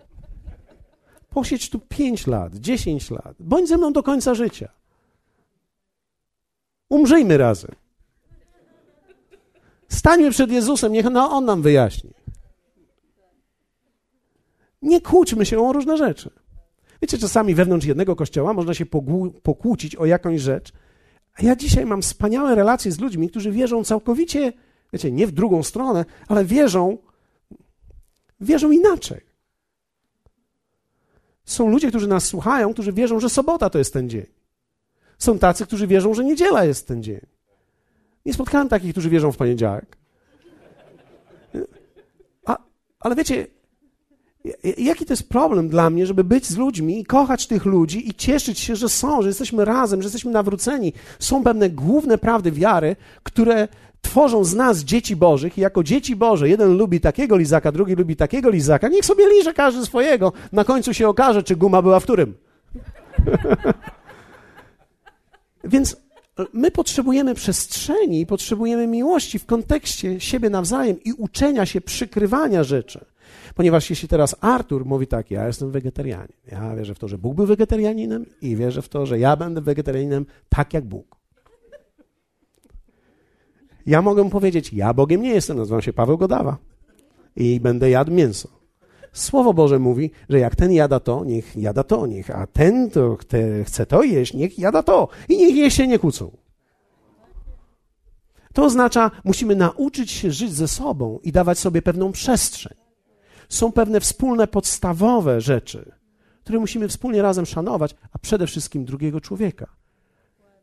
Posiedź 1.31 1.71
tu 1.71 1.79
pięć 1.79 2.27
lat, 2.27 2.55
dziesięć 2.55 3.11
lat. 3.11 3.37
Bądź 3.41 3.69
ze 3.69 3.77
mną 3.77 3.93
do 3.93 4.03
końca 4.03 4.35
życia. 4.35 4.69
Umrzyjmy 6.89 7.39
razem. 7.39 7.71
Stańmy 9.95 10.31
przed 10.31 10.51
Jezusem, 10.51 10.93
niech 10.93 11.11
no, 11.11 11.31
On 11.31 11.45
nam 11.45 11.63
wyjaśni. 11.63 12.11
Nie 14.83 15.01
kłóćmy 15.01 15.47
się 15.47 15.69
o 15.69 15.73
różne 15.73 15.97
rzeczy. 15.97 16.31
Wiecie, 17.03 17.19
czasami 17.19 17.55
wewnątrz 17.55 17.87
jednego 17.87 18.17
kościoła 18.17 18.53
można 18.53 18.75
się 18.75 18.87
pokłócić 19.43 19.97
o 19.97 20.07
jakąś 20.07 20.41
rzecz, 20.41 20.73
a 21.35 21.43
ja 21.43 21.57
dzisiaj 21.57 21.87
mam 21.87 22.03
wspaniałe 22.03 22.55
relacje 22.55 22.93
z 22.93 23.01
ludźmi, 23.01 23.31
którzy 23.31 23.53
wierzą 23.53 23.85
całkowicie, 23.85 24.53
wiecie, 24.93 25.13
nie 25.13 25.27
w 25.27 25.33
drugą 25.33 25.63
stronę, 25.63 26.05
ale 26.29 26.45
wierzą, 26.45 26.99
wierzą 28.41 28.71
inaczej. 28.71 29.21
Są 31.45 31.69
ludzie, 31.69 31.89
którzy 31.89 32.09
nas 32.09 32.25
słuchają, 32.25 32.73
którzy 32.73 32.93
wierzą, 32.93 33.21
że 33.21 33.29
sobota 33.29 33.71
to 33.71 33.79
jest 33.79 33.93
ten 33.93 34.11
dzień. 34.11 34.27
Są 35.19 35.39
tacy, 35.39 35.67
którzy 35.67 35.87
wierzą, 35.87 36.15
że 36.15 36.25
niedziela 36.25 36.65
jest 36.65 36.89
ten 36.89 37.03
dzień. 37.03 37.34
Nie 38.27 38.33
spotkałem 38.33 38.69
takich, 38.69 38.93
którzy 38.93 39.11
wierzą 39.11 39.33
w 39.33 39.37
poniedziałek. 39.37 39.97
A, 42.47 42.57
ale 43.01 43.15
wiecie, 43.15 43.47
jaki 44.79 45.07
to 45.07 45.13
jest 45.13 45.29
problem 45.29 45.69
dla 45.69 45.91
mnie, 45.91 46.07
żeby 46.07 46.25
być 46.25 46.47
z 46.47 46.57
ludźmi 46.57 47.01
i 47.01 47.05
kochać 47.05 47.47
tych 47.47 47.65
ludzi 47.65 48.09
i 48.09 48.15
cieszyć 48.15 48.59
się, 48.59 48.77
że 48.77 48.89
są, 48.89 49.23
że 49.23 49.29
jesteśmy 49.29 49.65
razem, 49.65 50.03
że 50.03 50.07
jesteśmy 50.07 50.33
nawróceni. 50.33 50.93
Są 51.19 51.43
pewne 51.43 51.71
główne 51.71 52.19
prawdy 52.19 52.53
wiary, 52.53 52.97
które 53.23 53.69
tworzą 54.03 54.45
z 54.45 54.55
nas 54.55 54.79
dzieci 54.79 55.17
Bożych 55.17 55.59
i 55.59 55.61
jako 55.61 55.83
dzieci 55.83 56.17
Boże, 56.17 56.49
jeden 56.49 56.77
lubi 56.77 57.01
takiego 57.01 57.37
lizaka, 57.37 57.73
drugi 57.73 57.95
lubi 57.95 58.17
takiego 58.17 58.51
lizaka, 58.51 58.89
niech 58.89 59.05
sobie 59.05 59.25
liże 59.29 59.55
każdy 59.55 59.87
swojego, 59.87 60.33
na 60.53 60.65
końcu 60.65 60.95
się 60.95 61.09
okaże, 61.09 61.43
czy 61.43 61.57
guma 61.57 61.83
była 61.83 62.01
w 62.01 62.05
którym. 62.05 62.35
Więc 65.65 66.04
My 66.53 66.71
potrzebujemy 66.71 67.35
przestrzeni, 67.35 68.27
potrzebujemy 68.27 68.87
miłości 68.87 69.39
w 69.39 69.47
kontekście 69.47 70.21
siebie 70.21 70.51
nawzajem 70.51 70.97
i 71.05 71.13
uczenia 71.13 71.67
się 71.67 71.81
przykrywania 71.81 72.65
rzeczy. 72.65 73.05
Ponieważ 73.55 73.91
jeśli 73.91 74.09
teraz 74.09 74.37
Artur 74.41 74.87
mówi 74.87 75.07
tak, 75.07 75.31
ja 75.31 75.47
jestem 75.47 75.71
wegetarianin, 75.71 76.37
ja 76.53 76.77
wierzę 76.77 76.95
w 76.95 76.99
to, 76.99 77.09
że 77.09 77.19
Bóg 77.19 77.35
był 77.35 77.47
wegetarianinem 77.47 78.27
i 78.41 78.57
wierzę 78.57 78.83
w 78.83 78.89
to, 78.89 79.07
że 79.07 79.19
ja 79.19 79.37
będę 79.37 79.61
wegetarianinem 79.61 80.27
tak 80.49 80.75
jak 80.75 80.85
Bóg. 80.85 81.17
Ja 83.87 84.03
mogę 84.03 84.31
powiedzieć, 84.31 84.73
ja 84.73 84.95
Bogiem 84.95 85.23
nie 85.23 85.35
jestem, 85.35 85.57
nazywam 85.57 85.83
się 85.83 85.93
Paweł 85.93 86.19
Godawa 86.19 86.57
i 87.37 87.61
będę 87.61 87.91
jadł 87.91 88.13
mięso. 88.13 88.64
Słowo 89.15 89.55
Boże 89.55 89.79
mówi, 89.79 90.11
że 90.29 90.39
jak 90.39 90.57
ten 90.57 90.73
jada 90.73 91.01
to, 91.01 91.25
niech 91.25 91.57
jada 91.57 91.83
to, 91.83 92.07
niech, 92.07 92.31
a 92.31 92.47
ten 92.47 92.91
to 92.91 93.17
chce 93.65 93.87
to 93.87 94.03
jeść, 94.03 94.35
niech 94.35 94.59
jada 94.59 94.83
to. 94.83 95.09
I 95.29 95.37
niech 95.37 95.57
je 95.57 95.71
się 95.71 95.87
nie 95.87 95.99
kłócą. 95.99 96.31
To 98.53 98.65
oznacza, 98.65 99.11
musimy 99.25 99.57
nauczyć 99.57 100.11
się 100.11 100.31
żyć 100.31 100.53
ze 100.53 100.69
sobą 100.69 101.19
i 101.23 101.33
dawać 101.33 101.59
sobie 101.59 101.83
pewną 101.83 102.13
przestrzeń. 102.13 102.77
Są 103.49 103.73
pewne 103.73 104.01
wspólne, 104.01 104.47
podstawowe 104.47 105.41
rzeczy, 105.41 105.93
które 106.41 106.59
musimy 106.59 106.89
wspólnie 106.89 107.23
razem 107.23 107.47
szanować, 107.47 107.95
a 108.13 108.19
przede 108.19 108.47
wszystkim 108.47 108.85
drugiego 108.85 109.21
człowieka. 109.21 109.67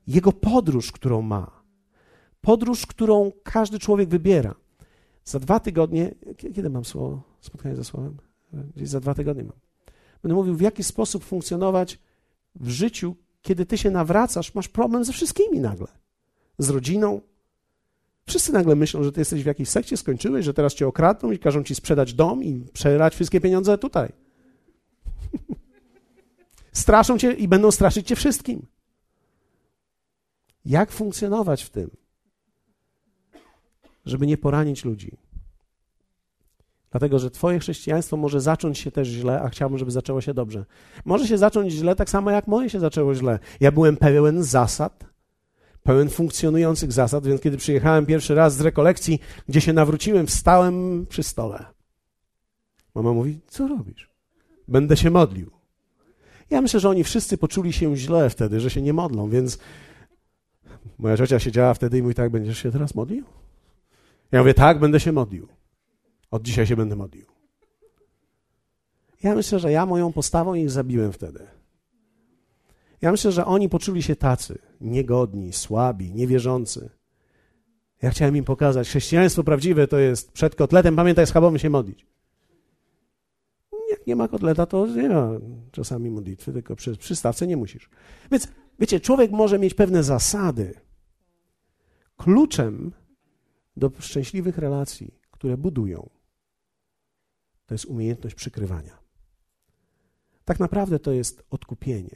Jego 0.08 0.32
podróż, 0.32 0.92
którą 0.92 1.22
ma. 1.22 1.52
Podróż, 2.42 2.86
którą 2.86 3.32
każdy 3.44 3.80
człowiek 3.80 4.10
wybiera. 4.10 4.56
Za 5.26 5.40
dwa 5.40 5.60
tygodnie, 5.60 6.12
kiedy 6.38 6.70
mam 6.70 6.86
słowo, 6.86 7.22
spotkanie 7.42 7.76
ze 7.76 7.84
słowem? 7.84 8.31
Gdzieś 8.76 8.90
za 8.90 9.00
dwa 9.00 9.14
tygodnie 9.14 9.44
mam. 9.44 9.60
Będę 10.22 10.36
mówił, 10.36 10.56
w 10.56 10.62
jaki 10.62 10.84
sposób 10.84 11.24
funkcjonować 11.24 12.00
w 12.56 12.70
życiu, 12.70 13.16
kiedy 13.42 13.66
ty 13.66 13.78
się 13.78 13.92
nawracasz, 13.92 14.56
masz 14.56 14.68
problem 14.68 15.06
ze 15.06 15.14
wszystkimi 15.14 15.60
nagle. 15.60 15.88
Z 16.58 16.70
rodziną. 16.70 17.22
Wszyscy 18.26 18.54
nagle 18.54 18.76
myślą, 18.76 19.04
że 19.04 19.12
ty 19.12 19.22
jesteś 19.22 19.44
w 19.44 19.46
jakiejś 19.46 19.70
sekcie, 19.70 19.98
skończyłeś, 19.98 20.46
że 20.46 20.54
teraz 20.54 20.74
cię 20.74 20.88
okradną 20.88 21.32
i 21.32 21.40
każą 21.40 21.64
ci 21.64 21.76
sprzedać 21.76 22.14
dom 22.14 22.44
i 22.44 22.66
przelać 22.74 23.16
wszystkie 23.16 23.42
pieniądze 23.42 23.78
tutaj. 23.78 24.12
Straszą 26.74 27.18
cię 27.18 27.34
i 27.34 27.48
będą 27.48 27.72
straszyć 27.72 28.08
cię 28.08 28.16
wszystkim. 28.16 28.66
Jak 30.66 30.92
funkcjonować 30.92 31.64
w 31.64 31.70
tym, 31.70 31.90
żeby 34.06 34.28
nie 34.28 34.38
poranić 34.38 34.86
ludzi? 34.86 35.18
Dlatego, 36.92 37.20
że 37.20 37.32
Twoje 37.32 37.60
chrześcijaństwo 37.60 38.18
może 38.18 38.42
zacząć 38.42 38.80
się 38.80 38.92
też 38.92 39.08
źle, 39.08 39.42
a 39.42 39.50
chciałbym, 39.50 39.78
żeby 39.78 39.92
zaczęło 39.92 40.22
się 40.22 40.34
dobrze. 40.34 40.66
Może 41.06 41.28
się 41.28 41.38
zacząć 41.38 41.74
źle, 41.74 41.96
tak 41.96 42.10
samo 42.10 42.32
jak 42.32 42.48
moje 42.48 42.70
się 42.70 42.80
zaczęło 42.80 43.16
źle. 43.16 43.40
Ja 43.60 43.72
byłem 43.72 43.98
pełen 43.98 44.44
zasad, 44.44 45.06
pełen 45.84 46.10
funkcjonujących 46.10 46.92
zasad, 46.92 47.28
więc 47.28 47.42
kiedy 47.42 47.58
przyjechałem 47.58 48.06
pierwszy 48.06 48.36
raz 48.36 48.56
z 48.56 48.62
rekolekcji, 48.62 49.20
gdzie 49.50 49.62
się 49.62 49.74
nawróciłem, 49.74 50.28
wstałem 50.28 51.06
przy 51.10 51.24
stole. 51.24 51.66
Mama 52.96 53.14
mówi: 53.14 53.40
Co 53.48 53.68
robisz? 53.68 54.10
Będę 54.68 54.98
się 54.98 55.12
modlił. 55.12 55.52
Ja 56.50 56.62
myślę, 56.62 56.80
że 56.80 56.90
oni 56.90 57.04
wszyscy 57.04 57.38
poczuli 57.38 57.74
się 57.74 57.96
źle 57.96 58.30
wtedy, 58.30 58.60
że 58.60 58.70
się 58.70 58.82
nie 58.82 58.94
modlą, 58.94 59.30
więc 59.30 59.60
moja 60.98 61.18
ciocia 61.18 61.40
siedziała 61.40 61.74
wtedy 61.74 61.98
i 61.98 62.02
mówi: 62.02 62.16
Tak, 62.16 62.32
będziesz 62.32 62.58
się 62.58 62.72
teraz 62.72 62.96
modlił? 62.96 63.26
Ja 64.32 64.40
mówię: 64.40 64.54
Tak, 64.54 64.80
będę 64.80 65.00
się 65.00 65.12
modlił. 65.12 65.48
Od 66.32 66.44
dzisiaj 66.44 66.68
się 66.68 66.76
będę 66.76 66.96
modlił. 66.96 67.26
Ja 69.24 69.36
myślę, 69.36 69.60
że 69.60 69.72
ja 69.72 69.86
moją 69.86 70.14
postawą 70.14 70.54
ich 70.54 70.70
zabiłem 70.72 71.12
wtedy. 71.12 71.48
Ja 73.02 73.12
myślę, 73.12 73.32
że 73.32 73.46
oni 73.46 73.70
poczuli 73.70 74.04
się 74.04 74.16
tacy, 74.16 74.60
niegodni, 74.82 75.54
słabi, 75.54 76.14
niewierzący. 76.14 76.90
Ja 78.02 78.10
chciałem 78.10 78.38
im 78.38 78.44
pokazać, 78.44 78.88
chrześcijaństwo 78.88 79.44
prawdziwe 79.44 79.88
to 79.88 80.00
jest 80.00 80.32
przed 80.32 80.56
kotletem, 80.56 80.96
pamiętaj, 80.96 81.28
schabowym 81.28 81.60
się 81.60 81.70
modlić. 81.70 82.06
Jak 83.90 84.08
nie 84.08 84.16
ma 84.16 84.28
kotleta, 84.28 84.66
to 84.66 84.88
nie 84.88 85.10
ma 85.10 85.30
czasami 85.72 86.10
modlitwy, 86.10 86.54
tylko 86.54 86.76
przy 86.76 86.98
przystawce 86.98 87.48
nie 87.48 87.58
musisz. 87.58 87.90
Więc, 88.32 88.48
wiecie, 88.80 89.00
człowiek 89.00 89.32
może 89.32 89.60
mieć 89.60 89.74
pewne 89.74 90.04
zasady. 90.04 90.74
Kluczem 92.18 92.92
do 93.78 93.92
szczęśliwych 94.00 94.58
relacji, 94.58 95.14
które 95.32 95.58
budują, 95.58 96.10
to 97.72 97.76
jest 97.76 97.86
umiejętność 97.86 98.36
przykrywania. 98.36 98.98
Tak 100.46 100.60
naprawdę 100.60 101.00
to 101.00 101.12
jest 101.12 101.44
odkupienie. 101.50 102.16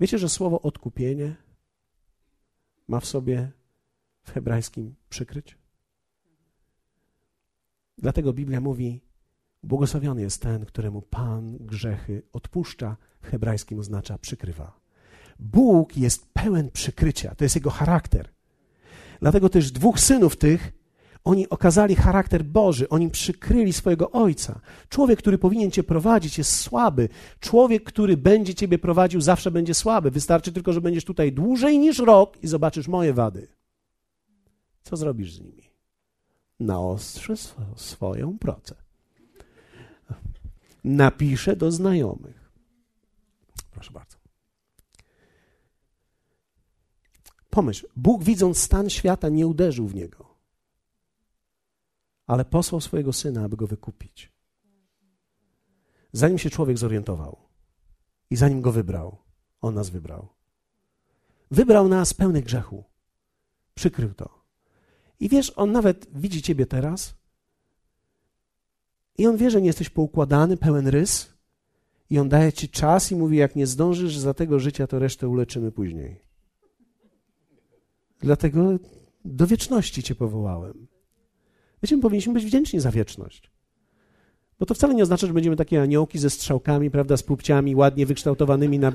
Wiecie, 0.00 0.18
że 0.18 0.28
słowo 0.28 0.62
odkupienie 0.62 1.36
ma 2.88 3.00
w 3.00 3.06
sobie 3.06 3.52
w 4.22 4.30
hebrajskim 4.30 4.94
przykryć? 5.08 5.58
Dlatego 7.98 8.32
Biblia 8.32 8.60
mówi: 8.60 9.00
Błogosławiony 9.62 10.22
jest 10.22 10.42
ten, 10.42 10.66
któremu 10.66 11.02
Pan 11.02 11.56
grzechy 11.60 12.22
odpuszcza, 12.32 12.96
w 13.20 13.26
hebrajskim 13.26 13.78
oznacza 13.78 14.18
przykrywa. 14.18 14.80
Bóg 15.38 15.96
jest 15.96 16.32
pełen 16.32 16.70
przykrycia, 16.70 17.34
to 17.34 17.44
jest 17.44 17.54
jego 17.54 17.70
charakter. 17.70 18.28
Dlatego 19.20 19.48
też 19.48 19.72
dwóch 19.72 20.00
synów 20.00 20.36
tych 20.36 20.72
oni 21.28 21.48
okazali 21.48 21.96
charakter 21.96 22.44
Boży, 22.44 22.88
oni 22.88 23.10
przykryli 23.10 23.72
swojego 23.72 24.10
Ojca. 24.10 24.60
Człowiek, 24.88 25.18
który 25.18 25.38
powinien 25.38 25.70
cię 25.70 25.82
prowadzić, 25.82 26.38
jest 26.38 26.56
słaby. 26.56 27.08
Człowiek, 27.40 27.84
który 27.84 28.16
będzie 28.16 28.54
ciebie 28.54 28.78
prowadził, 28.78 29.20
zawsze 29.20 29.50
będzie 29.50 29.74
słaby. 29.74 30.10
Wystarczy 30.10 30.52
tylko, 30.52 30.72
że 30.72 30.80
będziesz 30.80 31.04
tutaj 31.04 31.32
dłużej 31.32 31.78
niż 31.78 31.98
rok 31.98 32.42
i 32.42 32.46
zobaczysz 32.46 32.88
moje 32.88 33.14
wady. 33.14 33.48
Co 34.82 34.96
zrobisz 34.96 35.34
z 35.34 35.40
nimi? 35.40 35.70
Naostrzę 36.60 37.34
swoją 37.76 38.38
pracę. 38.38 38.74
Napiszę 40.84 41.56
do 41.56 41.72
znajomych. 41.72 42.50
Proszę 43.70 43.92
bardzo. 43.92 44.16
Pomyśl, 47.50 47.86
Bóg 47.96 48.24
widząc 48.24 48.58
stan 48.58 48.90
świata 48.90 49.28
nie 49.28 49.46
uderzył 49.46 49.86
w 49.86 49.94
niego 49.94 50.27
ale 52.28 52.44
posłał 52.44 52.80
swojego 52.80 53.12
syna, 53.12 53.44
aby 53.44 53.56
go 53.56 53.66
wykupić. 53.66 54.32
Zanim 56.12 56.38
się 56.38 56.50
człowiek 56.50 56.78
zorientował 56.78 57.36
i 58.30 58.36
zanim 58.36 58.60
go 58.60 58.72
wybrał, 58.72 59.18
on 59.60 59.74
nas 59.74 59.90
wybrał. 59.90 60.28
Wybrał 61.50 61.88
nas 61.88 62.14
pełny 62.14 62.42
grzechu. 62.42 62.84
Przykrył 63.74 64.14
to. 64.14 64.44
I 65.20 65.28
wiesz, 65.28 65.52
on 65.56 65.72
nawet 65.72 66.06
widzi 66.14 66.42
ciebie 66.42 66.66
teraz 66.66 67.14
i 69.18 69.26
on 69.26 69.36
wie, 69.36 69.50
że 69.50 69.60
nie 69.60 69.66
jesteś 69.66 69.90
poukładany, 69.90 70.56
pełen 70.56 70.88
rys 70.88 71.34
i 72.10 72.18
on 72.18 72.28
daje 72.28 72.52
ci 72.52 72.68
czas 72.68 73.12
i 73.12 73.16
mówi, 73.16 73.36
jak 73.36 73.56
nie 73.56 73.66
zdążysz 73.66 74.18
za 74.18 74.34
tego 74.34 74.58
życia, 74.58 74.86
to 74.86 74.98
resztę 74.98 75.28
uleczymy 75.28 75.72
później. 75.72 76.20
Dlatego 78.20 78.78
do 79.24 79.46
wieczności 79.46 80.02
cię 80.02 80.14
powołałem. 80.14 80.97
Wiecie, 81.82 81.96
my 81.96 82.02
powinniśmy 82.02 82.32
być 82.32 82.44
wdzięczni 82.44 82.80
za 82.80 82.90
wieczność. 82.90 83.50
Bo 84.58 84.66
to 84.66 84.74
wcale 84.74 84.94
nie 84.94 85.02
oznacza, 85.02 85.26
że 85.26 85.32
będziemy 85.32 85.56
takie 85.56 85.82
aniołki 85.82 86.18
ze 86.18 86.30
strzałkami, 86.30 86.90
prawda, 86.90 87.16
z 87.16 87.22
pupciami 87.22 87.76
ładnie 87.76 88.06
wykształtowanymi 88.06 88.78
na... 88.78 88.92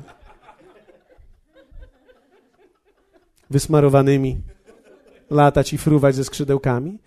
wysmarowanymi, 3.50 4.42
latać 5.30 5.74
i 5.74 5.78
fruwać 5.78 6.16
ze 6.16 6.24
skrzydełkami. 6.24 7.00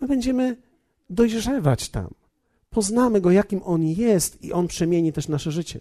My 0.00 0.08
będziemy 0.08 0.56
dojrzewać 1.10 1.88
tam. 1.88 2.14
Poznamy 2.70 3.20
go, 3.20 3.30
jakim 3.30 3.60
on 3.64 3.82
jest 3.82 4.44
i 4.44 4.52
on 4.52 4.68
przemieni 4.68 5.12
też 5.12 5.28
nasze 5.28 5.52
życie. 5.52 5.80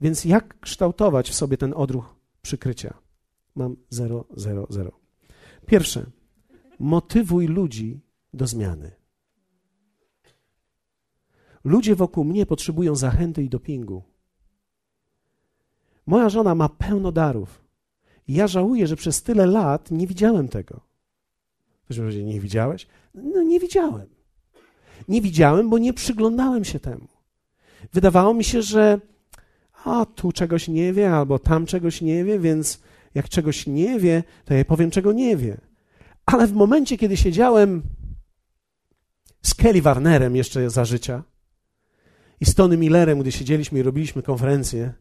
Więc 0.00 0.24
jak 0.24 0.60
kształtować 0.60 1.30
w 1.30 1.34
sobie 1.34 1.56
ten 1.56 1.74
odruch 1.76 2.14
przykrycia? 2.42 2.94
Mam 3.54 3.76
0, 3.90 4.24
0, 4.36 4.66
0. 4.70 4.92
Pierwsze, 5.66 6.06
motywuj 6.78 7.46
ludzi 7.46 8.00
do 8.34 8.46
zmiany. 8.46 8.90
Ludzie 11.64 11.94
wokół 11.94 12.24
mnie 12.24 12.46
potrzebują 12.46 12.94
zachęty 12.94 13.42
i 13.42 13.48
dopingu. 13.48 14.02
Moja 16.06 16.28
żona 16.28 16.54
ma 16.54 16.68
pełno 16.68 17.12
darów. 17.12 17.64
Ja 18.28 18.46
żałuję, 18.46 18.86
że 18.86 18.96
przez 18.96 19.22
tyle 19.22 19.46
lat 19.46 19.90
nie 19.90 20.06
widziałem 20.06 20.48
tego. 20.48 20.80
Ktoś 21.84 21.98
nie 22.16 22.40
widziałeś? 22.40 22.86
No 23.14 23.42
nie 23.42 23.60
widziałem. 23.60 24.06
Nie 25.08 25.22
widziałem, 25.22 25.70
bo 25.70 25.78
nie 25.78 25.92
przyglądałem 25.92 26.64
się 26.64 26.80
temu. 26.80 27.08
Wydawało 27.92 28.34
mi 28.34 28.44
się, 28.44 28.62
że 28.62 29.00
a 29.84 30.06
tu 30.06 30.32
czegoś 30.32 30.68
nie 30.68 30.92
wie, 30.92 31.12
albo 31.12 31.38
tam 31.38 31.66
czegoś 31.66 32.02
nie 32.02 32.24
wie, 32.24 32.38
więc 32.38 32.80
jak 33.14 33.28
czegoś 33.28 33.66
nie 33.66 33.98
wie, 34.00 34.22
to 34.44 34.54
ja 34.54 34.64
powiem, 34.64 34.90
czego 34.90 35.12
nie 35.12 35.36
wie. 35.36 35.60
Ale 36.26 36.46
w 36.46 36.52
momencie, 36.52 36.98
kiedy 36.98 37.16
siedziałem 37.16 37.82
z 39.42 39.54
Kelly 39.54 39.82
Warnerem 39.82 40.36
jeszcze 40.36 40.70
za 40.70 40.84
życia 40.84 41.22
i 42.40 42.46
z 42.46 42.54
Tony 42.54 42.76
Millerem, 42.76 43.20
gdy 43.20 43.32
siedzieliśmy 43.32 43.78
i 43.78 43.82
robiliśmy 43.82 44.22
konferencję, 44.22 44.92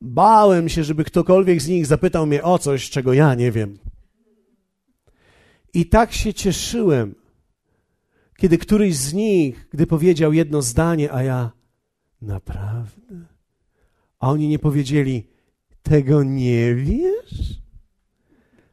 bałem 0.00 0.68
się, 0.68 0.84
żeby 0.84 1.04
ktokolwiek 1.04 1.62
z 1.62 1.68
nich 1.68 1.86
zapytał 1.86 2.26
mnie 2.26 2.42
o 2.42 2.58
coś, 2.58 2.90
czego 2.90 3.12
ja 3.12 3.34
nie 3.34 3.52
wiem. 3.52 3.78
I 5.74 5.86
tak 5.86 6.12
się 6.12 6.34
cieszyłem, 6.34 7.14
kiedy 8.36 8.58
któryś 8.58 8.96
z 8.96 9.12
nich, 9.12 9.68
gdy 9.72 9.86
powiedział 9.86 10.32
jedno 10.32 10.62
zdanie, 10.62 11.12
a 11.12 11.22
ja 11.22 11.52
naprawdę? 12.22 13.26
A 14.18 14.30
oni 14.30 14.48
nie 14.48 14.58
powiedzieli, 14.58 15.28
tego 15.82 16.22
nie 16.22 16.74
wiesz? 16.74 17.60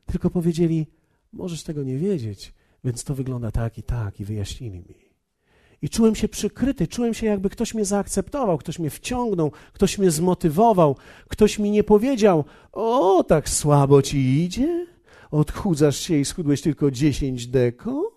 Tylko 0.06 0.30
powiedzieli, 0.30 0.88
możesz 1.34 1.64
tego 1.64 1.84
nie 1.84 1.98
wiedzieć, 1.98 2.54
więc 2.84 3.04
to 3.04 3.16
wygląda 3.16 3.52
tak 3.52 3.78
i 3.78 3.84
tak, 3.84 4.20
i 4.20 4.26
wyjaśnili 4.26 4.80
mi. 4.80 5.14
I 5.82 5.90
czułem 5.90 6.16
się 6.16 6.28
przykryty, 6.28 6.88
czułem 6.88 7.14
się, 7.14 7.26
jakby 7.26 7.50
ktoś 7.50 7.74
mnie 7.74 7.86
zaakceptował, 7.86 8.58
ktoś 8.58 8.80
mnie 8.80 8.90
wciągnął, 8.90 9.52
ktoś 9.74 9.98
mnie 9.98 10.12
zmotywował, 10.12 10.96
ktoś 11.28 11.60
mi 11.60 11.72
nie 11.72 11.84
powiedział: 11.84 12.46
O, 12.72 13.24
tak 13.24 13.50
słabo 13.50 14.02
ci 14.02 14.44
idzie? 14.44 14.88
Odchudzasz 15.32 16.00
się 16.00 16.18
i 16.18 16.26
schudłeś 16.26 16.62
tylko 16.62 16.92
10 16.92 17.48
deko? 17.48 18.12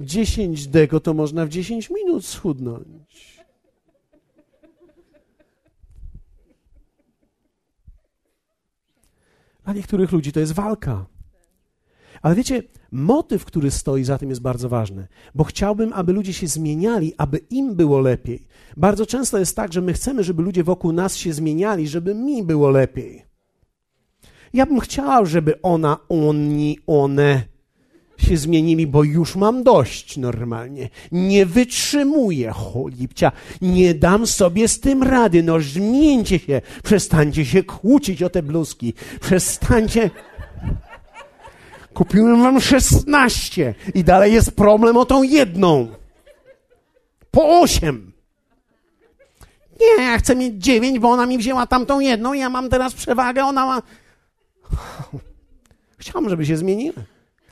10 0.00 0.66
deko 0.66 1.00
to 1.00 1.14
można 1.14 1.46
w 1.46 1.48
10 1.48 1.90
minut 1.90 2.26
schudnąć. 2.26 3.44
Dla 9.64 9.72
niektórych 9.72 10.12
ludzi 10.12 10.32
to 10.32 10.40
jest 10.40 10.52
walka. 10.52 11.06
Ale 12.24 12.34
wiecie, 12.34 12.62
motyw, 12.92 13.44
który 13.44 13.70
stoi 13.70 14.04
za 14.04 14.18
tym, 14.18 14.28
jest 14.28 14.40
bardzo 14.40 14.68
ważny, 14.68 15.06
bo 15.34 15.44
chciałbym, 15.44 15.92
aby 15.92 16.12
ludzie 16.12 16.32
się 16.32 16.46
zmieniali, 16.46 17.14
aby 17.18 17.38
im 17.50 17.74
było 17.74 18.00
lepiej. 18.00 18.46
Bardzo 18.76 19.06
często 19.06 19.38
jest 19.38 19.56
tak, 19.56 19.72
że 19.72 19.80
my 19.80 19.92
chcemy, 19.92 20.24
żeby 20.24 20.42
ludzie 20.42 20.64
wokół 20.64 20.92
nas 20.92 21.16
się 21.16 21.32
zmieniali, 21.32 21.88
żeby 21.88 22.14
mi 22.14 22.42
było 22.42 22.70
lepiej. 22.70 23.24
Ja 24.54 24.66
bym 24.66 24.80
chciał, 24.80 25.26
żeby 25.26 25.62
ona, 25.62 25.96
oni, 26.08 26.78
one 26.86 27.42
się 28.18 28.36
zmienili, 28.36 28.86
bo 28.86 29.04
już 29.04 29.36
mam 29.36 29.62
dość 29.62 30.16
normalnie. 30.16 30.88
Nie 31.12 31.46
wytrzymuję, 31.46 32.50
cholipcia. 32.50 33.32
Nie 33.62 33.94
dam 33.94 34.26
sobie 34.26 34.68
z 34.68 34.80
tym 34.80 35.02
rady. 35.02 35.42
No 35.42 35.60
zmieńcie 35.60 36.38
się. 36.38 36.60
Przestańcie 36.84 37.44
się 37.44 37.62
kłócić 37.62 38.22
o 38.22 38.30
te 38.30 38.42
bluzki. 38.42 38.94
Przestańcie... 39.20 40.10
Kupiłem 41.94 42.42
wam 42.42 42.60
szesnaście 42.60 43.74
i 43.94 44.04
dalej 44.04 44.32
jest 44.32 44.56
problem 44.56 44.96
o 44.96 45.04
tą 45.04 45.22
jedną. 45.22 45.88
Po 47.30 47.60
osiem. 47.60 48.12
Nie, 49.80 50.04
ja 50.04 50.18
chcę 50.18 50.36
mieć 50.36 50.54
dziewięć, 50.54 50.98
bo 50.98 51.10
ona 51.10 51.26
mi 51.26 51.38
wzięła 51.38 51.66
tamtą 51.66 52.00
jedną, 52.00 52.32
ja 52.32 52.50
mam 52.50 52.68
teraz 52.68 52.94
przewagę, 52.94 53.44
ona 53.44 53.66
ma... 53.66 53.82
Chciałam, 55.98 56.28
żeby 56.28 56.46
się 56.46 56.56
zmieniły. 56.56 57.04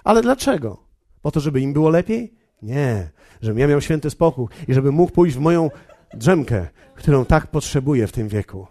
Ale 0.05 0.22
dlaczego? 0.22 0.82
Po 1.22 1.30
to, 1.30 1.40
żeby 1.40 1.61
im 1.61 1.72
było 1.72 1.90
lepiej? 1.90 2.32
Nie. 2.62 3.11
Żebym 3.43 3.59
ja 3.59 3.68
miał 3.68 3.80
święty 3.80 4.11
spokój 4.11 4.47
i 4.68 4.74
żeby 4.74 4.93
mógł 4.93 5.12
pójść 5.12 5.36
w 5.36 5.40
moją 5.40 5.70
drzemkę, 6.14 6.68
którą 6.95 7.24
tak 7.24 7.47
potrzebuję 7.47 8.07
w 8.07 8.12
tym 8.12 8.28
wieku. 8.28 8.66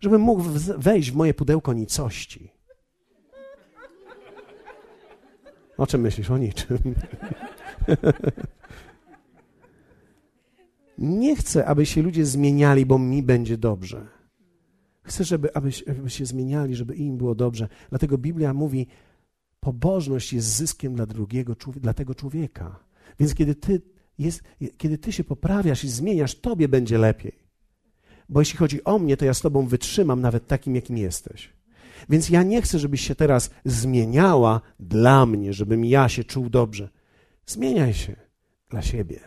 Żebym 0.00 0.20
mógł 0.20 0.42
wejść 0.78 1.10
w 1.10 1.16
moje 1.16 1.34
pudełko 1.34 1.72
nicości. 1.72 2.52
O 5.76 5.86
czym 5.86 6.00
myślisz? 6.00 6.30
O 6.30 6.38
niczym. 6.38 6.78
Nie 10.98 11.36
chcę, 11.36 11.66
aby 11.66 11.86
się 11.86 12.02
ludzie 12.02 12.26
zmieniali, 12.26 12.86
bo 12.86 12.98
mi 12.98 13.22
będzie 13.22 13.58
dobrze. 13.58 14.06
Chcę, 15.02 15.24
żeby 15.24 15.54
aby, 15.54 15.70
aby 15.90 16.10
się 16.10 16.26
zmieniali, 16.26 16.74
żeby 16.74 16.94
im 16.94 17.16
było 17.16 17.34
dobrze. 17.34 17.68
Dlatego 17.90 18.18
Biblia 18.18 18.54
mówi, 18.54 18.86
pobożność 19.60 20.32
jest 20.32 20.48
zyskiem 20.56 20.94
dla 20.94 21.06
drugiego, 21.06 21.56
dla 21.76 21.94
tego 21.94 22.14
człowieka. 22.14 22.78
Więc 23.20 23.34
kiedy 23.34 23.54
ty, 23.54 23.82
jest, 24.18 24.42
kiedy 24.76 24.98
ty 24.98 25.12
się 25.12 25.24
poprawiasz 25.24 25.84
i 25.84 25.88
zmieniasz, 25.88 26.40
tobie 26.40 26.68
będzie 26.68 26.98
lepiej. 26.98 27.47
Bo 28.28 28.40
jeśli 28.40 28.58
chodzi 28.58 28.84
o 28.84 28.98
mnie, 28.98 29.16
to 29.16 29.24
ja 29.24 29.34
z 29.34 29.40
Tobą 29.40 29.66
wytrzymam 29.66 30.20
nawet 30.20 30.46
takim, 30.46 30.74
jakim 30.74 30.98
jesteś. 30.98 31.52
Więc 32.08 32.30
ja 32.30 32.42
nie 32.42 32.62
chcę, 32.62 32.78
żebyś 32.78 33.00
się 33.00 33.14
teraz 33.14 33.50
zmieniała 33.64 34.60
dla 34.80 35.26
mnie, 35.26 35.52
żebym 35.52 35.84
ja 35.84 36.08
się 36.08 36.24
czuł 36.24 36.50
dobrze. 36.50 36.88
Zmieniaj 37.46 37.94
się 37.94 38.16
dla 38.70 38.82
siebie. 38.82 39.20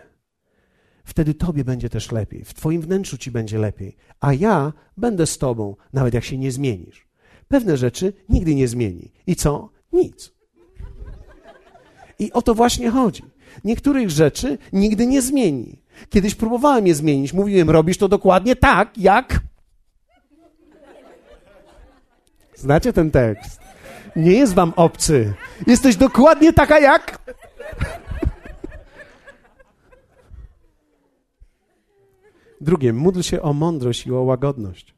Wtedy 1.03 1.33
Tobie 1.33 1.63
będzie 1.63 1.89
też 1.89 2.11
lepiej, 2.11 2.45
w 2.45 2.53
Twoim 2.53 2.81
wnętrzu 2.81 3.17
Ci 3.17 3.31
będzie 3.31 3.59
lepiej, 3.59 3.95
a 4.19 4.33
ja 4.33 4.73
będę 4.97 5.25
z 5.27 5.37
Tobą, 5.37 5.75
nawet 5.93 6.13
jak 6.13 6.23
się 6.23 6.37
nie 6.37 6.51
zmienisz. 6.51 7.07
Pewne 7.47 7.77
rzeczy 7.77 8.13
nigdy 8.29 8.55
nie 8.55 8.67
zmieni. 8.67 9.11
I 9.27 9.35
co? 9.35 9.69
Nic. 9.93 10.33
I 12.19 12.31
o 12.31 12.41
to 12.41 12.55
właśnie 12.55 12.89
chodzi. 12.89 13.23
Niektórych 13.63 14.09
rzeczy 14.09 14.57
nigdy 14.73 15.07
nie 15.07 15.21
zmieni. 15.21 15.80
Kiedyś 16.09 16.35
próbowałem 16.35 16.87
je 16.87 16.95
zmienić. 16.95 17.33
Mówiłem, 17.33 17.69
robisz 17.69 17.97
to 17.97 18.07
dokładnie 18.07 18.55
tak, 18.55 18.97
jak. 18.97 19.39
Znacie 22.55 22.93
ten 22.93 23.11
tekst? 23.11 23.61
Nie 24.15 24.31
jest 24.31 24.53
wam 24.53 24.73
obcy. 24.75 25.33
Jesteś 25.67 25.95
dokładnie 25.95 26.53
taka 26.53 26.79
jak. 26.79 27.19
Drugie, 32.61 32.93
módl 32.93 33.21
się 33.21 33.41
o 33.41 33.53
mądrość 33.53 34.07
i 34.07 34.11
o 34.11 34.21
łagodność. 34.21 34.95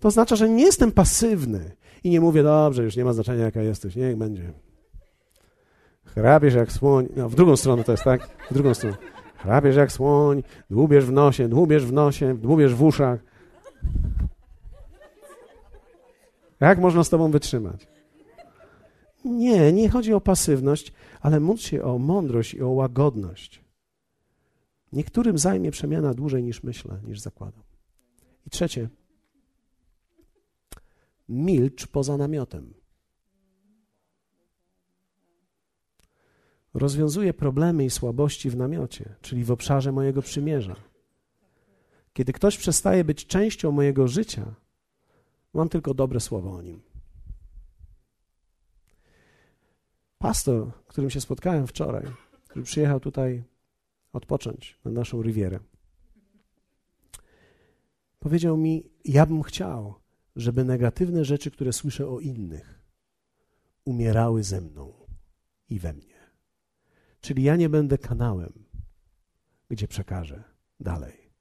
To 0.00 0.08
oznacza, 0.08 0.36
że 0.36 0.48
nie 0.48 0.64
jestem 0.64 0.92
pasywny 0.92 1.76
i 2.04 2.10
nie 2.10 2.20
mówię, 2.20 2.42
dobrze, 2.42 2.82
już 2.82 2.96
nie 2.96 3.04
ma 3.04 3.12
znaczenia, 3.12 3.44
jaka 3.44 3.62
jesteś, 3.62 3.96
niech 3.96 4.16
będzie. 4.16 4.52
Chrapiesz 6.04 6.54
jak 6.54 6.72
słoń. 6.72 7.08
No, 7.16 7.28
w 7.28 7.34
drugą 7.34 7.56
stronę 7.56 7.84
to 7.84 7.92
jest, 7.92 8.04
tak? 8.04 8.28
W 8.50 8.54
drugą 8.54 8.74
stronę. 8.74 8.96
Chrapiesz 9.42 9.76
jak 9.76 9.92
słoń, 9.92 10.42
dłubiesz 10.70 11.04
w 11.04 11.12
nosie, 11.12 11.48
dłubiesz 11.48 11.86
w 11.86 11.92
nosie, 11.92 12.38
dłubiesz 12.38 12.74
w 12.74 12.82
uszach. 12.82 13.20
Jak 16.60 16.78
można 16.78 17.04
z 17.04 17.08
tobą 17.08 17.30
wytrzymać? 17.30 17.86
Nie, 19.24 19.72
nie 19.72 19.88
chodzi 19.88 20.14
o 20.14 20.20
pasywność, 20.20 20.92
ale 21.20 21.40
módl 21.40 21.60
się 21.60 21.82
o 21.82 21.98
mądrość 21.98 22.54
i 22.54 22.62
o 22.62 22.68
łagodność. 22.68 23.64
Niektórym 24.92 25.38
zajmie 25.38 25.70
przemiana 25.70 26.14
dłużej 26.14 26.42
niż 26.42 26.62
myślę, 26.62 27.00
niż 27.06 27.20
zakładam. 27.20 27.62
I 28.46 28.50
trzecie, 28.50 28.88
milcz 31.28 31.86
poza 31.86 32.16
namiotem. 32.16 32.74
Rozwiązuje 36.74 37.34
problemy 37.34 37.84
i 37.84 37.90
słabości 37.90 38.50
w 38.50 38.56
namiocie, 38.56 39.14
czyli 39.20 39.44
w 39.44 39.50
obszarze 39.50 39.92
mojego 39.92 40.22
przymierza. 40.22 40.76
Kiedy 42.12 42.32
ktoś 42.32 42.58
przestaje 42.58 43.04
być 43.04 43.26
częścią 43.26 43.72
mojego 43.72 44.08
życia, 44.08 44.54
mam 45.54 45.68
tylko 45.68 45.94
dobre 45.94 46.20
słowo 46.20 46.52
o 46.52 46.62
nim. 46.62 46.82
Pastor, 50.18 50.72
którym 50.86 51.10
się 51.10 51.20
spotkałem 51.20 51.66
wczoraj, 51.66 52.06
który 52.48 52.64
przyjechał 52.64 53.00
tutaj 53.00 53.42
odpocząć 54.12 54.78
na 54.84 54.90
naszą 54.90 55.22
rywierę, 55.22 55.58
powiedział 58.18 58.56
mi: 58.56 58.84
Ja 59.04 59.26
bym 59.26 59.42
chciał, 59.42 59.94
żeby 60.36 60.64
negatywne 60.64 61.24
rzeczy, 61.24 61.50
które 61.50 61.72
słyszę 61.72 62.08
o 62.08 62.20
innych, 62.20 62.82
umierały 63.84 64.42
ze 64.42 64.60
mną 64.60 64.92
i 65.68 65.78
we 65.78 65.92
mnie. 65.92 66.11
Czyli 67.22 67.42
ja 67.42 67.56
nie 67.56 67.68
będę 67.68 67.98
kanałem, 67.98 68.64
gdzie 69.68 69.88
przekażę 69.88 70.44
dalej. 70.80 71.32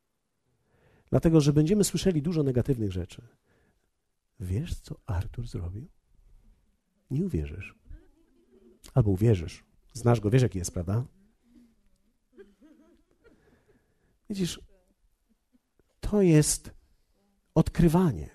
Dlatego, 1.09 1.41
że 1.41 1.53
będziemy 1.53 1.84
słyszeli 1.84 2.21
dużo 2.21 2.43
negatywnych 2.43 2.91
rzeczy. 2.91 3.27
Wiesz, 4.39 4.79
co 4.79 4.95
Artur 5.05 5.47
zrobił? 5.47 5.88
Nie 7.09 7.25
uwierzysz. 7.25 7.75
Albo 8.93 9.11
uwierzysz. 9.11 9.63
Znasz 9.93 10.19
go, 10.19 10.29
wiesz, 10.29 10.41
jaki 10.41 10.57
jest, 10.57 10.73
prawda? 10.73 11.05
Widzisz, 14.29 14.61
to 15.99 16.21
jest 16.21 16.71
odkrywanie. 17.55 18.29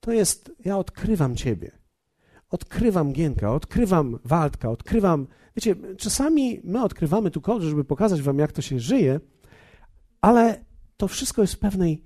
To 0.00 0.12
jest, 0.12 0.52
ja 0.64 0.78
odkrywam 0.78 1.36
Ciebie. 1.36 1.83
Odkrywam 2.54 3.12
Gienka, 3.12 3.54
odkrywam 3.54 4.18
Waldka, 4.24 4.70
odkrywam 4.70 5.26
Wiecie, 5.56 5.76
czasami 5.96 6.60
my 6.64 6.82
odkrywamy 6.82 7.30
tu 7.30 7.40
kod, 7.40 7.62
żeby 7.62 7.84
pokazać 7.84 8.22
wam, 8.22 8.38
jak 8.38 8.52
to 8.52 8.62
się 8.62 8.80
żyje, 8.80 9.20
ale 10.20 10.64
to 10.96 11.08
wszystko 11.08 11.42
jest 11.42 11.54
w 11.54 11.58
pewnej 11.58 12.04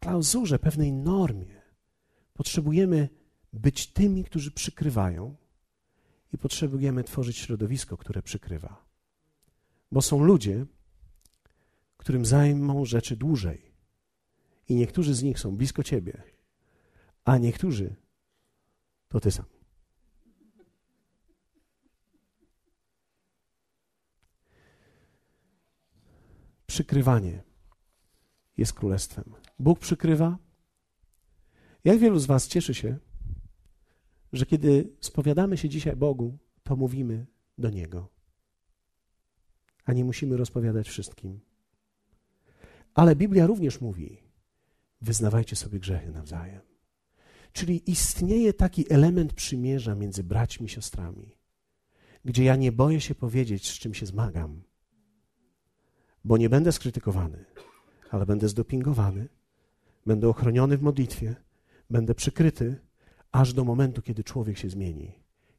klauzurze, 0.00 0.58
pewnej 0.58 0.92
normie. 0.92 1.62
Potrzebujemy 2.32 3.08
być 3.52 3.92
tymi, 3.92 4.24
którzy 4.24 4.50
przykrywają 4.50 5.36
i 6.32 6.38
potrzebujemy 6.38 7.04
tworzyć 7.04 7.36
środowisko, 7.36 7.96
które 7.96 8.22
przykrywa. 8.22 8.84
Bo 9.92 10.02
są 10.02 10.24
ludzie, 10.24 10.66
którym 11.96 12.26
zajmą 12.26 12.84
rzeczy 12.84 13.16
dłużej. 13.16 13.72
I 14.68 14.74
niektórzy 14.74 15.14
z 15.14 15.22
nich 15.22 15.38
są 15.38 15.56
blisko 15.56 15.82
ciebie, 15.82 16.22
a 17.24 17.38
niektórzy 17.38 17.96
to 19.08 19.20
ty 19.20 19.30
sam. 19.30 19.57
Przykrywanie 26.68 27.42
jest 28.56 28.72
królestwem. 28.72 29.34
Bóg 29.58 29.78
przykrywa. 29.78 30.38
Jak 31.84 31.98
wielu 31.98 32.18
z 32.18 32.26
Was 32.26 32.48
cieszy 32.48 32.74
się, 32.74 32.98
że 34.32 34.46
kiedy 34.46 34.96
spowiadamy 35.00 35.56
się 35.56 35.68
dzisiaj 35.68 35.96
Bogu, 35.96 36.38
to 36.62 36.76
mówimy 36.76 37.26
do 37.58 37.70
Niego. 37.70 38.08
A 39.84 39.92
nie 39.92 40.04
musimy 40.04 40.36
rozpowiadać 40.36 40.88
wszystkim. 40.88 41.40
Ale 42.94 43.16
Biblia 43.16 43.46
również 43.46 43.80
mówi: 43.80 44.18
wyznawajcie 45.00 45.56
sobie 45.56 45.80
grzechy 45.80 46.10
nawzajem. 46.10 46.62
Czyli 47.52 47.90
istnieje 47.90 48.52
taki 48.52 48.92
element 48.92 49.32
przymierza 49.32 49.94
między 49.94 50.24
braćmi 50.24 50.66
i 50.66 50.68
siostrami, 50.68 51.36
gdzie 52.24 52.44
ja 52.44 52.56
nie 52.56 52.72
boję 52.72 53.00
się 53.00 53.14
powiedzieć, 53.14 53.70
z 53.70 53.78
czym 53.78 53.94
się 53.94 54.06
zmagam, 54.06 54.62
bo 56.24 56.36
nie 56.36 56.48
będę 56.48 56.72
skrytykowany, 56.72 57.44
ale 58.10 58.26
będę 58.26 58.48
zdopingowany, 58.48 59.28
będę 60.06 60.28
ochroniony 60.28 60.76
w 60.76 60.82
modlitwie, 60.82 61.36
będę 61.90 62.14
przykryty, 62.14 62.76
aż 63.32 63.52
do 63.52 63.64
momentu, 63.64 64.02
kiedy 64.02 64.24
człowiek 64.24 64.58
się 64.58 64.70
zmieni. 64.70 65.12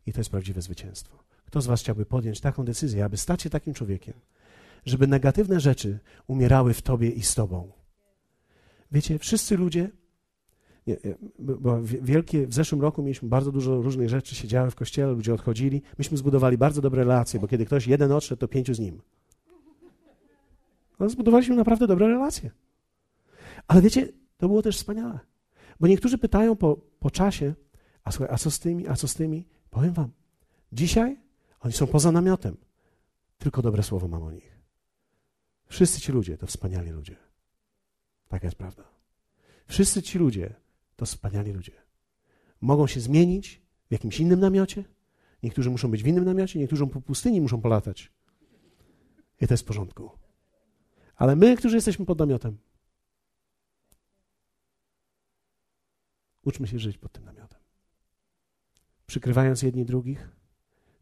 I 0.06 0.14
to 0.14 0.20
jest 0.20 0.30
prawdziwe 0.30 0.62
zwycięstwo. 0.62 1.24
Kto 1.46 1.62
z 1.62 1.68
Was 1.68 1.82
chciałby 1.82 2.06
podjąć 2.06 2.42
taką 2.42 2.66
decyzję, 2.66 3.06
aby 3.06 3.18
stać 3.18 3.42
się 3.42 3.50
takim 3.50 3.74
człowiekiem, 3.74 4.14
żeby 4.86 5.08
negatywne 5.08 5.60
rzeczy 5.60 6.00
umierały 6.28 6.74
w 6.74 6.82
Tobie 6.82 7.10
i 7.10 7.24
z 7.24 7.36
Tobą? 7.36 7.72
Wiecie, 8.92 9.20
wszyscy 9.20 9.58
ludzie, 9.58 9.90
nie, 10.88 10.98
bo 11.40 11.82
wielkie, 11.82 12.48
w 12.48 12.54
zeszłym 12.54 12.82
roku 12.82 13.04
mieliśmy 13.04 13.30
bardzo 13.30 13.52
dużo 13.52 13.82
różnych 13.82 14.10
rzeczy, 14.10 14.36
się 14.36 14.48
działy 14.48 14.72
w 14.72 14.76
kościele, 14.76 15.12
ludzie 15.12 15.34
odchodzili. 15.34 15.82
Myśmy 15.98 16.18
zbudowali 16.18 16.58
bardzo 16.58 16.82
dobre 16.82 17.04
relacje, 17.04 17.40
bo 17.40 17.48
kiedy 17.48 17.66
ktoś 17.66 17.88
jeden 17.88 18.12
odszedł, 18.12 18.40
to 18.40 18.48
pięciu 18.48 18.74
z 18.74 18.80
nim. 18.80 19.02
Ale 21.00 21.10
zbudowaliśmy 21.10 21.56
naprawdę 21.56 21.88
dobre 21.88 22.08
relacje. 22.08 22.52
Ale 23.68 23.82
wiecie, 23.82 24.08
to 24.38 24.48
było 24.48 24.62
też 24.62 24.78
wspaniałe. 24.78 25.20
Bo 25.80 25.88
niektórzy 25.88 26.18
pytają 26.18 26.56
po, 26.56 26.78
po 27.00 27.12
czasie, 27.12 27.54
a 28.04 28.12
słuchaj, 28.12 28.36
a 28.36 28.38
co 28.38 28.52
z 28.52 28.60
tymi, 28.60 28.88
a 28.88 28.96
co 28.96 29.08
z 29.08 29.14
tymi? 29.14 29.48
Powiem 29.70 29.94
wam, 29.94 30.12
dzisiaj 30.72 31.18
oni 31.60 31.74
są 31.74 31.88
poza 31.88 32.12
namiotem. 32.12 32.58
Tylko 33.38 33.62
dobre 33.62 33.84
słowo 33.84 34.08
mam 34.08 34.24
o 34.24 34.32
nich. 34.32 34.60
Wszyscy 35.68 36.02
ci 36.02 36.12
ludzie 36.12 36.38
to 36.38 36.48
wspaniali 36.48 36.90
ludzie. 36.90 37.16
Taka 38.28 38.48
jest 38.48 38.58
prawda. 38.58 38.84
Wszyscy 39.68 40.02
ci 40.02 40.20
ludzie 40.20 40.56
to 40.96 41.06
wspaniali 41.06 41.52
ludzie. 41.52 41.72
Mogą 42.62 42.88
się 42.88 43.00
zmienić 43.00 43.62
w 43.90 43.92
jakimś 43.92 44.20
innym 44.20 44.40
namiocie. 44.40 44.84
Niektórzy 45.44 45.70
muszą 45.70 45.92
być 45.92 46.04
w 46.04 46.08
innym 46.08 46.26
namiocie, 46.26 46.60
niektórzy 46.60 46.88
po 46.88 47.02
pustyni 47.02 47.42
muszą 47.42 47.62
polatać. 47.62 48.12
I 49.42 49.48
to 49.48 49.54
jest 49.54 49.64
w 49.64 49.68
porządku. 49.68 50.10
Ale 51.20 51.36
my, 51.36 51.58
którzy 51.58 51.76
jesteśmy 51.76 52.06
pod 52.06 52.20
namiotem, 52.20 52.58
uczmy 56.44 56.68
się 56.68 56.80
żyć 56.80 56.98
pod 56.98 57.12
tym 57.12 57.26
namiotem. 57.26 57.60
Przykrywając 59.06 59.62
jedni 59.62 59.86
drugich, 59.86 60.30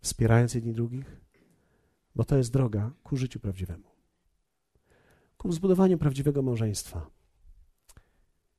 wspierając 0.01 0.53
jedni 0.53 0.74
drugich, 0.74 1.22
bo 2.15 2.24
to 2.24 2.38
jest 2.38 2.53
droga 2.53 2.91
ku 3.03 3.18
życiu 3.18 3.39
prawdziwemu. 3.39 3.89
Ku 5.38 5.51
zbudowaniu 5.51 5.97
prawdziwego 5.97 6.41
małżeństwa 6.41 7.09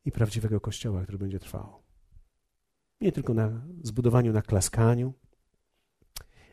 i 0.05 0.13
prawdziwego 0.13 0.61
kościoła, 0.61 1.03
który 1.03 1.19
będzie 1.19 1.39
trwał. 1.39 1.83
Nie 3.01 3.13
tylko 3.13 3.35
na 3.35 3.67
zbudowaniu, 3.83 4.33
na 4.33 4.43
klaskaniu, 4.43 5.13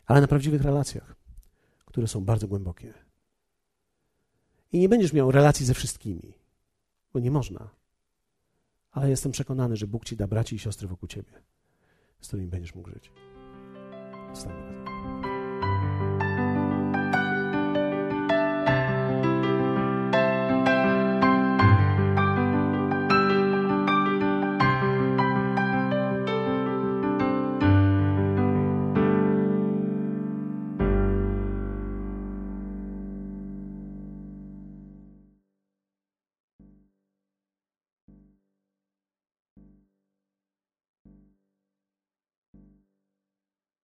ale 0.06 0.20
na 0.20 0.26
prawdziwych 0.26 0.62
relacjach, 0.62 1.16
które 1.84 2.08
są 2.08 2.24
bardzo 2.24 2.48
głębokie. 2.48 3.05
I 4.72 4.78
nie 4.78 4.88
będziesz 4.88 5.12
miał 5.12 5.30
relacji 5.30 5.66
ze 5.66 5.74
wszystkimi, 5.74 6.32
bo 7.12 7.20
nie 7.20 7.30
można. 7.30 7.68
Ale 8.90 9.10
jestem 9.10 9.32
przekonany, 9.32 9.76
że 9.76 9.86
Bóg 9.86 10.04
ci 10.04 10.16
da 10.16 10.26
braci 10.26 10.56
i 10.56 10.58
siostry 10.58 10.88
wokół 10.88 11.08
ciebie, 11.08 11.32
z 12.20 12.26
którymi 12.26 12.48
będziesz 12.48 12.74
mógł 12.74 12.90
żyć. 12.90 13.10
Stań 14.34 14.52
razem. 14.52 15.35